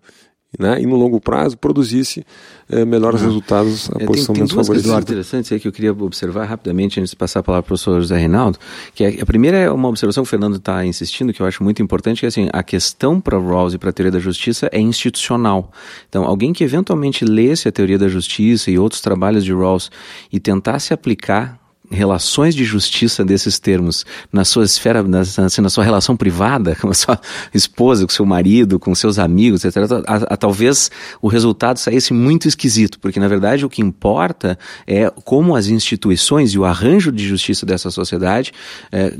né, 0.58 0.82
e 0.82 0.86
no 0.86 0.96
longo 0.96 1.22
prazo 1.22 1.56
produzisse 1.58 2.26
é, 2.68 2.84
melhores 2.84 3.22
uhum. 3.22 3.28
resultados 3.28 3.90
a 3.92 4.02
é, 4.02 4.06
posição 4.06 4.34
tem, 4.34 4.46
tem 4.46 4.56
duas 4.56 4.68
coisas 4.68 4.86
interessantes 4.86 5.52
aí 5.52 5.60
que 5.60 5.68
eu 5.68 5.72
queria 5.72 5.92
observar 5.92 6.46
rapidamente 6.46 7.00
antes 7.00 7.12
de 7.12 7.16
passar 7.16 7.42
a 7.42 7.44
palavra 7.44 7.64
para 7.64 7.68
o 7.68 7.78
professor 7.78 8.00
José 8.00 8.18
Reinaldo, 8.18 8.58
que 8.96 9.04
é, 9.04 9.22
a 9.22 9.26
primeira 9.26 9.58
é 9.58 9.70
uma 9.70 9.88
observação 9.88 10.24
que 10.24 10.28
o 10.28 10.30
Fernando 10.30 10.56
está 10.56 10.84
insistindo, 10.86 11.32
que 11.32 11.42
eu 11.42 11.46
acho 11.46 11.64
muito 11.64 11.84
importante, 11.84 12.22
que 12.22 12.26
é 12.26 12.30
assim, 12.30 12.50
a 12.52 12.64
questão 12.64 13.22
para 13.22 13.38
Rawls 13.38 13.76
e 13.76 13.78
para 13.78 13.92
a 13.92 13.94
teoria 13.94 14.12
da 14.12 14.20
justiça 14.20 14.70
é 14.72 14.80
institucional. 14.80 15.72
Então, 16.08 16.24
alguém 16.24 16.52
que 16.52 16.64
eventualmente 16.64 17.24
lesse 17.26 17.68
a 17.68 17.72
teoria 17.72 17.98
da 17.98 18.08
justiça 18.08 18.72
e 18.72 18.80
outros 18.80 19.02
trabalhos 19.02 19.46
de 19.46 19.54
Rawls 19.54 19.92
e 20.32 20.40
tentasse 20.40 20.94
aplicar 20.94 21.60
relações 21.92 22.54
de 22.54 22.64
justiça 22.64 23.26
desses 23.26 23.58
termos 23.58 24.06
na 24.32 24.46
sua 24.46 24.64
esfera, 24.64 25.02
na, 25.02 25.22
assim, 25.22 25.62
na 25.62 25.70
sua 25.70 25.84
relação 25.84 26.16
privada, 26.16 26.76
com 26.80 26.90
a 26.90 26.94
sua 26.94 27.20
esposa, 27.54 28.06
com 28.06 28.14
seu 28.14 28.26
marido, 28.26 28.80
com 28.80 28.94
seus 28.94 29.18
amigos, 29.18 29.66
etc., 29.66 29.78
a, 30.08 30.34
a, 30.34 30.38
talvez 30.38 30.92
o 31.22 31.28
resultado 31.28 31.78
saísse 31.78 32.14
muito 32.14 32.48
esquisito, 32.48 33.00
porque 33.00 33.20
na 33.20 33.28
verdade 33.28 33.66
o 33.66 33.70
que 33.70 33.82
importa 33.82 34.58
é 34.86 35.12
como 35.24 35.56
as 35.56 35.68
instituições 35.68 36.52
e 36.52 36.60
o 36.60 36.66
arranjo 36.66 37.12
de 37.12 37.28
justiça 37.28 37.66
dessa 37.66 37.90
sociedade 37.90 38.52
é, 38.92 39.12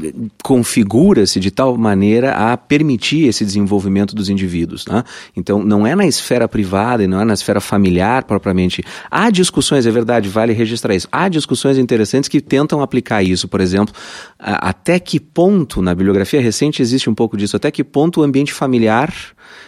configura-se 0.44 1.40
de 1.40 1.52
tal 1.52 1.78
maneira 1.78 2.34
a 2.34 2.56
permitir 2.56 3.28
esse 3.28 3.44
desenvolvimento 3.44 4.16
dos 4.16 4.30
indivíduos. 4.30 4.86
Né? 4.86 5.04
Então, 5.36 5.64
não 5.64 5.86
é 5.88 5.96
na 5.96 6.06
esfera 6.06 6.48
privada 6.48 7.04
e 7.04 7.08
não 7.08 7.22
é 7.22 7.26
na 7.26 7.34
esfera 7.34 7.60
familiar 7.60 8.24
propriamente. 8.24 8.84
Há 9.10 9.30
discussões, 9.30 9.86
é 9.86 9.92
verdade, 9.92 10.30
vale 10.30 10.54
registrar 10.54 10.94
isso. 10.94 11.08
Há 11.12 11.30
discussões 11.30 11.78
interessantes 11.78 12.28
que 12.28 12.40
tem 12.42 12.59
tentam 12.60 12.82
aplicar 12.82 13.24
isso, 13.24 13.48
por 13.48 13.62
exemplo, 13.62 13.94
até 14.38 15.00
que 15.00 15.20
ponto, 15.20 15.82
na 15.82 15.96
bibliografia 15.96 16.42
recente 16.42 16.82
existe 16.82 17.10
um 17.10 17.16
pouco 17.16 17.38
disso, 17.38 17.56
até 17.56 17.72
que 17.72 17.84
ponto 17.84 18.22
o 18.22 18.24
ambiente 18.24 18.54
familiar 18.54 19.14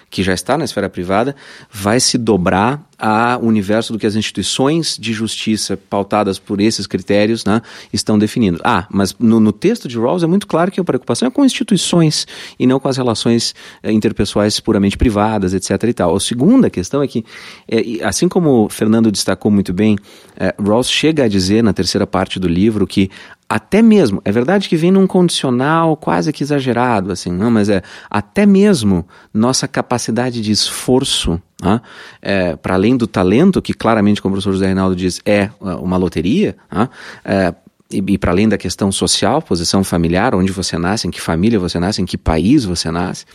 que 0.09 0.23
já 0.23 0.33
está 0.33 0.57
na 0.57 0.65
esfera 0.65 0.89
privada, 0.89 1.35
vai 1.71 1.99
se 1.99 2.17
dobrar 2.17 2.85
ao 3.01 3.41
universo 3.41 3.91
do 3.91 3.97
que 3.97 4.05
as 4.05 4.15
instituições 4.15 4.95
de 4.99 5.11
justiça 5.11 5.75
pautadas 5.75 6.37
por 6.37 6.61
esses 6.61 6.85
critérios 6.85 7.43
né, 7.43 7.59
estão 7.91 8.19
definindo. 8.19 8.59
Ah, 8.63 8.85
mas 8.91 9.15
no, 9.17 9.39
no, 9.39 9.51
texto 9.51 9.87
de 9.87 9.97
Rawls 9.97 10.21
é 10.21 10.27
muito 10.27 10.45
claro 10.45 10.69
que 10.69 10.79
a 10.79 10.83
preocupação 10.83 11.27
é 11.27 11.31
com 11.31 11.43
instituições 11.43 12.27
e 12.59 12.67
não 12.67 12.79
com 12.79 12.87
as 12.87 12.97
relações 12.97 13.55
eh, 13.81 13.91
interpessoais 13.91 14.59
puramente 14.59 14.97
privadas, 14.97 15.53
etc. 15.53 15.71
E 15.83 15.93
tal. 15.93 16.15
A 16.15 16.19
segunda 16.19 16.69
questão 16.69 17.01
é 17.01 17.07
que, 17.07 17.25
é, 17.67 18.03
assim 18.03 18.29
como 18.29 18.69
Fernando 18.69 19.11
destacou 19.11 19.49
muito 19.49 19.73
bem, 19.73 19.97
é, 20.37 20.53
Rawls 20.59 20.89
chega 20.89 21.23
a 21.23 21.27
dizer 21.27 21.63
na 21.63 21.73
terceira 21.73 22.05
parte 22.05 22.39
do 22.39 22.47
livro 22.47 22.85
que 22.85 23.09
até 23.53 23.81
mesmo, 23.81 24.21
é 24.23 24.31
verdade 24.31 24.69
que 24.69 24.77
vem 24.77 24.91
num 24.91 25.05
condicional 25.05 25.97
quase 25.97 26.31
que 26.31 26.41
exagerado, 26.41 27.11
assim, 27.11 27.29
não, 27.29 27.51
mas 27.51 27.67
é 27.67 27.81
até 28.09 28.45
mesmo 28.45 29.05
nossa 29.33 29.67
capacidade 29.67 30.41
de 30.41 30.53
esforço, 30.53 31.37
né, 31.61 31.81
é, 32.21 32.55
para 32.55 32.75
além 32.75 32.95
do 32.95 33.05
talento, 33.05 33.61
que 33.61 33.73
claramente, 33.73 34.21
como 34.21 34.31
o 34.31 34.35
professor 34.35 34.53
José 34.53 34.67
Reinaldo 34.67 34.95
diz, 34.95 35.19
é 35.25 35.49
uma 35.59 35.97
loteria, 35.97 36.55
né, 36.71 36.87
é, 37.25 37.53
e, 37.91 38.01
e 38.13 38.17
para 38.17 38.31
além 38.31 38.47
da 38.47 38.57
questão 38.57 38.89
social, 38.89 39.41
posição 39.41 39.83
familiar, 39.83 40.33
onde 40.33 40.53
você 40.53 40.77
nasce, 40.77 41.09
em 41.09 41.11
que 41.11 41.19
família 41.19 41.59
você 41.59 41.77
nasce, 41.77 42.01
em 42.01 42.05
que 42.05 42.17
país 42.17 42.63
você 42.63 42.89
nasce, 42.89 43.25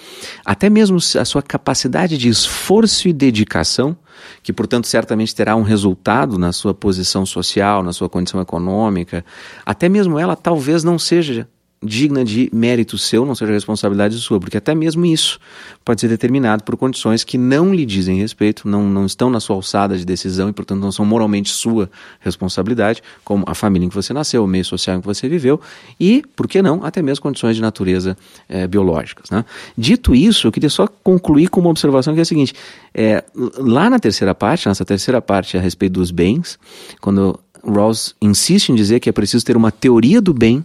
até 0.47 0.71
mesmo 0.71 0.97
a 0.97 1.25
sua 1.27 1.43
capacidade 1.43 2.17
de 2.17 2.31
esforço 2.31 3.07
e 3.07 3.13
dedicação, 3.13 3.95
que 4.43 4.53
portanto 4.53 4.87
certamente 4.87 5.35
terá 5.35 5.57
um 5.57 5.63
resultado 5.63 6.39
na 6.39 6.53
sua 6.53 6.75
posição 6.75 7.25
social, 7.27 7.83
na 7.83 7.93
sua 7.93 8.09
condição 8.09 8.41
econômica, 8.41 9.25
até 9.65 9.89
mesmo 9.89 10.19
ela 10.19 10.37
talvez 10.37 10.85
não 10.85 10.99
seja 10.99 11.49
digna 11.83 12.25
de 12.25 12.49
mérito 12.53 12.97
seu, 12.97 13.27
não 13.27 13.35
seja 13.35 13.53
responsabilidade 13.53 14.17
sua, 14.17 14.41
porque 14.41 14.57
até 14.57 14.75
mesmo 14.75 15.05
isso 15.05 15.39
pode 15.85 16.01
ser 16.01 16.09
determinado 16.09 16.65
por 16.65 16.77
condições 16.77 17.23
que 17.23 17.37
não 17.37 17.75
lhe 17.75 17.85
dizem 17.85 18.19
respeito, 18.19 18.67
não, 18.67 18.89
não 18.89 19.05
estão 19.05 19.29
na 19.29 19.41
sua 19.41 19.57
alçada 19.57 19.97
de 19.97 20.05
decisão 20.05 20.49
e, 20.49 20.53
portanto, 20.53 20.81
não 20.81 20.91
são 20.91 21.05
moralmente 21.05 21.51
sua 21.51 21.91
responsabilidade, 22.21 23.03
como 23.25 23.45
a 23.47 23.55
família 23.55 23.87
em 23.87 23.89
que 23.89 23.95
você 23.95 24.13
nasceu, 24.13 24.43
o 24.43 24.47
meio 24.47 24.65
social 24.65 24.97
em 24.97 25.01
que 25.01 25.07
você 25.07 25.29
viveu 25.29 25.61
e, 26.01 26.23
por 26.35 26.49
que 26.49 26.63
não, 26.63 26.85
até 26.85 27.03
mesmo 27.03 27.23
condições 27.23 27.57
de 27.57 27.63
natureza 27.63 28.17
é, 28.49 28.67
biológicas. 28.67 29.31
Né? 29.31 29.45
Dito 29.77 30.15
isso, 30.15 30.47
eu 30.47 30.53
queria 30.53 30.71
só 30.71 30.87
concluir 30.87 31.49
com 31.49 31.61
uma 31.61 31.71
observação 31.71 32.15
que 32.15 32.21
é 32.21 32.23
a 32.23 32.27
seguinte: 32.27 32.55
é, 32.95 33.23
lá 33.59 33.91
na 33.91 33.99
terceira 33.99 34.35
parte, 34.35 34.67
nessa 34.67 34.85
terceira 34.85 35.21
parte 35.21 35.57
a 35.57 35.61
respeito 35.61 35.93
dos 35.93 36.11
bens, 36.11 36.59
quando 37.01 37.39
Rawls 37.67 38.15
insiste 38.21 38.71
em 38.71 38.75
dizer 38.75 39.01
que 39.01 39.09
é 39.09 39.13
preciso 39.13 39.45
ter 39.45 39.57
uma 39.57 39.71
teoria 39.71 40.21
do 40.21 40.33
bem 40.33 40.65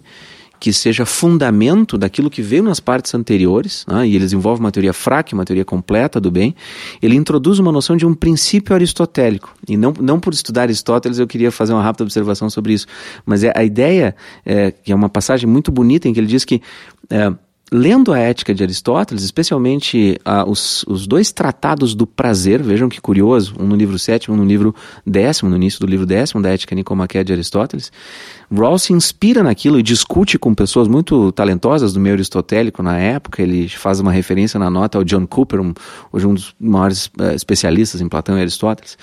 que 0.62 0.72
seja 0.72 1.08
fundamento 1.08 1.98
daquilo 1.98 2.30
que 2.30 2.40
veio 2.40 2.62
nas 2.62 2.80
partes 2.80 3.16
anteriores, 3.16 3.84
né, 3.88 4.08
e 4.08 4.12
ele 4.16 4.26
desenvolve 4.26 4.60
uma 4.60 4.72
teoria 4.72 4.94
fraca 4.94 5.34
uma 5.34 5.44
teoria 5.44 5.66
completa 5.66 6.22
do 6.22 6.30
bem, 6.30 6.56
ele 7.02 7.16
introduz 7.16 7.58
uma 7.58 7.72
noção 7.72 7.98
de 7.98 8.06
um 8.06 8.14
princípio 8.14 8.76
aristotélico. 8.76 9.56
E 9.68 9.76
não, 9.76 9.92
não 10.00 10.20
por 10.20 10.34
estudar 10.34 10.62
Aristóteles 10.62 11.18
eu 11.18 11.26
queria 11.26 11.52
fazer 11.52 11.74
uma 11.74 11.82
rápida 11.82 12.04
observação 12.04 12.48
sobre 12.48 12.74
isso, 12.74 12.86
mas 13.26 13.44
é 13.44 13.52
a 13.56 13.64
ideia, 13.64 14.16
é, 14.46 14.70
que 14.70 14.92
é 14.92 14.96
uma 14.96 15.10
passagem 15.10 15.50
muito 15.50 15.72
bonita 15.72 16.08
em 16.08 16.14
que 16.14 16.20
ele 16.20 16.28
diz 16.28 16.46
que. 16.46 16.62
É, 17.10 17.34
lendo 17.74 18.12
a 18.12 18.20
ética 18.20 18.54
de 18.54 18.62
Aristóteles, 18.62 19.24
especialmente 19.24 20.20
ah, 20.26 20.44
os, 20.46 20.84
os 20.88 21.08
dois 21.08 21.32
tratados 21.32 21.96
do 21.96 22.06
prazer, 22.06 22.62
vejam 22.62 22.90
que 22.90 23.00
curioso, 23.00 23.56
um 23.58 23.66
no 23.66 23.78
livro 23.78 23.98
sétimo, 23.98 24.36
um 24.36 24.40
no 24.40 24.44
livro 24.44 24.76
décimo, 25.08 25.50
no 25.50 25.56
início 25.56 25.80
do 25.80 25.88
livro 25.88 26.06
décimo 26.06 26.42
da 26.42 26.50
ética 26.50 26.76
nicomaquia 26.76 27.24
de 27.24 27.32
Aristóteles, 27.32 27.90
Rawls 28.54 28.84
se 28.84 28.94
inspira 28.94 29.42
naquilo 29.42 29.80
e 29.80 29.84
discute 29.84 30.38
com 30.38 30.54
pessoas 30.54 30.90
muito 30.90 31.32
talentosas 31.32 31.94
do 31.94 32.00
meio 32.02 32.16
aristotélico 32.16 32.84
na 32.84 32.98
época, 32.98 33.42
ele 33.42 33.70
faz 33.70 34.02
uma 34.02 34.12
referência 34.12 34.60
na 34.60 34.70
nota 34.70 34.98
ao 34.98 35.06
John 35.06 35.26
Cooper, 35.26 35.62
um, 35.62 35.74
hoje 36.12 36.28
um 36.28 36.34
dos 36.34 36.54
maiores 36.60 37.06
uh, 37.18 37.34
especialistas 37.34 38.02
em 38.02 38.10
Platão 38.10 38.38
e 38.38 38.42
Aristóteles, 38.42 38.98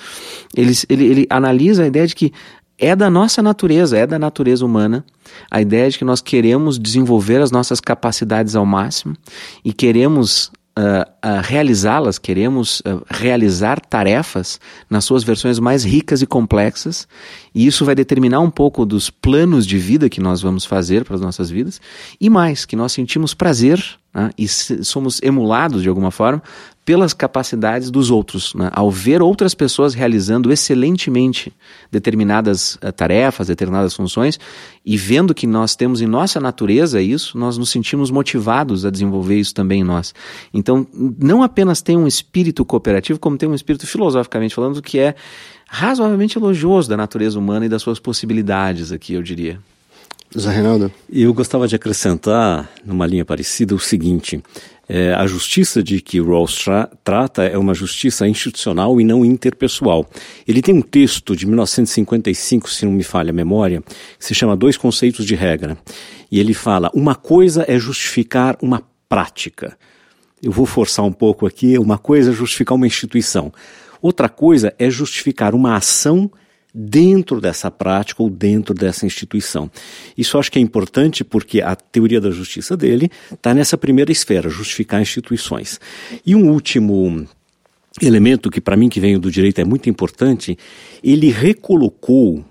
ele, 0.55 0.75
ele, 0.91 1.05
ele 1.07 1.27
analisa 1.31 1.85
a 1.85 1.87
ideia 1.87 2.07
de 2.07 2.14
que 2.14 2.33
é 2.79 2.95
da 2.95 3.11
nossa 3.11 3.43
natureza, 3.43 3.99
é 3.99 4.07
da 4.07 4.18
natureza 4.18 4.64
humana, 4.64 5.05
a 5.51 5.61
ideia 5.61 5.91
de 5.91 5.99
que 5.99 6.05
nós 6.05 6.20
queremos 6.20 6.79
desenvolver 6.79 7.41
as 7.41 7.51
nossas 7.51 7.81
capacidades 7.81 8.55
ao 8.55 8.64
máximo 8.64 9.16
e 9.64 9.72
queremos 9.72 10.53
uh, 10.79 11.11
uh, 11.25 11.41
realizá-las, 11.43 12.19
queremos 12.19 12.81
uh, 12.81 13.05
realizar 13.09 13.81
tarefas 13.81 14.61
nas 14.89 15.05
suas 15.05 15.23
versões 15.23 15.59
mais 15.59 15.85
ricas 15.85 16.23
e 16.23 16.27
complexas, 16.27 17.07
e 17.55 17.66
isso 17.66 17.85
vai 17.85 17.95
determinar 17.95 18.41
um 18.41 18.51
pouco 18.51 18.85
dos 18.87 19.11
planos 19.11 19.66
de 19.66 19.79
vida 19.79 20.09
que 20.09 20.21
nós 20.21 20.41
vamos 20.41 20.64
fazer 20.64 21.05
para 21.05 21.14
as 21.14 21.21
nossas 21.21 21.51
vidas, 21.51 21.81
e 22.21 22.31
mais, 22.31 22.64
que 22.64 22.77
nós 22.77 22.93
sentimos 22.93 23.35
prazer 23.35 23.83
né, 24.14 24.31
e 24.39 24.49
somos 24.49 25.21
emulados 25.23 25.83
de 25.83 25.89
alguma 25.89 26.11
forma 26.11 26.43
pelas 26.89 27.12
capacidades 27.12 27.91
dos 27.91 28.11
outros. 28.11 28.55
Né? 28.55 28.71
Ao 28.73 28.91
ver 28.91 29.21
outras 29.21 29.55
pessoas 29.55 29.93
realizando 29.93 30.51
excelentemente 30.51 31.53
determinadas 31.93 32.77
uh, 32.77 32.91
tarefas, 32.91 33.49
determinadas 33.49 33.93
funções, 33.93 34.41
e 34.87 34.97
vendo 34.97 35.35
que 35.35 35.47
nós 35.47 35.77
temos 35.77 36.01
em 36.01 36.07
nossa 36.07 36.41
natureza 36.41 37.03
isso, 37.03 37.37
nós 37.37 37.59
nos 37.59 37.69
sentimos 37.69 38.11
motivados 38.11 38.87
a 38.87 38.91
desenvolver 38.91 39.39
isso 39.39 39.53
também 39.53 39.83
em 39.83 39.85
nós. 39.85 40.14
Então, 40.55 40.87
não 41.19 41.43
apenas 41.43 41.81
tem 41.81 41.97
um 41.97 42.07
espírito 42.07 42.65
cooperativo, 42.65 43.19
como 43.19 43.39
tem 43.39 43.49
um 43.49 43.55
espírito 43.55 43.87
filosoficamente 43.87 44.55
falando 44.55 44.83
que 44.83 44.99
é 44.99 45.15
razoavelmente 45.67 46.39
elogioso 46.39 46.89
da 46.89 46.97
natureza 46.97 47.39
humana 47.39 47.67
e 47.67 47.69
das 47.69 47.83
suas 47.83 47.99
possibilidades 47.99 48.91
aqui, 48.91 49.15
eu 49.15 49.23
diria. 49.23 49.61
Zé 50.37 50.51
Reinaldo? 50.51 50.93
Eu 51.11 51.33
gostava 51.33 51.67
de 51.67 51.75
acrescentar, 51.75 52.71
numa 52.85 53.07
linha 53.07 53.25
parecida, 53.25 53.75
o 53.75 53.79
seguinte: 53.79 54.43
é, 54.87 55.15
a 55.15 55.27
justiça 55.27 55.83
de 55.83 56.01
que 56.01 56.21
Rawls 56.21 56.65
tra 56.65 56.91
trata 57.03 57.45
é 57.45 57.57
uma 57.57 57.73
justiça 57.73 58.29
institucional 58.29 59.01
e 59.01 59.05
não 59.05 59.25
interpessoal. 59.25 60.09
Ele 60.47 60.61
tem 60.61 60.75
um 60.75 60.83
texto 60.83 61.35
de 61.35 61.47
1955, 61.47 62.71
se 62.71 62.85
não 62.85 62.93
me 62.93 63.03
falha 63.03 63.31
a 63.31 63.35
memória, 63.35 63.83
que 64.19 64.25
se 64.25 64.35
chama 64.35 64.57
Dois 64.57 64.77
Conceitos 64.77 65.25
de 65.25 65.35
Regra. 65.35 65.79
E 66.31 66.39
ele 66.39 66.53
fala: 66.53 66.91
uma 66.95 67.15
coisa 67.15 67.65
é 67.67 67.79
justificar 67.79 68.57
uma 68.61 68.83
prática. 69.09 69.79
Eu 70.43 70.53
vou 70.53 70.66
forçar 70.66 71.05
um 71.05 71.12
pouco 71.12 71.47
aqui: 71.47 71.78
uma 71.78 71.99
coisa 71.99 72.30
é 72.30 72.34
justificar 72.34 72.76
uma 72.76 72.86
instituição. 72.86 73.53
Outra 74.01 74.28
coisa 74.28 74.72
é 74.78 74.89
justificar 74.89 75.55
uma 75.55 75.76
ação 75.76 76.30
dentro 76.72 77.41
dessa 77.41 77.70
prática 77.70 78.22
ou 78.22 78.30
dentro 78.30 78.74
dessa 78.74 79.05
instituição. 79.07 79.70
Isso 80.16 80.39
acho 80.39 80.53
que 80.53 80.59
é 80.59 80.62
importante 80.62 81.24
porque 81.24 81.61
a 81.61 81.74
teoria 81.74 82.20
da 82.20 82.30
justiça 82.30 82.76
dele 82.76 83.11
está 83.32 83.53
nessa 83.53 83.76
primeira 83.76 84.12
esfera, 84.12 84.49
justificar 84.49 85.01
instituições. 85.01 85.80
E 86.24 86.36
um 86.36 86.51
último 86.51 87.26
elemento 88.01 88.51
que 88.51 88.61
para 88.61 88.76
mim 88.76 88.89
que 88.89 89.01
venho 89.01 89.18
do 89.18 89.30
direito 89.30 89.61
é 89.61 89.64
muito 89.64 89.91
importante, 89.91 90.57
ele 91.03 91.30
recolocou 91.30 92.45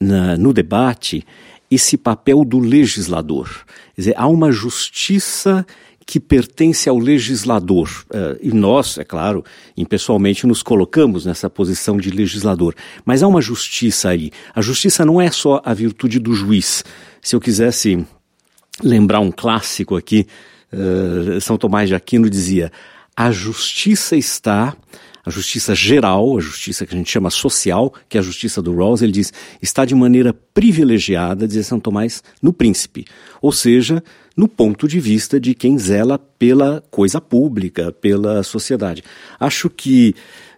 na, 0.00 0.36
no 0.36 0.52
debate 0.52 1.24
esse 1.70 1.96
papel 1.96 2.44
do 2.44 2.58
legislador. 2.58 3.64
Quer 3.94 4.00
dizer, 4.00 4.14
há 4.16 4.26
uma 4.26 4.50
justiça 4.50 5.64
que 6.06 6.18
pertence 6.20 6.88
ao 6.88 6.98
legislador. 6.98 7.88
Uh, 8.10 8.38
e 8.40 8.52
nós, 8.52 8.98
é 8.98 9.04
claro, 9.04 9.44
impessoalmente 9.76 10.46
nos 10.46 10.62
colocamos 10.62 11.24
nessa 11.24 11.48
posição 11.48 11.96
de 11.96 12.10
legislador. 12.10 12.74
Mas 13.04 13.22
há 13.22 13.28
uma 13.28 13.40
justiça 13.40 14.10
aí. 14.10 14.30
A 14.54 14.60
justiça 14.60 15.04
não 15.04 15.20
é 15.20 15.30
só 15.30 15.60
a 15.64 15.72
virtude 15.72 16.18
do 16.18 16.34
juiz. 16.34 16.84
Se 17.20 17.36
eu 17.36 17.40
quisesse 17.40 18.04
lembrar 18.82 19.20
um 19.20 19.30
clássico 19.30 19.96
aqui, 19.96 20.26
uh, 20.72 21.40
São 21.40 21.56
Tomás 21.56 21.88
de 21.88 21.94
Aquino 21.94 22.28
dizia: 22.28 22.72
a 23.16 23.30
justiça 23.30 24.16
está 24.16 24.76
a 25.24 25.30
justiça 25.30 25.74
geral, 25.74 26.36
a 26.36 26.40
justiça 26.40 26.84
que 26.84 26.94
a 26.94 26.98
gente 26.98 27.10
chama 27.10 27.30
social, 27.30 27.92
que 28.08 28.16
é 28.16 28.20
a 28.20 28.24
justiça 28.24 28.60
do 28.60 28.74
Rawls, 28.74 29.02
ele 29.02 29.12
diz, 29.12 29.32
está 29.60 29.84
de 29.84 29.94
maneira 29.94 30.34
privilegiada, 30.52 31.46
diz 31.46 31.66
São 31.66 31.78
Tomás, 31.78 32.22
no 32.40 32.52
príncipe. 32.52 33.04
Ou 33.40 33.52
seja, 33.52 34.02
no 34.36 34.48
ponto 34.48 34.88
de 34.88 34.98
vista 34.98 35.38
de 35.38 35.54
quem 35.54 35.78
zela 35.78 36.18
pela 36.18 36.82
coisa 36.90 37.20
pública, 37.20 37.92
pela 37.92 38.42
sociedade. 38.42 39.04
Acho 39.38 39.70
que, 39.70 40.14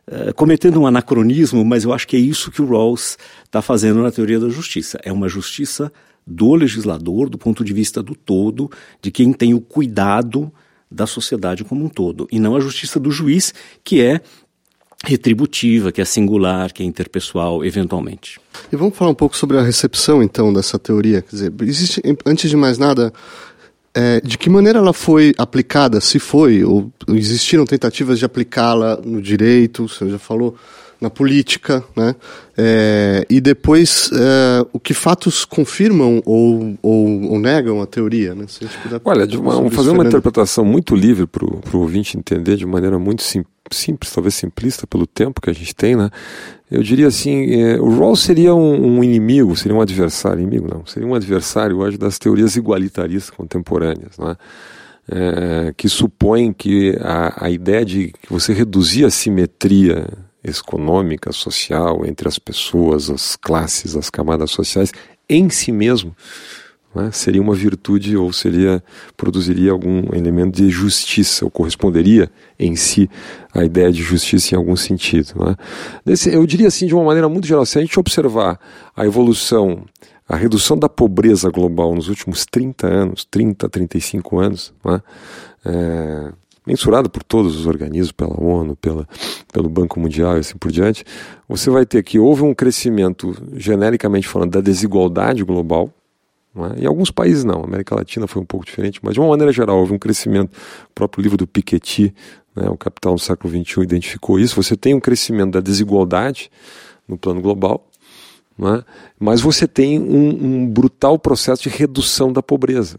uh, 0.09 0.33
cometendo 0.35 0.81
um 0.81 0.87
anacronismo, 0.87 1.65
mas 1.65 1.85
eu 1.85 1.93
acho 1.93 2.09
que 2.09 2.17
é 2.17 2.21
isso 2.21 2.51
que 2.51 2.63
o 2.63 2.67
Rawls 2.67 3.19
está 3.45 3.61
fazendo 3.61 4.03
na 4.03 4.11
teoria 4.11 4.41
da 4.41 4.49
justiça. 4.49 4.99
É 5.03 5.13
uma 5.13 5.29
justiça 5.29 5.93
do 6.27 6.55
legislador, 6.55 7.29
do 7.29 7.37
ponto 7.37 7.63
de 7.63 7.73
vista 7.75 8.03
do 8.03 8.15
todo, 8.15 8.71
de 9.03 9.11
quem 9.11 9.31
tem 9.33 9.53
o 9.53 9.61
cuidado 9.61 10.51
da 10.91 11.07
sociedade 11.07 11.65
como 11.65 11.85
um 11.85 11.89
todo, 11.89 12.29
e 12.31 12.39
não 12.39 12.55
a 12.55 12.61
justiça 12.61 13.01
do 13.01 13.11
juiz, 13.11 13.53
que 13.83 14.01
é 14.01 14.21
retributiva, 15.05 15.93
que 15.93 16.01
é 16.01 16.05
singular, 16.05 16.73
que 16.73 16.83
é 16.83 16.87
interpessoal, 16.87 17.65
eventualmente. 17.65 18.41
E 18.73 18.77
vamos 18.77 18.97
falar 18.97 19.11
um 19.11 19.15
pouco 19.15 19.37
sobre 19.37 19.59
a 19.59 19.63
recepção, 19.63 20.23
então, 20.23 20.53
dessa 20.53 20.79
teoria. 20.79 21.23
Quer 21.23 21.31
dizer, 21.31 21.53
existe, 21.63 22.03
antes 22.25 22.51
de 22.51 22.57
mais 22.57 22.79
nada, 22.79 23.13
é, 23.95 24.21
de 24.21 24.37
que 24.37 24.51
maneira 24.51 24.79
ela 24.79 24.93
foi 24.93 25.35
aplicada, 25.39 26.01
se 26.01 26.19
foi, 26.19 26.65
ou 26.65 26.91
existiram 27.09 27.65
tentativas 27.65 28.19
de 28.19 28.25
aplicá-la 28.25 28.99
no 29.05 29.23
direito, 29.23 29.89
você 29.89 30.09
já 30.09 30.19
falou, 30.19 30.57
na 31.05 31.11
política, 31.11 31.85
né? 31.95 32.17
É, 32.57 33.27
e 33.29 33.41
depois, 33.41 34.11
é, 34.13 34.67
o 34.73 34.81
que 34.81 34.95
fatos 34.95 35.45
confirmam 35.45 36.23
ou, 36.25 36.77
ou, 36.83 37.33
ou 37.33 37.39
negam 37.39 37.83
a 37.83 37.87
teoria, 37.87 38.35
né? 38.35 38.47
Se 38.49 38.65
a 38.65 39.01
Olha, 39.05 39.27
de 39.27 39.37
uma, 39.37 39.71
fazer 39.71 39.91
uma 39.91 40.05
interpretação 40.05 40.65
muito 40.65 40.97
livre 40.97 41.27
para 41.27 41.45
o 41.45 41.79
ouvinte 41.79 42.17
entender 42.17 42.57
de 42.57 42.65
maneira 42.65 42.99
muito 42.99 43.23
simples 43.23 43.55
simples, 43.71 44.13
talvez 44.13 44.35
simplista 44.35 44.87
pelo 44.87 45.07
tempo 45.07 45.41
que 45.41 45.49
a 45.49 45.53
gente 45.53 45.75
tem, 45.75 45.97
né? 45.97 46.11
Eu 46.71 46.83
diria 46.83 47.07
assim, 47.07 47.63
é, 47.63 47.81
o 47.81 47.99
Rawls 47.99 48.21
seria 48.21 48.55
um, 48.55 48.99
um, 48.99 49.05
inimigo, 49.05 49.57
seria 49.57 49.77
um 49.77 49.81
adversário, 49.81 50.43
inimigo 50.43 50.69
não, 50.69 50.85
seria 50.85 51.09
um 51.09 51.15
adversário 51.15 51.79
hoje 51.79 51.97
das 51.97 52.19
teorias 52.19 52.57
igualitaristas 52.57 53.31
contemporâneas, 53.31 54.19
né? 54.19 54.37
É, 55.11 55.75
que 55.77 55.87
supõem 55.87 56.51
que 56.51 56.97
a, 57.01 57.47
a 57.47 57.51
ideia 57.51 57.85
de 57.85 58.13
que 58.23 58.31
você 58.31 58.55
reduzir 58.55 59.05
a 59.05 59.11
simetria 59.11 60.07
econômica, 60.45 61.33
social 61.33 62.05
entre 62.07 62.29
as 62.29 62.39
pessoas, 62.39 63.11
as 63.11 63.37
classes, 63.37 63.97
as 63.97 64.11
camadas 64.11 64.51
sociais, 64.51 64.93
em 65.29 65.49
si 65.49 65.73
mesmo 65.73 66.15
né, 66.95 67.11
seria 67.13 67.43
uma 67.43 67.55
virtude 67.55 68.17
ou 68.17 68.33
seria 68.33 68.83
produziria 69.17 69.73
algum 69.73 70.15
elemento 70.15 70.57
de 70.57 70.71
justiça 70.71 71.45
ou 71.45 71.51
corresponderia 71.51 72.31
em 72.59 72.77
si 72.77 73.11
à 73.53 73.65
ideia 73.65 73.91
de 73.91 74.03
justiça 74.03 74.55
em 74.55 74.59
algum 74.59 74.77
sentido. 74.77 75.35
Né? 75.37 75.57
Eu 76.31 76.47
diria 76.47 76.69
assim 76.69 76.87
de 76.87 76.95
uma 76.95 77.05
maneira 77.05 77.29
muito 77.29 77.47
geral, 77.47 77.67
se 77.67 77.79
a 77.79 77.81
gente 77.81 77.99
observar 77.99 78.59
a 78.97 79.05
evolução, 79.05 79.85
a 80.29 80.37
redução 80.37 80.79
da 80.79 80.89
pobreza 80.89 81.51
global 81.51 81.95
nos 81.95 82.09
últimos 82.09 82.47
30 82.47 82.87
anos, 82.87 83.25
30, 83.25 83.69
35 83.69 84.39
anos, 84.39 84.73
né, 84.85 85.03
é, 85.65 86.33
mensurado 86.67 87.11
por 87.11 87.23
todos 87.23 87.57
os 87.57 87.67
organismos, 87.67 88.13
pela 88.13 88.41
ONU, 88.41 88.77
pela, 88.77 89.07
pelo 89.53 89.69
Banco 89.69 90.01
Mundial 90.01 90.37
e 90.37 90.41
assim 90.41 90.57
por 90.57 90.73
diante, 90.73 91.05
você 91.49 91.71
vai 91.71 91.85
ter 91.85 92.03
que 92.03 92.19
houve 92.19 92.43
um 92.43 92.55
crescimento, 92.55 93.37
genericamente 93.55 94.27
falando, 94.27 94.53
da 94.53 94.61
desigualdade 94.61 95.45
global, 95.45 95.93
é? 96.57 96.85
Em 96.85 96.87
alguns 96.87 97.11
países 97.11 97.43
não, 97.43 97.65
América 97.65 97.97
Latina 97.97 98.27
foi 98.27 98.41
um 98.41 98.45
pouco 98.45 98.65
diferente, 98.65 99.01
mas 99.03 99.15
de 99.15 99.21
uma 99.21 99.29
maneira 99.29 99.53
geral 99.53 99.79
houve 99.79 99.93
um 99.93 99.99
crescimento. 99.99 100.53
O 100.89 100.95
próprio 100.95 101.23
livro 101.23 101.37
do 101.37 101.47
Piketty, 101.47 102.15
né, 102.55 102.69
O 102.69 102.77
Capital 102.77 103.15
do 103.15 103.21
Século 103.21 103.53
XXI, 103.53 103.83
identificou 103.83 104.39
isso. 104.39 104.55
Você 104.63 104.77
tem 104.77 104.95
um 104.95 105.01
crescimento 105.01 105.53
da 105.53 105.61
desigualdade 105.61 106.51
no 107.09 107.19
plano 107.19 107.41
global, 107.41 107.89
é? 108.61 108.85
mas 109.19 109.41
você 109.41 109.67
tem 109.67 109.99
um, 109.99 110.29
um, 110.45 110.67
brutal 110.71 111.19
processo 111.19 111.65
de 111.65 111.69
redução 111.69 112.33
da 112.33 112.43
pobreza. 112.43 112.99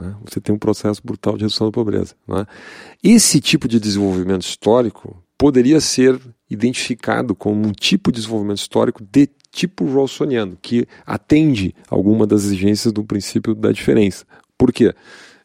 É? 0.00 0.14
Você 0.24 0.40
tem 0.40 0.54
um 0.54 0.58
processo 0.58 1.00
brutal 1.04 1.36
de 1.36 1.44
redução 1.44 1.68
da 1.68 1.72
pobreza. 1.72 2.14
É? 2.30 2.46
Esse 3.02 3.40
tipo 3.40 3.66
de 3.66 3.80
desenvolvimento 3.80 4.42
histórico 4.42 5.22
poderia 5.36 5.80
ser 5.80 6.20
identificado 6.50 7.34
como 7.34 7.66
um 7.66 7.72
tipo 7.72 8.10
de 8.10 8.16
desenvolvimento 8.16 8.58
histórico 8.58 9.02
de 9.02 9.28
tipo 9.50 9.84
rawlsoniano, 9.86 10.58
que 10.60 10.86
atende 11.06 11.74
alguma 11.88 12.26
das 12.26 12.44
exigências 12.44 12.92
do 12.92 13.04
princípio 13.04 13.54
da 13.54 13.72
diferença. 13.72 14.26
Por 14.56 14.72
quê? 14.72 14.94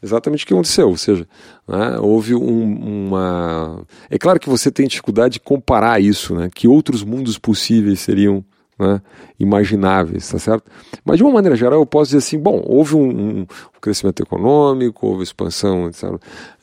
Exatamente 0.01 0.43
o 0.43 0.47
que 0.47 0.53
aconteceu, 0.53 0.89
ou 0.89 0.97
seja, 0.97 1.25
né, 1.65 1.97
houve 1.99 2.35
um, 2.35 3.07
uma. 3.07 3.85
É 4.09 4.17
claro 4.17 4.37
que 4.37 4.49
você 4.49 4.69
tem 4.69 4.85
dificuldade 4.85 5.35
de 5.35 5.39
comparar 5.39 6.01
isso, 6.01 6.35
né, 6.35 6.49
que 6.53 6.67
outros 6.67 7.03
mundos 7.03 7.37
possíveis 7.37 8.01
seriam 8.01 8.43
né, 8.79 9.01
imagináveis, 9.39 10.27
tá 10.29 10.39
certo? 10.39 10.69
Mas 11.05 11.17
de 11.17 11.23
uma 11.23 11.31
maneira 11.31 11.55
geral 11.55 11.79
eu 11.79 11.85
posso 11.85 12.09
dizer 12.09 12.19
assim, 12.19 12.39
bom, 12.39 12.63
houve 12.65 12.95
um, 12.95 13.41
um 13.41 13.45
crescimento 13.81 14.21
econômico, 14.21 15.07
houve 15.07 15.23
expansão 15.23 15.87
etc, 15.87 16.03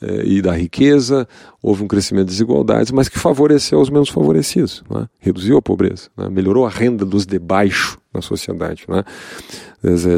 eh, 0.01 0.23
e 0.25 0.41
da 0.41 0.53
riqueza, 0.53 1.27
houve 1.61 1.83
um 1.83 1.87
crescimento 1.87 2.25
de 2.25 2.31
desigualdades, 2.31 2.91
mas 2.91 3.07
que 3.07 3.19
favoreceu 3.19 3.79
os 3.79 3.89
menos 3.89 4.09
favorecidos, 4.09 4.83
né? 4.89 5.07
reduziu 5.19 5.57
a 5.57 5.61
pobreza, 5.61 6.09
né? 6.17 6.29
melhorou 6.29 6.65
a 6.65 6.69
renda 6.69 7.05
dos 7.05 7.25
de 7.25 7.39
baixo 7.39 7.99
na 8.13 8.21
sociedade. 8.21 8.85
Né? 8.87 9.03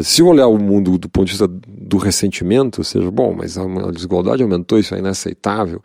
Se 0.02 0.22
olhar 0.22 0.46
o 0.46 0.58
mundo 0.58 0.98
do 0.98 1.08
ponto 1.08 1.24
de 1.24 1.32
vista 1.32 1.48
do 1.48 1.96
ressentimento, 1.96 2.80
ou 2.80 2.84
seja, 2.84 3.10
bom, 3.10 3.34
mas 3.34 3.56
a 3.56 3.90
desigualdade 3.90 4.42
aumentou, 4.42 4.78
isso 4.78 4.94
é 4.94 4.98
inaceitável, 4.98 5.80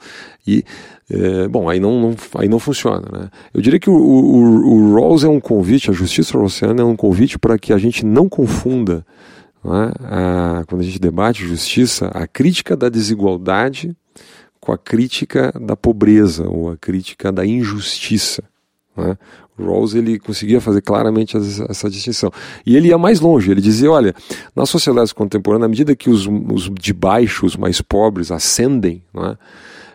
e, 0.45 0.65
é, 1.09 1.47
bom, 1.47 1.69
aí 1.69 1.79
não, 1.79 1.99
não, 2.01 2.15
aí 2.35 2.49
não 2.49 2.59
funciona. 2.59 3.07
Né? 3.11 3.29
Eu 3.53 3.61
diria 3.61 3.79
que 3.79 3.89
o, 3.89 3.95
o, 3.95 4.91
o 4.91 4.95
Rawls 4.95 5.23
é 5.23 5.29
um 5.29 5.39
convite, 5.39 5.89
a 5.89 5.93
justiça 5.93 6.37
rawlsiana 6.37 6.81
é 6.81 6.85
um 6.85 6.95
convite 6.95 7.39
para 7.39 7.57
que 7.57 7.71
a 7.71 7.77
gente 7.77 8.05
não 8.05 8.27
confunda, 8.27 9.05
né, 9.63 9.91
a, 10.03 10.63
quando 10.67 10.81
a 10.81 10.85
gente 10.85 10.99
debate 10.99 11.47
justiça, 11.47 12.07
a 12.07 12.27
crítica 12.27 12.75
da 12.75 12.89
desigualdade 12.89 13.95
com 14.59 14.73
a 14.73 14.77
crítica 14.77 15.53
da 15.59 15.75
pobreza 15.75 16.47
ou 16.47 16.69
a 16.69 16.77
crítica 16.77 17.31
da 17.31 17.45
injustiça. 17.45 18.43
Né? 18.95 19.17
Rawls 19.59 19.95
ele 19.95 20.19
conseguia 20.19 20.61
fazer 20.61 20.81
claramente 20.81 21.37
essa 21.69 21.89
distinção. 21.89 22.31
E 22.65 22.75
ele 22.75 22.89
ia 22.89 22.97
mais 22.97 23.19
longe, 23.19 23.51
ele 23.51 23.61
dizia, 23.61 23.91
olha, 23.91 24.13
na 24.55 24.65
sociedade 24.65 25.13
contemporânea, 25.13 25.65
à 25.65 25.69
medida 25.69 25.95
que 25.95 26.09
os, 26.09 26.27
os 26.27 26.69
de 26.69 26.93
baixo, 26.93 27.45
os 27.45 27.55
mais 27.55 27.81
pobres, 27.81 28.31
ascendem, 28.31 29.03
é? 29.15 29.37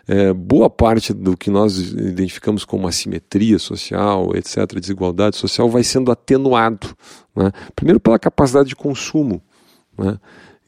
É, 0.07 0.31
boa 0.31 0.69
parte 0.69 1.11
do 1.11 1.35
que 1.35 1.49
nós 1.49 1.77
identificamos 1.79 2.63
como 2.63 2.87
assimetria 2.87 3.57
social, 3.57 4.35
etc., 4.35 4.79
desigualdade 4.79 5.35
social, 5.35 5.67
vai 5.67 5.83
sendo 5.83 6.11
atenuado. 6.11 6.95
É? 7.37 7.51
Primeiro 7.75 7.99
pela 7.99 8.19
capacidade 8.19 8.69
de 8.69 8.75
consumo. 8.75 9.41
É? 9.97 10.17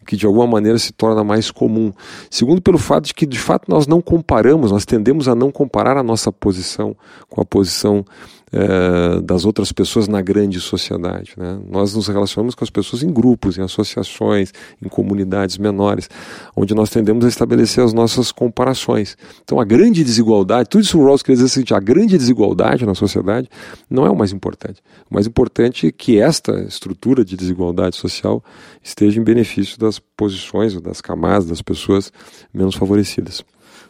que 0.07 0.15
de 0.15 0.25
alguma 0.25 0.47
maneira 0.47 0.79
se 0.79 0.93
torna 0.93 1.23
mais 1.23 1.51
comum. 1.51 1.91
Segundo, 2.31 2.61
pelo 2.61 2.77
fato 2.77 3.07
de 3.07 3.13
que 3.13 3.25
de 3.25 3.37
fato 3.37 3.69
nós 3.69 3.85
não 3.85 4.01
comparamos, 4.01 4.71
nós 4.71 4.85
tendemos 4.85 5.27
a 5.27 5.35
não 5.35 5.51
comparar 5.51 5.97
a 5.97 6.01
nossa 6.01 6.31
posição 6.31 6.95
com 7.29 7.41
a 7.41 7.45
posição 7.45 8.05
é, 8.51 9.21
das 9.21 9.43
outras 9.43 9.71
pessoas 9.71 10.07
na 10.07 10.21
grande 10.21 10.59
sociedade. 10.59 11.33
Né? 11.37 11.59
Nós 11.69 11.93
nos 11.93 12.07
relacionamos 12.07 12.55
com 12.55 12.63
as 12.63 12.69
pessoas 12.69 13.03
em 13.03 13.11
grupos, 13.11 13.57
em 13.57 13.61
associações, 13.61 14.53
em 14.83 14.87
comunidades 14.87 15.57
menores, 15.57 16.09
onde 16.55 16.73
nós 16.73 16.89
tendemos 16.89 17.25
a 17.25 17.27
estabelecer 17.27 17.83
as 17.83 17.93
nossas 17.93 18.31
comparações. 18.31 19.17
Então, 19.43 19.59
a 19.59 19.65
grande 19.65 20.03
desigualdade, 20.03 20.69
tudo 20.69 20.83
isso 20.83 20.97
o 20.97 21.05
Rawls 21.05 21.21
quer 21.21 21.33
dizer 21.33 21.49
seguinte: 21.49 21.73
a 21.73 21.79
grande 21.79 22.17
desigualdade 22.17 22.85
na 22.85 22.95
sociedade 22.95 23.49
não 23.89 24.05
é 24.05 24.09
o 24.09 24.15
mais 24.15 24.31
importante. 24.31 24.81
O 25.09 25.13
mais 25.13 25.27
importante 25.27 25.87
é 25.87 25.91
que 25.91 26.19
esta 26.19 26.61
estrutura 26.61 27.25
de 27.25 27.35
desigualdade 27.35 27.95
social 27.97 28.43
esteja 28.81 29.19
em 29.19 29.23
benefício 29.23 29.77
das 29.77 29.99
posições, 29.99 30.79
das 30.81 31.01
camadas, 31.01 31.47
das 31.47 31.61
pessoas 31.61 32.11
menos 32.53 32.75
favorecidas 32.75 33.43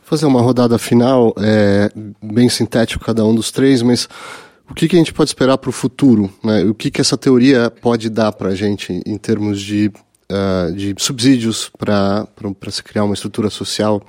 fazer 0.04 0.26
uma 0.26 0.42
rodada 0.42 0.78
final, 0.78 1.34
é, 1.38 1.92
bem 2.24 2.48
sintético 2.48 3.04
cada 3.04 3.26
um 3.26 3.36
dos 3.36 3.52
três, 3.52 3.82
mas 3.82 4.08
o 4.70 4.74
que, 4.74 4.88
que 4.88 4.96
a 4.96 5.00
gente 5.00 5.14
pode 5.14 5.30
esperar 5.30 5.58
para 5.58 5.70
o 5.70 5.74
futuro? 5.74 6.32
Né? 6.44 6.64
O 6.64 6.74
que, 6.74 6.92
que 6.92 7.02
essa 7.02 7.18
teoria 7.18 7.70
pode 7.70 8.10
dar 8.10 8.32
para 8.32 8.50
a 8.50 8.56
gente 8.56 9.02
em 9.06 9.18
termos 9.18 9.62
de, 9.62 9.92
uh, 10.32 10.74
de 10.74 10.94
subsídios 10.98 11.72
para 11.78 12.28
se 12.70 12.84
criar 12.84 13.04
uma 13.04 13.14
estrutura 13.14 13.50
social 13.50 14.02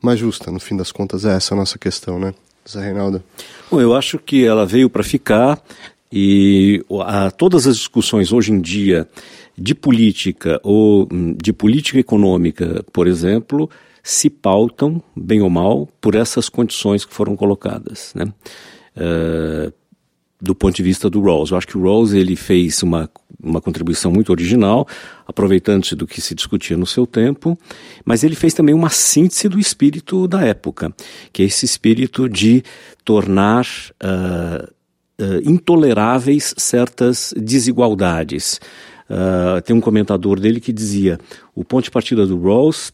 mais 0.00 0.18
justa? 0.18 0.50
No 0.50 0.60
fim 0.60 0.76
das 0.76 0.92
contas, 0.92 1.24
é 1.24 1.34
essa 1.34 1.54
a 1.54 1.56
nossa 1.56 1.78
questão, 1.78 2.18
né, 2.18 2.34
Zé 2.68 2.80
Reinaldo? 2.80 3.22
Bom, 3.70 3.80
eu 3.80 3.94
acho 3.94 4.18
que 4.18 4.44
ela 4.44 4.64
veio 4.64 4.88
para 4.88 5.02
ficar 5.02 5.60
e 6.12 6.84
a, 7.02 7.30
todas 7.30 7.66
as 7.66 7.76
discussões 7.76 8.32
hoje 8.32 8.52
em 8.52 8.60
dia 8.60 9.08
de 9.58 9.74
política 9.74 10.60
ou 10.62 11.08
hum, 11.12 11.34
de 11.42 11.52
política 11.52 11.98
econômica, 11.98 12.84
por 12.92 13.06
exemplo, 13.06 13.68
se 14.02 14.30
pautam, 14.30 15.02
bem 15.16 15.40
ou 15.40 15.50
mal, 15.50 15.88
por 16.00 16.14
essas 16.14 16.48
condições 16.48 17.04
que 17.04 17.12
foram 17.12 17.34
colocadas. 17.34 18.12
Né? 18.14 18.32
Uh, 18.96 19.72
do 20.46 20.54
ponto 20.54 20.74
de 20.74 20.82
vista 20.82 21.10
do 21.10 21.20
Rawls. 21.20 21.50
Eu 21.50 21.58
acho 21.58 21.66
que 21.66 21.76
o 21.76 21.82
Rawls 21.82 22.14
ele 22.14 22.36
fez 22.36 22.82
uma, 22.82 23.10
uma 23.42 23.60
contribuição 23.60 24.10
muito 24.10 24.30
original, 24.30 24.86
aproveitando-se 25.26 25.94
do 25.94 26.06
que 26.06 26.20
se 26.20 26.34
discutia 26.34 26.76
no 26.76 26.86
seu 26.86 27.06
tempo, 27.06 27.58
mas 28.04 28.22
ele 28.22 28.34
fez 28.34 28.54
também 28.54 28.74
uma 28.74 28.88
síntese 28.88 29.48
do 29.48 29.58
espírito 29.58 30.26
da 30.26 30.42
época, 30.42 30.94
que 31.32 31.42
é 31.42 31.46
esse 31.46 31.64
espírito 31.64 32.28
de 32.28 32.62
tornar 33.04 33.66
uh, 34.02 34.64
uh, 35.20 35.40
intoleráveis 35.44 36.54
certas 36.56 37.34
desigualdades. 37.36 38.60
Uh, 39.10 39.60
tem 39.62 39.74
um 39.74 39.80
comentador 39.80 40.40
dele 40.40 40.60
que 40.60 40.72
dizia: 40.72 41.18
o 41.54 41.64
ponto 41.64 41.84
de 41.84 41.90
partida 41.90 42.26
do 42.26 42.40
Rawls 42.40 42.92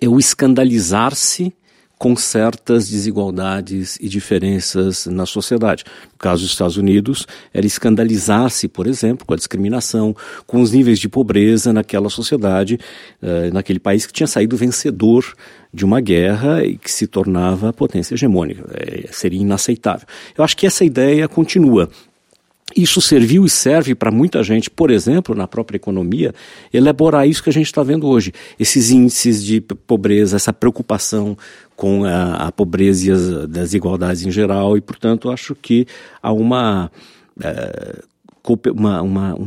é 0.00 0.08
o 0.08 0.18
escandalizar-se 0.18 1.52
com 1.98 2.14
certas 2.14 2.88
desigualdades 2.88 3.98
e 4.00 4.08
diferenças 4.08 5.06
na 5.06 5.26
sociedade. 5.26 5.84
No 6.12 6.18
caso 6.18 6.42
dos 6.42 6.52
Estados 6.52 6.76
Unidos, 6.76 7.26
era 7.52 7.66
escandalizar-se, 7.66 8.68
por 8.68 8.86
exemplo, 8.86 9.26
com 9.26 9.34
a 9.34 9.36
discriminação, 9.36 10.14
com 10.46 10.62
os 10.62 10.70
níveis 10.72 10.98
de 10.98 11.08
pobreza 11.08 11.72
naquela 11.72 12.08
sociedade, 12.08 12.78
uh, 13.20 13.52
naquele 13.52 13.80
país 13.80 14.06
que 14.06 14.12
tinha 14.12 14.28
saído 14.28 14.56
vencedor 14.56 15.34
de 15.74 15.84
uma 15.84 16.00
guerra 16.00 16.64
e 16.64 16.78
que 16.78 16.90
se 16.90 17.06
tornava 17.06 17.72
potência 17.72 18.14
hegemônica. 18.14 18.64
É, 18.74 19.08
seria 19.10 19.40
inaceitável. 19.40 20.06
Eu 20.36 20.44
acho 20.44 20.56
que 20.56 20.66
essa 20.66 20.84
ideia 20.84 21.26
continua. 21.28 21.90
Isso 22.76 23.00
serviu 23.00 23.46
e 23.46 23.50
serve 23.50 23.94
para 23.94 24.10
muita 24.10 24.42
gente, 24.42 24.68
por 24.68 24.90
exemplo, 24.90 25.34
na 25.34 25.48
própria 25.48 25.76
economia, 25.76 26.34
elaborar 26.72 27.26
isso 27.26 27.42
que 27.42 27.48
a 27.48 27.52
gente 27.52 27.66
está 27.66 27.82
vendo 27.82 28.06
hoje. 28.06 28.32
Esses 28.58 28.90
índices 28.90 29.42
de 29.42 29.60
pobreza, 29.60 30.36
essa 30.36 30.52
preocupação 30.52 31.36
com 31.78 32.04
a, 32.04 32.48
a 32.48 32.50
pobreza 32.50 33.06
e 33.06 33.10
as 33.12 33.46
desigualdades 33.46 34.26
em 34.26 34.32
geral, 34.32 34.76
e, 34.76 34.80
portanto, 34.80 35.30
acho 35.30 35.54
que 35.54 35.86
há 36.20 36.32
uma, 36.32 36.90
é, 37.40 38.02
uma, 38.74 39.00
uma, 39.00 39.38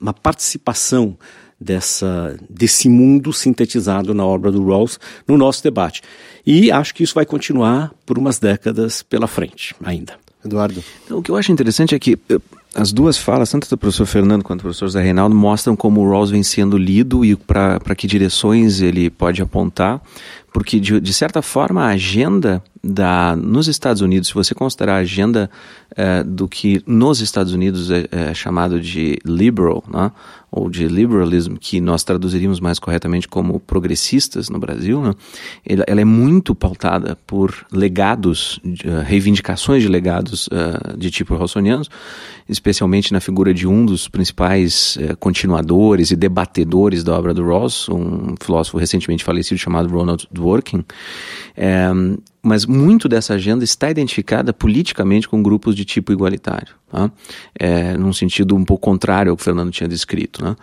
uma 0.00 0.14
participação 0.14 1.18
dessa, 1.60 2.34
desse 2.48 2.88
mundo 2.88 3.30
sintetizado 3.30 4.14
na 4.14 4.24
obra 4.24 4.50
do 4.50 4.64
Rawls 4.66 4.98
no 5.28 5.36
nosso 5.36 5.62
debate. 5.62 6.00
E 6.46 6.72
acho 6.72 6.94
que 6.94 7.02
isso 7.02 7.14
vai 7.14 7.26
continuar 7.26 7.92
por 8.06 8.16
umas 8.16 8.38
décadas 8.38 9.02
pela 9.02 9.26
frente 9.26 9.74
ainda. 9.84 10.14
Eduardo. 10.42 10.82
Então, 11.04 11.18
o 11.18 11.22
que 11.22 11.30
eu 11.30 11.36
acho 11.36 11.52
interessante 11.52 11.94
é 11.94 11.98
que 11.98 12.18
as 12.74 12.92
duas 12.92 13.18
falas, 13.18 13.50
tanto 13.50 13.68
do 13.68 13.76
professor 13.76 14.06
Fernando 14.06 14.44
quanto 14.44 14.60
do 14.60 14.62
professor 14.62 14.88
Zé 14.88 15.02
Reinaldo, 15.02 15.34
mostram 15.34 15.74
como 15.74 16.00
o 16.00 16.10
Rawls 16.10 16.30
vem 16.30 16.42
sendo 16.42 16.78
lido 16.78 17.24
e 17.24 17.34
para 17.34 17.94
que 17.96 18.06
direções 18.06 18.80
ele 18.80 19.10
pode 19.10 19.42
apontar, 19.42 20.00
porque 20.52 20.80
de, 20.80 21.00
de 21.00 21.12
certa 21.12 21.42
forma 21.42 21.84
a 21.84 21.88
agenda 21.88 22.62
da, 22.82 23.36
nos 23.36 23.68
Estados 23.68 24.00
Unidos, 24.00 24.28
se 24.28 24.34
você 24.34 24.54
considerar 24.54 24.94
a 24.94 24.98
agenda 24.98 25.50
é, 25.96 26.22
do 26.22 26.48
que 26.48 26.82
nos 26.86 27.20
Estados 27.20 27.52
Unidos 27.52 27.90
é, 27.90 28.08
é 28.10 28.34
chamado 28.34 28.80
de 28.80 29.18
liberal, 29.24 29.84
né, 29.92 30.10
ou 30.50 30.68
de 30.68 30.88
liberalism, 30.88 31.54
que 31.54 31.80
nós 31.80 32.02
traduziríamos 32.02 32.58
mais 32.58 32.78
corretamente 32.78 33.28
como 33.28 33.60
progressistas 33.60 34.48
no 34.48 34.58
Brasil, 34.58 35.00
né, 35.02 35.14
ela, 35.64 35.84
ela, 35.86 36.00
é 36.00 36.04
muito 36.04 36.54
pautada 36.54 37.16
por 37.26 37.54
legados, 37.70 38.58
uh, 38.64 39.04
reivindicações 39.04 39.82
de 39.82 39.88
legados 39.88 40.48
uh, 40.48 40.96
de 40.96 41.10
tipo 41.10 41.36
rossonianos, 41.36 41.88
especialmente 42.48 43.12
na 43.12 43.20
figura 43.20 43.54
de 43.54 43.66
um 43.66 43.84
dos 43.84 44.08
principais 44.08 44.96
uh, 44.96 45.16
continuadores 45.18 46.10
e 46.10 46.16
debatedores 46.16 47.04
da 47.04 47.16
obra 47.16 47.32
do 47.32 47.44
Ross, 47.44 47.88
um 47.88 48.34
filósofo 48.42 48.78
recentemente 48.78 49.22
falecido 49.22 49.58
chamado 49.58 49.88
Ronald 49.88 50.26
Dworkin. 50.40 50.84
Um, 51.94 52.16
mas 52.42 52.64
muito 52.64 53.08
dessa 53.08 53.34
agenda 53.34 53.64
está 53.64 53.90
identificada 53.90 54.52
politicamente 54.52 55.28
com 55.28 55.42
grupos 55.42 55.74
de 55.74 55.84
tipo 55.84 56.10
igualitário, 56.10 56.74
tá? 56.90 57.10
é, 57.58 57.96
num 57.98 58.14
sentido 58.14 58.56
um 58.56 58.64
pouco 58.64 58.82
contrário 58.82 59.30
ao 59.30 59.36
que 59.36 59.42
o 59.42 59.44
Fernando 59.44 59.70
tinha 59.70 59.86
descrito. 59.86 60.42
Né? 60.42 60.56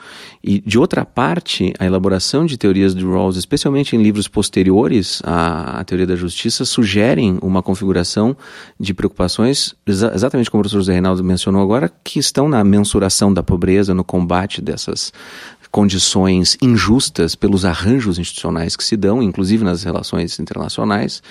E, 0.44 0.60
de 0.60 0.80
outra 0.80 1.06
parte, 1.06 1.74
a 1.78 1.86
elaboração 1.86 2.48
de 2.48 2.58
teorias 2.58 2.96
de 2.96 3.06
Rawls, 3.06 3.38
especialmente 3.38 3.96
em 3.96 4.02
livros 4.02 4.28
posteriores 4.28 5.22
à, 5.24 5.80
à 5.80 5.84
teoria 5.84 6.08
da 6.08 6.16
justiça, 6.16 6.66
sugerem 6.66 7.38
uma 7.44 7.62
configuração 7.62 8.36
de 8.80 8.94
preocupações, 8.94 9.76
exa 9.86 10.12
exatamente 10.16 10.50
como 10.50 10.62
o 10.62 10.64
professor 10.64 10.80
José 10.80 10.94
Reinaldo 10.94 11.24
mencionou 11.24 11.62
agora, 11.62 11.92
que 12.04 12.18
estão 12.18 12.50
na 12.50 12.64
mensuração 12.64 13.32
da 13.32 13.44
pobreza, 13.44 13.94
no 13.94 14.04
combate 14.04 14.62
dessas 14.64 15.14
condições 15.78 16.58
injustas 16.60 17.36
pelos 17.36 17.64
arranjos 17.64 18.18
institucionais 18.18 18.76
que 18.76 18.84
se 18.84 18.98
dão, 18.98 19.22
inclusive 19.22 19.64
nas 19.64 19.84
relações 19.84 20.40
internacionais, 20.40 21.22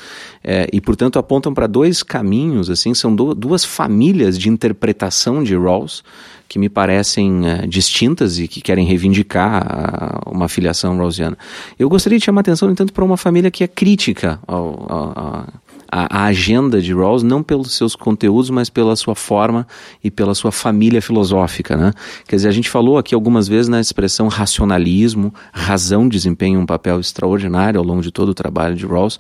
é, 0.44 0.68
e 0.72 0.80
portanto 0.80 1.18
apontam 1.18 1.53
para 1.53 1.66
dois 1.66 2.01
caminhos, 2.01 2.70
assim, 2.70 2.94
são 2.94 3.12
do, 3.12 3.34
duas 3.34 3.64
famílias 3.64 4.38
de 4.38 4.49
interpretação 4.49 5.42
de 5.42 5.57
Rawls 5.57 6.05
que 6.49 6.61
me 6.61 6.68
parecem 6.68 7.44
é, 7.44 7.66
distintas 7.66 8.38
e 8.38 8.47
que 8.47 8.61
querem 8.61 8.86
reivindicar 8.86 9.66
a, 9.66 10.30
uma 10.30 10.49
filiação 10.49 10.97
rawlsiana. 10.97 11.36
Eu 11.76 11.88
gostaria 11.88 12.16
de 12.16 12.24
chamar 12.24 12.38
a 12.38 12.42
atenção, 12.42 12.68
no 12.68 12.72
entanto, 12.72 12.92
para 12.92 13.05
uma 13.05 13.16
família 13.16 13.51
que 13.51 13.64
é 13.64 13.66
crítica 13.66 14.38
ao, 14.47 14.86
ao, 14.88 15.49
a, 15.97 16.24
a, 16.24 16.24
agenda 16.26 16.82
de 16.82 16.92
Rawls 16.92 17.22
não 17.22 17.42
pelos 17.42 17.72
seus 17.72 17.97
conteúdos, 17.97 18.51
mas 18.51 18.68
pela 18.68 18.94
sua 18.94 19.14
forma 19.14 19.66
e 20.05 20.11
pela 20.11 20.34
sua 20.34 20.53
família 20.53 21.01
filosófica, 21.01 21.74
né? 21.74 21.90
Quer 22.28 22.36
dizer, 22.36 22.49
a 22.49 22.53
gente 22.53 22.68
falou 22.68 22.99
aqui 22.99 23.14
algumas 23.14 23.49
vezes 23.49 23.66
na 23.66 23.80
expressão 23.80 24.28
racionalismo, 24.28 25.32
razão 25.55 26.07
desempenha 26.07 26.61
um 26.61 26.66
papel 26.66 27.01
extraordinário 27.01 27.80
ao 27.80 27.86
longo 27.86 28.03
de 28.03 28.11
todo 28.12 28.28
o 28.28 28.34
trabalho 28.34 28.76
de 28.76 28.84
Rawls, 28.84 29.18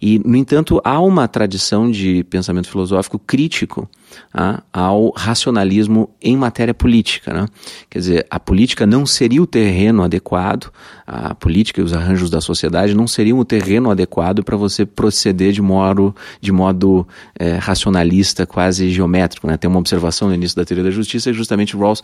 e, 0.00 0.18
no 0.18 0.36
entanto, 0.36 0.78
há 0.84 1.00
uma 1.00 1.26
tradição 1.26 1.90
de 1.90 2.22
pensamento 2.24 2.68
filosófico 2.68 3.18
crítico 3.18 3.88
ah, 4.32 4.62
ao 4.72 5.12
racionalismo 5.16 6.10
em 6.22 6.36
matéria 6.36 6.74
política. 6.74 7.32
Né? 7.32 7.46
Quer 7.88 7.98
dizer, 7.98 8.26
a 8.30 8.38
política 8.38 8.86
não 8.86 9.04
seria 9.04 9.42
o 9.42 9.46
terreno 9.46 10.02
adequado, 10.02 10.70
a 11.06 11.34
política 11.34 11.80
e 11.80 11.84
os 11.84 11.92
arranjos 11.92 12.30
da 12.30 12.40
sociedade 12.40 12.94
não 12.94 13.06
seriam 13.06 13.38
o 13.38 13.44
terreno 13.44 13.90
adequado 13.90 14.44
para 14.44 14.56
você 14.56 14.86
proceder 14.86 15.52
de 15.52 15.60
modo, 15.60 16.14
de 16.40 16.52
modo 16.52 17.06
é, 17.38 17.56
racionalista, 17.56 18.46
quase 18.46 18.90
geométrico. 18.90 19.46
Né? 19.46 19.56
Tem 19.56 19.68
uma 19.68 19.80
observação 19.80 20.28
no 20.28 20.34
início 20.34 20.56
da 20.56 20.64
teoria 20.64 20.84
da 20.84 20.90
justiça 20.90 21.30
e 21.30 21.32
justamente 21.32 21.76
Rawls 21.76 22.02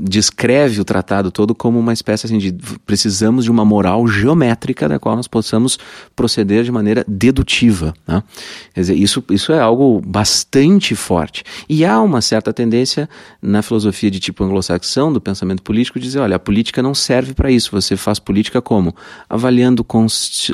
descreve 0.00 0.80
o 0.80 0.84
tratado 0.84 1.30
todo 1.30 1.54
como 1.54 1.78
uma 1.78 1.92
espécie 1.92 2.26
assim, 2.26 2.38
de 2.38 2.52
precisamos 2.86 3.44
de 3.44 3.50
uma 3.50 3.64
moral 3.64 4.06
geométrica 4.06 4.88
da 4.88 4.98
qual 4.98 5.14
nós 5.14 5.28
possamos 5.28 5.78
proceder 6.16 6.64
de 6.64 6.72
maneira 6.72 7.04
dedutiva. 7.06 7.92
Né? 8.06 8.22
Quer 8.72 8.80
dizer, 8.80 8.94
isso, 8.94 9.22
isso 9.30 9.52
é 9.52 9.60
algo 9.60 10.00
bastante 10.00 10.94
forte. 10.98 11.44
E 11.68 11.84
há 11.84 12.00
uma 12.00 12.20
certa 12.20 12.52
tendência 12.52 13.08
na 13.40 13.62
filosofia 13.62 14.10
de 14.10 14.20
tipo 14.20 14.44
anglo-saxão, 14.44 15.12
do 15.12 15.20
pensamento 15.20 15.62
político, 15.62 15.98
de 15.98 16.06
dizer: 16.06 16.18
olha, 16.18 16.36
a 16.36 16.38
política 16.38 16.82
não 16.82 16.94
serve 16.94 17.32
para 17.32 17.50
isso. 17.50 17.70
Você 17.72 17.96
faz 17.96 18.18
política 18.18 18.60
como? 18.60 18.94
Avaliando 19.28 19.84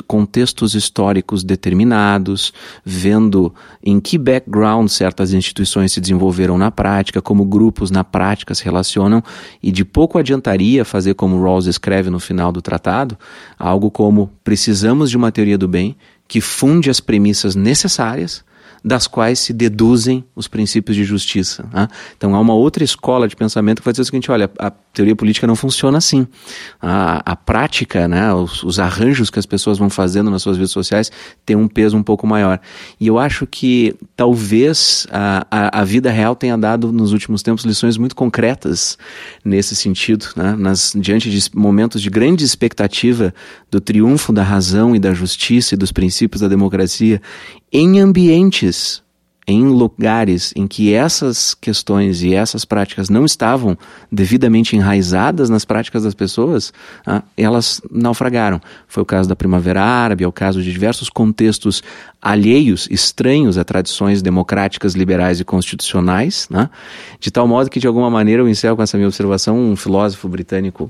contextos 0.07 0.75
históricos 0.75 1.43
determinados, 1.43 2.53
vendo 2.85 3.53
em 3.83 3.99
que 3.99 4.17
background 4.17 4.87
certas 4.87 5.33
instituições 5.33 5.91
se 5.91 5.99
desenvolveram 5.99 6.57
na 6.57 6.71
prática, 6.71 7.21
como 7.21 7.43
grupos 7.43 7.91
na 7.91 8.03
prática 8.03 8.55
se 8.55 8.63
relacionam, 8.63 9.23
e 9.61 9.71
de 9.71 9.83
pouco 9.83 10.17
adiantaria 10.17 10.85
fazer 10.85 11.15
como 11.15 11.41
Rawls 11.41 11.65
escreve 11.65 12.09
no 12.09 12.19
final 12.19 12.51
do 12.51 12.61
tratado, 12.61 13.17
algo 13.57 13.91
como: 13.91 14.31
precisamos 14.43 15.09
de 15.09 15.17
uma 15.17 15.31
teoria 15.31 15.57
do 15.57 15.67
bem 15.67 15.95
que 16.27 16.41
funde 16.41 16.89
as 16.89 16.99
premissas 16.99 17.55
necessárias 17.55 18.43
das 18.85 19.07
quais 19.07 19.39
se 19.39 19.51
deduzem 19.51 20.23
os 20.35 20.47
princípios 20.47 20.95
de 20.95 21.03
justiça. 21.03 21.67
Né? 21.73 21.87
Então 22.15 22.35
há 22.35 22.39
uma 22.39 22.53
outra 22.53 22.83
escola 22.83 23.27
de 23.27 23.35
pensamento 23.35 23.79
que 23.79 23.85
vai 23.85 23.91
dizer 23.91 24.03
o 24.03 24.05
seguinte: 24.05 24.29
olha, 24.29 24.47
a 24.59 24.69
teoria 24.69 25.15
política 25.15 25.47
não 25.47 25.55
funciona 25.55 25.97
assim. 25.97 26.27
A, 26.79 27.31
a 27.31 27.35
prática, 27.35 28.07
né, 28.07 28.31
os, 28.31 28.61
os, 28.63 28.79
arranjos 28.79 29.31
que 29.31 29.39
as 29.39 29.45
pessoas 29.47 29.79
vão 29.79 29.89
fazendo 29.89 30.29
nas 30.29 30.43
suas 30.43 30.55
vidas 30.55 30.71
sociais 30.71 31.11
tem 31.43 31.55
um 31.55 31.67
peso 31.67 31.97
um 31.97 32.03
pouco 32.03 32.27
maior. 32.27 32.59
E 32.99 33.07
eu 33.07 33.17
acho 33.17 33.47
que 33.47 33.95
talvez 34.15 35.07
a, 35.11 35.47
a, 35.49 35.81
a 35.81 35.83
vida 35.83 36.11
real 36.11 36.35
tenha 36.35 36.55
dado 36.55 36.91
nos 36.91 37.11
últimos 37.11 37.41
tempos 37.41 37.65
lições 37.65 37.97
muito 37.97 38.15
concretas 38.15 38.99
nesse 39.43 39.75
sentido, 39.75 40.27
né? 40.35 40.55
Nas, 40.55 40.93
diante 40.95 41.31
de 41.31 41.49
momentos 41.55 41.99
de 41.99 42.09
grande 42.11 42.43
expectativa 42.43 43.33
do 43.71 43.81
triunfo 43.81 44.31
da 44.31 44.43
razão 44.43 44.95
e 44.95 44.99
da 44.99 45.11
justiça 45.11 45.73
e 45.73 45.77
dos 45.77 45.91
princípios 45.91 46.41
da 46.41 46.47
democracia 46.47 47.19
em 47.71 47.99
ambientes, 47.99 49.03
em 49.47 49.63
lugares 49.63 50.51
em 50.55 50.65
que 50.65 50.93
essas 50.93 51.53
questões 51.53 52.23
e 52.23 52.33
essas 52.33 52.65
práticas 52.65 53.09
não 53.09 53.25
estavam 53.25 53.77
devidamente 54.11 54.75
enraizadas 54.75 55.49
nas 55.49 55.63
práticas 55.63 56.03
das 56.03 56.15
pessoas, 56.15 56.73
ah, 57.05 57.21
elas 57.37 57.79
naufragaram. 57.91 58.59
Foi 58.87 59.03
o 59.03 59.05
caso 59.05 59.29
da 59.29 59.35
Primavera 59.35 59.83
Árabe, 59.83 60.23
é 60.23 60.27
o 60.27 60.31
caso 60.31 60.63
de 60.63 60.71
diversos 60.71 61.09
contextos 61.09 61.83
alheios, 62.19 62.87
estranhos 62.89 63.57
a 63.57 63.63
tradições 63.63 64.21
democráticas, 64.21 64.93
liberais 64.93 65.39
e 65.39 65.45
constitucionais, 65.45 66.47
né? 66.49 66.69
de 67.19 67.29
tal 67.29 67.47
modo 67.47 67.69
que, 67.69 67.79
de 67.79 67.87
alguma 67.87 68.09
maneira, 68.09 68.41
eu 68.41 68.49
encerro 68.49 68.75
com 68.75 68.83
essa 68.83 68.97
minha 68.97 69.07
observação, 69.07 69.59
um 69.59 69.75
filósofo 69.75 70.27
britânico 70.27 70.89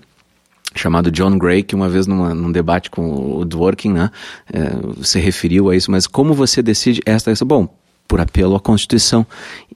chamado 0.75 1.09
John 1.09 1.37
Gray, 1.37 1.63
que 1.63 1.73
uma 1.73 1.89
vez 1.89 2.05
numa, 2.05 2.33
num 2.33 2.51
debate 2.51 2.91
com 2.91 3.37
o 3.37 3.45
Dworkin, 3.45 3.93
né, 3.93 4.11
é, 4.53 5.03
se 5.03 5.19
referiu 5.19 5.69
a 5.69 5.75
isso, 5.75 5.89
mas 5.89 6.05
como 6.05 6.33
você 6.33 6.61
decide 6.61 7.01
esta, 7.05 7.31
essa? 7.31 7.45
Bom, 7.45 7.67
por 8.07 8.19
apelo 8.19 8.55
à 8.55 8.59
Constituição. 8.59 9.25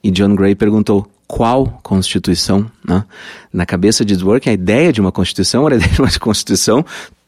E 0.02 0.10
John 0.10 0.34
Gray 0.34 0.54
perguntou, 0.54 1.10
qual 1.26 1.80
Constituição? 1.82 2.70
Né? 2.86 3.04
Na 3.52 3.64
cabeça 3.64 4.04
de 4.04 4.16
Dworkin, 4.16 4.50
a 4.50 4.52
ideia 4.52 4.92
de 4.92 5.00
uma 5.00 5.12
Constituição 5.12 5.66
era 5.66 5.76
a 5.76 5.78
ideia 5.78 5.92
de 5.92 6.00
uma 6.00 6.10
Constituição 6.18 6.84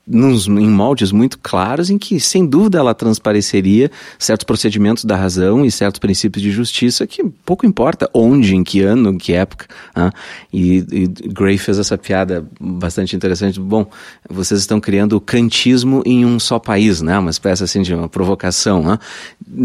nos, 0.06 0.48
em 0.48 0.68
moldes 0.68 1.12
muito 1.12 1.38
claros 1.38 1.88
em 1.88 1.96
que, 1.96 2.18
sem 2.18 2.44
dúvida, 2.44 2.78
ela 2.78 2.94
transpareceria 2.94 3.90
certos 4.18 4.44
procedimentos 4.44 5.04
da 5.04 5.16
razão 5.16 5.64
e 5.64 5.70
certos 5.70 6.00
princípios 6.00 6.42
de 6.42 6.50
justiça 6.50 7.06
que 7.06 7.22
pouco 7.44 7.64
importa 7.64 8.10
onde, 8.12 8.56
em 8.56 8.64
que 8.64 8.80
ano, 8.80 9.10
em 9.10 9.18
que 9.18 9.32
época. 9.32 9.66
Né? 9.94 10.10
E, 10.52 10.84
e 10.90 11.06
Gray 11.06 11.56
fez 11.56 11.78
essa 11.78 11.96
piada 11.96 12.46
bastante 12.60 13.14
interessante. 13.14 13.60
Bom, 13.60 13.86
vocês 14.28 14.60
estão 14.60 14.80
criando 14.80 15.14
o 15.14 15.20
kantismo 15.20 16.02
em 16.04 16.26
um 16.26 16.38
só 16.40 16.58
país, 16.58 17.00
né? 17.00 17.18
uma 17.18 17.30
espécie 17.30 17.62
assim 17.62 17.82
de 17.82 17.94
uma 17.94 18.08
provocação. 18.08 18.82
Né? 18.82 18.98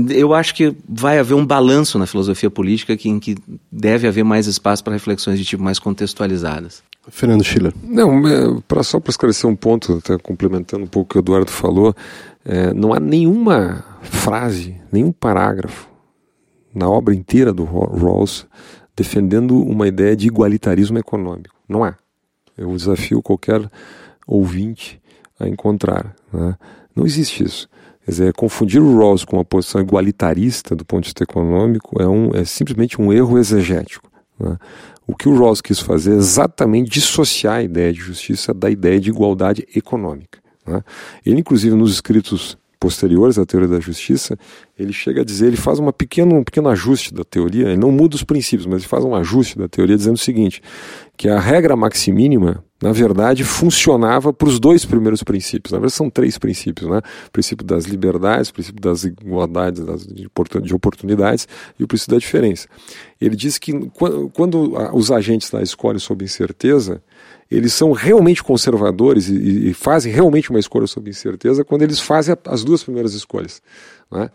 Eu 0.10 0.34
acho 0.34 0.54
que 0.54 0.76
vai 0.88 1.18
haver 1.18 1.34
um 1.34 1.46
balanço 1.46 1.98
na 1.98 2.06
filosofia 2.06 2.50
política 2.50 2.96
que, 2.96 3.10
em 3.10 3.20
que 3.20 3.36
deve 3.72 4.08
haver 4.08 4.24
mais 4.24 4.46
espaço 4.46 4.84
para 4.84 4.94
reflexões 4.94 5.40
de 5.40 5.46
tipo 5.46 5.64
mais 5.64 5.80
contextualizadas. 5.80 6.84
Fernando 7.10 7.44
Schiller. 7.44 7.74
Não, 7.84 8.28
é, 8.28 8.62
pra, 8.68 8.84
só 8.84 9.00
para 9.00 9.12
esclarecer 9.12 9.50
um 9.50 9.56
ponto, 9.56 10.02
até 10.04 10.18
complementando 10.28 10.84
um 10.84 10.88
pouco 10.88 11.08
o 11.08 11.10
que 11.14 11.18
o 11.18 11.22
Eduardo 11.22 11.50
falou, 11.50 11.96
é, 12.44 12.74
não 12.74 12.94
há 12.94 13.00
nenhuma 13.00 13.84
frase, 14.02 14.76
nenhum 14.92 15.12
parágrafo 15.12 15.90
na 16.76 16.90
obra 16.90 17.16
inteira 17.16 17.54
do 17.54 17.64
Rawls 17.64 18.46
defendendo 18.96 19.58
uma 19.64 19.88
ideia 19.88 20.18
de 20.18 20.28
igualitarismo 20.28 21.00
econômico. 21.00 21.56
Não 21.68 21.84
há. 21.84 21.96
Eu 22.58 22.76
desafio 22.76 23.22
qualquer 23.22 23.72
ouvinte 24.28 25.02
a 25.40 25.48
encontrar. 25.48 26.14
Né? 26.34 26.58
Não 26.94 27.06
existe 27.06 27.44
isso. 27.44 27.70
Quer 28.04 28.12
dizer, 28.12 28.34
confundir 28.34 28.82
o 28.82 28.98
Rawls 28.98 29.24
com 29.24 29.38
uma 29.38 29.46
posição 29.46 29.80
igualitarista 29.80 30.76
do 30.76 30.84
ponto 30.84 31.04
de 31.04 31.10
vista 31.10 31.24
econômico 31.24 32.02
é, 32.02 32.08
um, 32.08 32.32
é 32.34 32.44
simplesmente 32.44 33.02
um 33.02 33.14
erro 33.14 33.38
exegético. 33.38 34.10
Né? 34.40 34.58
O 35.08 35.16
que 35.16 35.30
o 35.30 35.40
Rawls 35.40 35.62
quis 35.62 35.80
fazer 35.80 36.12
é 36.12 36.18
exatamente 36.18 36.92
dissociar 36.92 37.56
a 37.56 37.64
ideia 37.64 37.94
de 37.94 38.00
justiça 38.00 38.54
da 38.54 38.70
ideia 38.70 39.00
de 39.00 39.10
igualdade 39.10 39.66
econômica. 39.74 40.40
Né? 40.66 40.84
Ele, 41.26 41.40
inclusive, 41.40 41.74
nos 41.76 41.94
escritos 41.94 42.58
posteriores 42.80 43.38
à 43.38 43.46
teoria 43.46 43.68
da 43.68 43.80
justiça, 43.80 44.38
ele 44.78 44.94
chega 44.94 45.22
a 45.22 45.26
dizer, 45.26 45.48
ele 45.48 45.58
faz 45.58 45.80
uma 45.80 45.92
pequeno, 45.92 46.36
um 46.36 46.44
pequeno 46.44 46.70
ajuste 46.70 47.14
da 47.14 47.24
teoria, 47.24 47.68
ele 47.68 47.78
não 47.78 47.92
muda 47.92 48.16
os 48.16 48.24
princípios, 48.24 48.66
mas 48.66 48.82
ele 48.82 48.90
faz 48.90 49.04
um 49.04 49.16
ajuste 49.16 49.58
da 49.58 49.68
teoria 49.68 49.98
dizendo 49.98 50.16
o 50.16 50.20
seguinte, 50.20 50.62
que 51.18 51.28
a 51.28 51.40
regra 51.40 51.76
maximínima, 51.76 52.64
na 52.82 52.92
verdade, 52.92 53.44
funcionava 53.44 54.32
para 54.32 54.48
os 54.48 54.60
dois 54.60 54.86
primeiros 54.86 55.24
princípios. 55.24 55.72
Na 55.72 55.80
verdade, 55.80 55.94
são 55.94 56.12
três 56.12 56.38
princípios, 56.38 56.88
né? 56.88 57.00
O 57.28 57.32
princípio 57.32 57.66
das 57.66 57.86
liberdades, 57.86 58.52
o 58.52 58.54
princípio 58.54 58.80
das 58.80 59.04
igualdades, 59.04 59.84
das, 59.84 60.06
de 60.06 60.76
oportunidades 60.76 61.48
e 61.80 61.84
o 61.84 61.88
princípio 61.88 62.16
da 62.16 62.20
diferença. 62.20 62.68
Ele 63.20 63.36
diz 63.36 63.58
que 63.58 63.74
quando, 63.96 64.30
quando 64.30 64.74
os 64.94 65.12
agentes 65.12 65.50
da 65.50 65.62
escolhem 65.62 66.00
sob 66.00 66.24
incerteza, 66.24 67.02
eles 67.50 67.74
são 67.74 67.92
realmente 67.92 68.44
conservadores 68.44 69.30
e, 69.30 69.70
e, 69.70 69.74
fazem 69.74 70.12
realmente 70.12 70.50
uma 70.50 70.60
escolha 70.60 70.88
sob 70.88 71.10
incerteza 71.10 71.64
quando 71.64 71.82
eles 71.82 72.00
fazem 72.00 72.36
as 72.46 72.64
duas 72.64 72.84
primeiras 72.84 73.14
escolhas. 73.14 73.62
Né? 74.12 74.30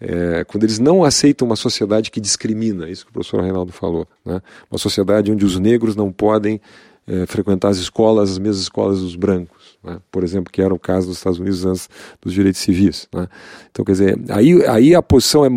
É, 0.00 0.44
quando 0.44 0.64
eles 0.64 0.78
não 0.78 1.04
aceitam 1.04 1.46
uma 1.46 1.56
sociedade 1.56 2.10
que 2.10 2.20
discrimina, 2.20 2.88
isso 2.90 3.04
que 3.04 3.10
o 3.10 3.12
professor 3.12 3.40
Reinaldo 3.40 3.72
falou, 3.72 4.06
né? 4.24 4.40
uma 4.70 4.78
sociedade 4.78 5.30
onde 5.30 5.44
os 5.44 5.58
negros 5.58 5.94
não 5.94 6.10
podem 6.10 6.60
é, 7.06 7.26
frequentar 7.26 7.68
as 7.68 7.78
escolas, 7.78 8.30
as 8.30 8.38
mesmas 8.38 8.62
escolas 8.62 9.00
dos 9.00 9.16
brancos, 9.16 9.76
né? 9.82 9.98
por 10.10 10.22
exemplo, 10.22 10.52
que 10.52 10.62
era 10.62 10.72
o 10.72 10.78
caso 10.78 11.08
dos 11.08 11.16
Estados 11.16 11.38
Unidos 11.38 11.64
antes 11.64 11.88
dos 12.20 12.32
direitos 12.32 12.60
civis. 12.60 13.08
Né? 13.12 13.28
Então, 13.70 13.84
quer 13.84 13.92
dizer, 13.92 14.18
aí, 14.28 14.64
aí 14.66 14.94
a 14.94 15.02
posição 15.02 15.44
é, 15.44 15.48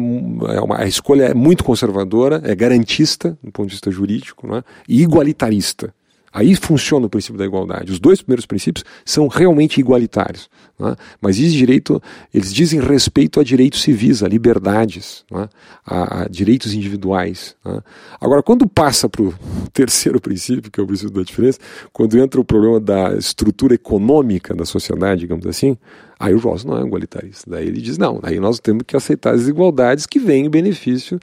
é 0.56 0.62
uma, 0.62 0.80
a 0.80 0.88
escolha 0.88 1.26
é 1.26 1.34
muito 1.34 1.64
conservadora, 1.64 2.42
é 2.44 2.56
garantista, 2.56 3.38
do 3.44 3.52
ponto 3.52 3.68
de 3.68 3.74
vista 3.74 3.92
jurídico, 3.92 4.48
né? 4.48 4.64
e 4.88 5.02
igualitarista. 5.02 5.94
Aí 6.36 6.54
funciona 6.54 7.06
o 7.06 7.10
princípio 7.10 7.38
da 7.38 7.46
igualdade. 7.46 7.94
Os 7.94 7.98
dois 7.98 8.22
primeiros 8.22 8.46
princípios 8.46 8.84
são 9.06 9.30
realmente 9.30 9.80
igualitários. 9.80 10.50
Né? 10.78 10.94
Mas 11.22 11.38
diz 11.38 11.54
direito, 11.54 12.04
eles 12.34 12.54
dizem 12.54 12.82
respeito 12.82 13.40
a 13.40 13.44
direitos 13.44 13.82
civis, 13.82 14.22
a 14.22 14.28
liberdades, 14.28 15.24
né? 15.32 15.48
a, 15.86 16.24
a, 16.24 16.28
direitos 16.28 16.74
individuais. 16.74 17.56
Né? 17.64 17.82
Agora, 18.20 18.44
quando 18.44 18.68
passa 18.68 19.08
para 19.08 19.22
o 19.22 19.34
terceiro 19.72 20.20
princípio, 20.20 20.70
que 20.70 20.78
é 20.78 20.84
o 20.84 20.86
princípio 20.86 21.14
da 21.14 21.24
diferença, 21.24 21.58
quando 21.94 22.20
entra 22.20 22.42
o 22.42 22.44
problema 22.44 22.82
da 22.82 23.16
estrutura 23.16 23.74
econômica 23.74 24.54
da 24.54 24.66
sociedade, 24.66 25.22
digamos 25.22 25.48
assim, 25.48 25.78
aí 26.20 26.34
o 26.34 26.40
Ross 26.40 26.66
não 26.66 26.78
é 26.78 26.82
igualitarista. 26.82 27.50
Daí 27.50 27.66
ele 27.66 27.80
diz, 27.80 27.98
não, 27.98 28.20
daí 28.20 28.42
nós 28.42 28.60
temos 28.60 28.84
que 28.86 28.98
aceitar 28.98 29.36
as 29.36 29.40
desigualdades 29.40 30.06
que 30.06 30.20
vêm 30.20 30.48
em 30.48 30.50
benefício. 30.50 31.18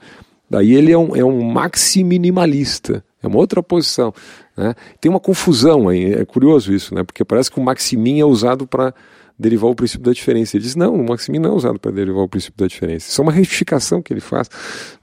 Daí 0.49 0.73
ele 0.73 0.91
é 0.91 0.97
um, 0.97 1.15
é 1.15 1.23
um 1.23 1.43
maxi-minimalista, 1.43 3.05
é 3.21 3.27
uma 3.27 3.37
outra 3.37 3.61
posição. 3.61 4.11
Né? 4.55 4.73
Tem 5.01 5.09
uma 5.09 5.19
confusão 5.19 5.89
aí, 5.89 6.13
é 6.13 6.25
curioso 6.25 6.73
isso, 6.73 6.93
né? 6.93 7.03
porque 7.03 7.25
parece 7.25 7.49
que 7.49 7.59
o 7.59 7.63
maximin 7.63 8.19
é 8.19 8.25
usado 8.25 8.67
para 8.67 8.93
derivar 9.37 9.69
o 9.69 9.75
princípio 9.75 10.05
da 10.05 10.13
diferença. 10.13 10.55
Ele 10.55 10.63
diz, 10.63 10.75
não, 10.75 10.93
o 10.93 11.07
maximin 11.07 11.39
não 11.39 11.51
é 11.51 11.53
usado 11.53 11.79
para 11.79 11.91
derivar 11.91 12.23
o 12.23 12.29
princípio 12.29 12.57
da 12.57 12.67
diferença. 12.67 13.09
Isso 13.09 13.19
é 13.19 13.23
uma 13.23 13.31
retificação 13.31 14.01
que 14.01 14.13
ele 14.13 14.21
faz. 14.21 14.49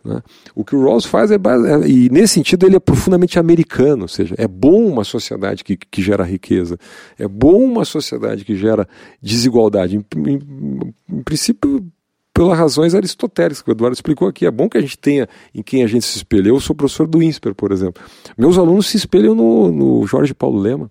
Né? 0.05 0.23
O 0.55 0.65
que 0.65 0.75
o 0.75 0.83
Rawls 0.83 1.05
faz 1.05 1.31
é, 1.31 1.35
é, 1.35 1.89
e 1.89 2.09
nesse 2.11 2.35
sentido 2.35 2.67
ele 2.67 2.77
é 2.77 2.81
profundamente 2.81 3.39
americano, 3.39 4.03
ou 4.03 4.09
seja, 4.09 4.35
é 4.39 4.47
bom 4.47 4.87
uma 4.87 5.05
sociedade 5.05 5.65
que, 5.65 5.77
que 5.77 6.01
gera 6.01 6.25
riqueza, 6.25 6.79
é 7.19 7.27
bom 7.27 7.63
uma 7.63 7.85
sociedade 7.85 8.45
que 8.45 8.57
gera 8.57 8.89
desigualdade. 9.21 9.97
Em, 9.97 10.05
em, 10.17 10.95
em 11.11 11.23
princípio, 11.23 11.85
pelas 12.33 12.59
razões 12.59 12.95
aristotélicas 12.95 13.63
que 13.63 13.71
o 13.71 13.73
Eduardo 13.73 13.95
explicou 13.95 14.29
aqui. 14.29 14.47
É 14.47 14.51
bom 14.51 14.69
que 14.69 14.79
a 14.79 14.81
gente 14.81 14.99
tenha 14.99 15.29
em 15.55 15.63
quem 15.63 15.83
a 15.83 15.87
gente 15.87 16.05
se 16.05 16.17
espelha. 16.17 16.49
Eu 16.49 16.61
sou 16.61 16.75
professor 16.75 17.07
do 17.07 17.23
INSPER, 17.23 17.55
por 17.55 17.73
exemplo. 17.73 18.03
Meus 18.37 18.57
alunos 18.57 18.87
se 18.87 18.97
espelham 18.97 19.35
no, 19.35 19.71
no 19.71 20.07
Jorge 20.07 20.35
Paulo 20.35 20.59
Lema. 20.59 20.91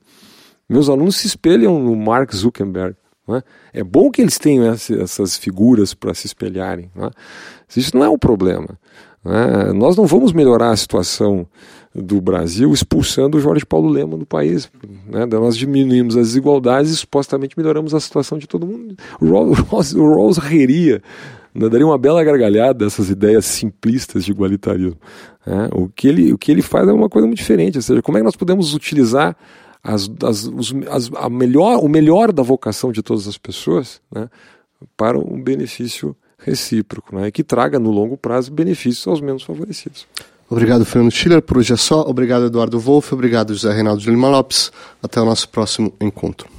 Meus 0.67 0.89
alunos 0.89 1.15
se 1.15 1.27
espelham 1.27 1.79
no 1.79 1.95
Mark 1.95 2.33
Zuckerberg. 2.33 2.95
É? 3.31 3.79
é 3.81 3.83
bom 3.83 4.09
que 4.09 4.21
eles 4.21 4.39
tenham 4.39 4.65
essas 4.73 5.37
figuras 5.37 5.93
para 5.93 6.13
se 6.13 6.25
espelharem. 6.25 6.89
É? 6.95 7.09
Isso 7.75 7.95
não 7.95 8.03
é 8.03 8.09
um 8.09 8.17
problema. 8.17 8.79
É? 9.25 9.73
Nós 9.73 9.95
não 9.95 10.05
vamos 10.05 10.31
melhorar 10.31 10.71
a 10.71 10.77
situação 10.77 11.47
do 12.01 12.21
Brasil 12.21 12.71
expulsando 12.73 13.37
o 13.37 13.41
Jorge 13.41 13.65
Paulo 13.65 13.89
Lema 13.89 14.17
do 14.17 14.25
país. 14.25 14.69
Né? 15.07 15.25
Nós 15.25 15.57
diminuímos 15.57 16.15
as 16.15 16.27
desigualdades 16.27 16.91
e 16.91 16.97
supostamente 16.97 17.57
melhoramos 17.57 17.93
a 17.93 17.99
situação 17.99 18.37
de 18.37 18.47
todo 18.47 18.65
mundo. 18.65 18.95
O 19.21 19.29
Rawls, 19.31 19.93
o 19.93 20.13
Rawls 20.13 20.37
riria 20.37 21.01
né, 21.53 21.67
daria 21.67 21.85
uma 21.85 21.97
bela 21.97 22.23
gargalhada 22.23 22.85
dessas 22.85 23.09
ideias 23.09 23.45
simplistas 23.45 24.23
de 24.23 24.31
igualitarismo. 24.31 24.97
Né? 25.45 25.69
O, 25.73 25.89
que 25.89 26.07
ele, 26.07 26.33
o 26.33 26.37
que 26.37 26.51
ele 26.51 26.61
faz 26.61 26.87
é 26.87 26.93
uma 26.93 27.09
coisa 27.09 27.27
muito 27.27 27.39
diferente, 27.39 27.77
ou 27.77 27.81
seja, 27.81 28.01
como 28.01 28.17
é 28.17 28.21
que 28.21 28.25
nós 28.25 28.35
podemos 28.35 28.73
utilizar 28.73 29.35
as, 29.83 30.09
as, 30.23 30.45
os, 30.45 30.73
as, 30.89 31.11
a 31.15 31.29
melhor, 31.29 31.79
o 31.83 31.87
melhor 31.87 32.31
da 32.31 32.43
vocação 32.43 32.91
de 32.91 33.01
todas 33.01 33.27
as 33.27 33.37
pessoas 33.37 34.01
né, 34.11 34.29
para 34.95 35.17
um 35.17 35.41
benefício 35.41 36.15
recíproco, 36.37 37.15
né, 37.15 37.31
que 37.31 37.43
traga 37.43 37.79
no 37.79 37.91
longo 37.91 38.17
prazo 38.17 38.51
benefícios 38.51 39.07
aos 39.07 39.21
menos 39.21 39.43
favorecidos. 39.43 40.07
Obrigado, 40.49 40.83
Fernando 40.83 41.11
Schiller. 41.11 41.41
Por 41.41 41.59
hoje 41.59 41.73
é 41.73 41.77
só. 41.77 42.01
Obrigado, 42.01 42.45
Eduardo 42.45 42.79
Wolff. 42.79 43.13
Obrigado, 43.13 43.53
José 43.53 43.71
Reinaldo 43.71 44.01
de 44.01 44.09
Lima 44.09 44.29
Lopes. 44.29 44.71
Até 45.01 45.21
o 45.21 45.25
nosso 45.25 45.47
próximo 45.49 45.93
encontro. 46.01 46.59